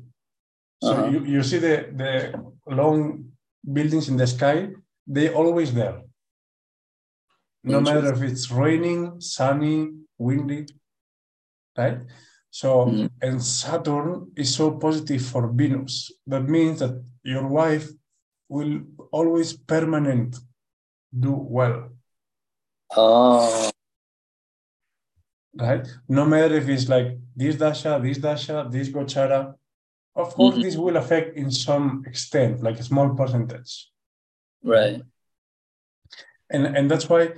So 0.83 0.93
Uh-huh. 0.93 1.09
you, 1.11 1.19
you 1.35 1.43
see 1.43 1.59
the, 1.59 1.75
the 2.01 2.13
long 2.81 2.99
buildings 3.77 4.09
in 4.09 4.17
the 4.17 4.27
sky, 4.27 4.57
they're 5.07 5.35
always 5.41 5.73
there. 5.73 6.01
No 7.63 7.79
matter 7.81 8.13
if 8.13 8.21
it's 8.23 8.49
raining, 8.49 9.21
sunny, 9.21 9.77
windy, 10.17 10.65
right? 11.77 11.99
So 12.49 12.69
Mhm. 12.87 13.09
and 13.21 13.37
Saturn 13.41 14.31
is 14.35 14.49
so 14.59 14.65
positive 14.85 15.21
for 15.31 15.43
Venus. 15.61 16.11
That 16.31 16.45
means 16.55 16.79
that 16.79 16.93
your 17.23 17.47
wife 17.47 17.87
will 18.49 18.73
always 19.11 19.49
permanent 19.73 20.31
do 21.25 21.33
well. 21.57 21.79
Oh, 22.95 23.69
right? 25.59 25.87
No 26.09 26.25
matter 26.25 26.55
if 26.55 26.67
it's 26.67 26.89
like 26.89 27.17
this 27.35 27.55
dasha, 27.55 27.99
this 28.01 28.17
dasha, 28.17 28.67
this 28.69 28.89
gochara, 28.89 29.55
of 30.15 30.33
course, 30.35 30.55
Mhm. 30.57 30.61
this 30.63 30.75
will 30.77 30.97
affect 30.97 31.37
in 31.37 31.51
some 31.51 32.03
extent, 32.05 32.61
like 32.61 32.79
a 32.79 32.83
small 32.83 33.15
percentage. 33.15 33.87
right. 34.63 35.01
And, 36.53 36.65
and 36.77 36.91
that's 36.91 37.07
why, 37.09 37.29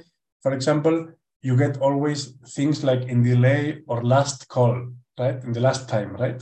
for 0.41 0.53
example, 0.53 1.13
you 1.43 1.55
get 1.55 1.77
always 1.77 2.31
things 2.55 2.83
like 2.83 3.03
in 3.03 3.21
delay 3.23 3.83
or 3.87 4.03
last 4.03 4.47
call, 4.47 4.91
right? 5.19 5.41
In 5.43 5.51
the 5.53 5.59
last 5.59 5.87
time, 5.87 6.13
right? 6.17 6.41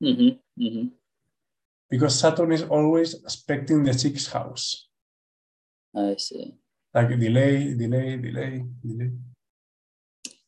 Mhm. 0.00 0.38
Mhm. 0.56 0.92
Because 1.90 2.18
Saturn 2.18 2.52
is 2.52 2.62
always 2.62 3.14
expecting 3.14 3.82
the 3.82 3.92
sixth 3.94 4.32
house, 4.32 4.88
I 5.94 6.14
see. 6.16 6.54
Like 6.98 7.10
delay, 7.18 7.74
delay, 7.82 8.16
delay, 8.26 8.52
delay. 8.82 9.10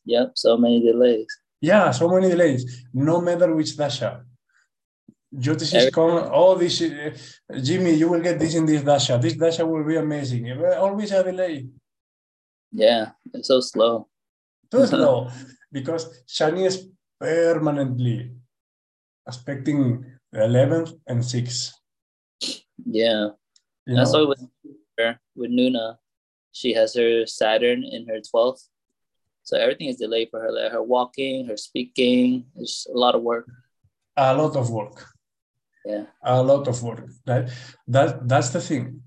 Yep. 0.05 0.27
So 0.35 0.57
many 0.57 0.79
delays. 0.81 1.29
Yeah, 1.61 1.91
so 1.91 2.09
many 2.09 2.27
delays, 2.29 2.61
no 2.93 3.21
matter 3.21 3.53
which 3.55 3.77
dasha. 3.77 4.11
Jyotish 5.43 5.73
is 5.79 5.89
coming, 5.95 6.27
oh, 6.39 6.55
this, 6.61 6.81
uh, 6.81 7.11
Jimmy, 7.67 7.93
you 7.93 8.09
will 8.09 8.19
get 8.19 8.37
this 8.37 8.55
in 8.55 8.65
this 8.65 8.81
dasha. 8.83 9.17
This 9.21 9.35
dasha 9.35 9.65
will 9.65 9.85
be 9.85 9.95
amazing. 9.95 10.51
Uh, 10.51 10.75
Always 10.83 11.11
a 11.11 11.23
delay. 11.23 11.67
Yeah. 12.71 13.11
It's 13.33 13.47
so 13.47 13.61
slow. 13.61 14.07
Too 14.71 14.85
slow. 14.93 15.29
because 15.71 16.03
Shani 16.27 16.65
is 16.65 16.77
permanently 17.19 18.31
expecting 19.25 20.03
the 20.33 20.39
11th 20.39 20.91
and 21.07 21.21
6th. 21.21 21.71
Yeah. 22.85 23.29
You 23.85 23.95
That's 23.95 24.11
know? 24.11 24.25
why 24.25 24.29
with 24.31 24.43
with 25.35 25.51
Nuna, 25.51 25.97
she 26.51 26.73
has 26.73 26.95
her 26.95 27.25
Saturn 27.25 27.83
in 27.83 28.07
her 28.07 28.19
12th. 28.19 28.67
So 29.43 29.57
everything 29.57 29.87
is 29.87 29.97
delayed 29.97 30.29
for 30.31 30.39
her. 30.39 30.51
Like 30.51 30.71
her 30.71 30.83
walking, 30.83 31.47
her 31.47 31.57
speaking. 31.57 32.45
It's 32.55 32.85
a 32.87 32.97
lot 32.97 33.15
of 33.15 33.21
work. 33.21 33.47
A 34.17 34.35
lot 34.35 34.55
of 34.55 34.69
work. 34.69 35.05
Yeah. 35.85 36.05
A 36.23 36.41
lot 36.41 36.67
of 36.67 36.81
work. 36.83 37.07
Right? 37.27 37.49
That, 37.87 38.27
that's 38.27 38.49
the 38.49 38.61
thing. 38.61 39.01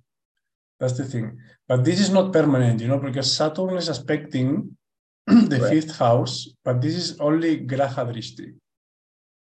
That's 0.80 0.96
the 0.98 1.04
thing. 1.04 1.38
But 1.68 1.84
this 1.84 2.00
is 2.00 2.10
not 2.10 2.32
permanent, 2.32 2.80
you 2.80 2.88
know, 2.88 2.98
because 2.98 3.34
Saturn 3.36 3.76
is 3.76 3.88
expecting 3.88 4.76
the 5.26 5.58
Right. 5.60 5.70
fifth 5.70 5.96
house, 5.96 6.48
but 6.64 6.80
this 6.82 6.94
is 6.94 7.18
only 7.20 7.64
Graha 7.64 8.04
Drishti. 8.10 8.52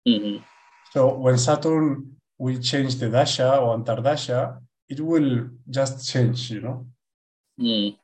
hmm 0.05 0.37
So 0.91 1.15
when 1.17 1.37
Saturn 1.37 2.17
will 2.37 2.59
change 2.59 2.95
the 2.95 3.09
dasha 3.09 3.57
or 3.57 3.77
antardasha, 3.77 4.59
it 4.89 4.99
will 4.99 5.49
just 5.69 6.07
change, 6.11 6.51
you 6.51 6.61
know. 6.61 6.85
Mm. 7.59 7.95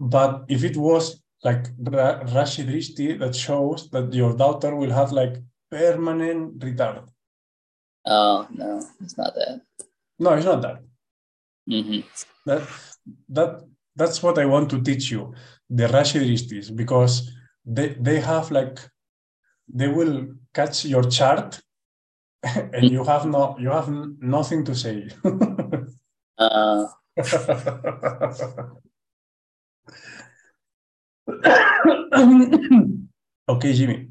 But 0.00 0.44
if 0.48 0.64
it 0.64 0.76
was 0.76 1.22
like 1.42 1.68
Ra- 1.78 2.20
Rashi 2.24 2.64
Drishti 2.66 3.18
that 3.18 3.34
shows 3.34 3.90
that 3.90 4.12
your 4.12 4.34
daughter 4.36 4.74
will 4.74 4.90
have 4.90 5.12
like 5.12 5.36
permanent 5.70 6.58
retard. 6.58 7.08
Oh, 8.06 8.46
no, 8.50 8.82
it's 9.00 9.16
not 9.16 9.34
that. 9.34 9.60
No, 10.18 10.34
it's 10.34 10.44
not 10.46 10.62
that. 10.62 10.78
hmm 11.68 12.00
That 12.46 12.62
that 13.28 13.62
that's 13.96 14.22
what 14.22 14.38
I 14.38 14.44
want 14.46 14.70
to 14.70 14.82
teach 14.82 15.10
you, 15.10 15.34
the 15.70 15.86
Rashi 15.86 16.20
Drishtis, 16.20 16.74
because 16.74 17.30
they 17.64 17.96
they 18.00 18.20
have 18.20 18.50
like 18.50 18.78
they 19.68 19.88
will 19.88 20.26
catch 20.52 20.84
your 20.84 21.04
chart 21.04 21.60
and 22.44 22.90
you 22.90 23.04
have 23.04 23.26
no 23.26 23.56
you 23.58 23.70
have 23.70 23.88
nothing 24.20 24.64
to 24.64 24.74
say. 24.74 25.08
Uh, 26.36 26.86
okay, 33.48 33.72
Jimmy. 33.72 34.02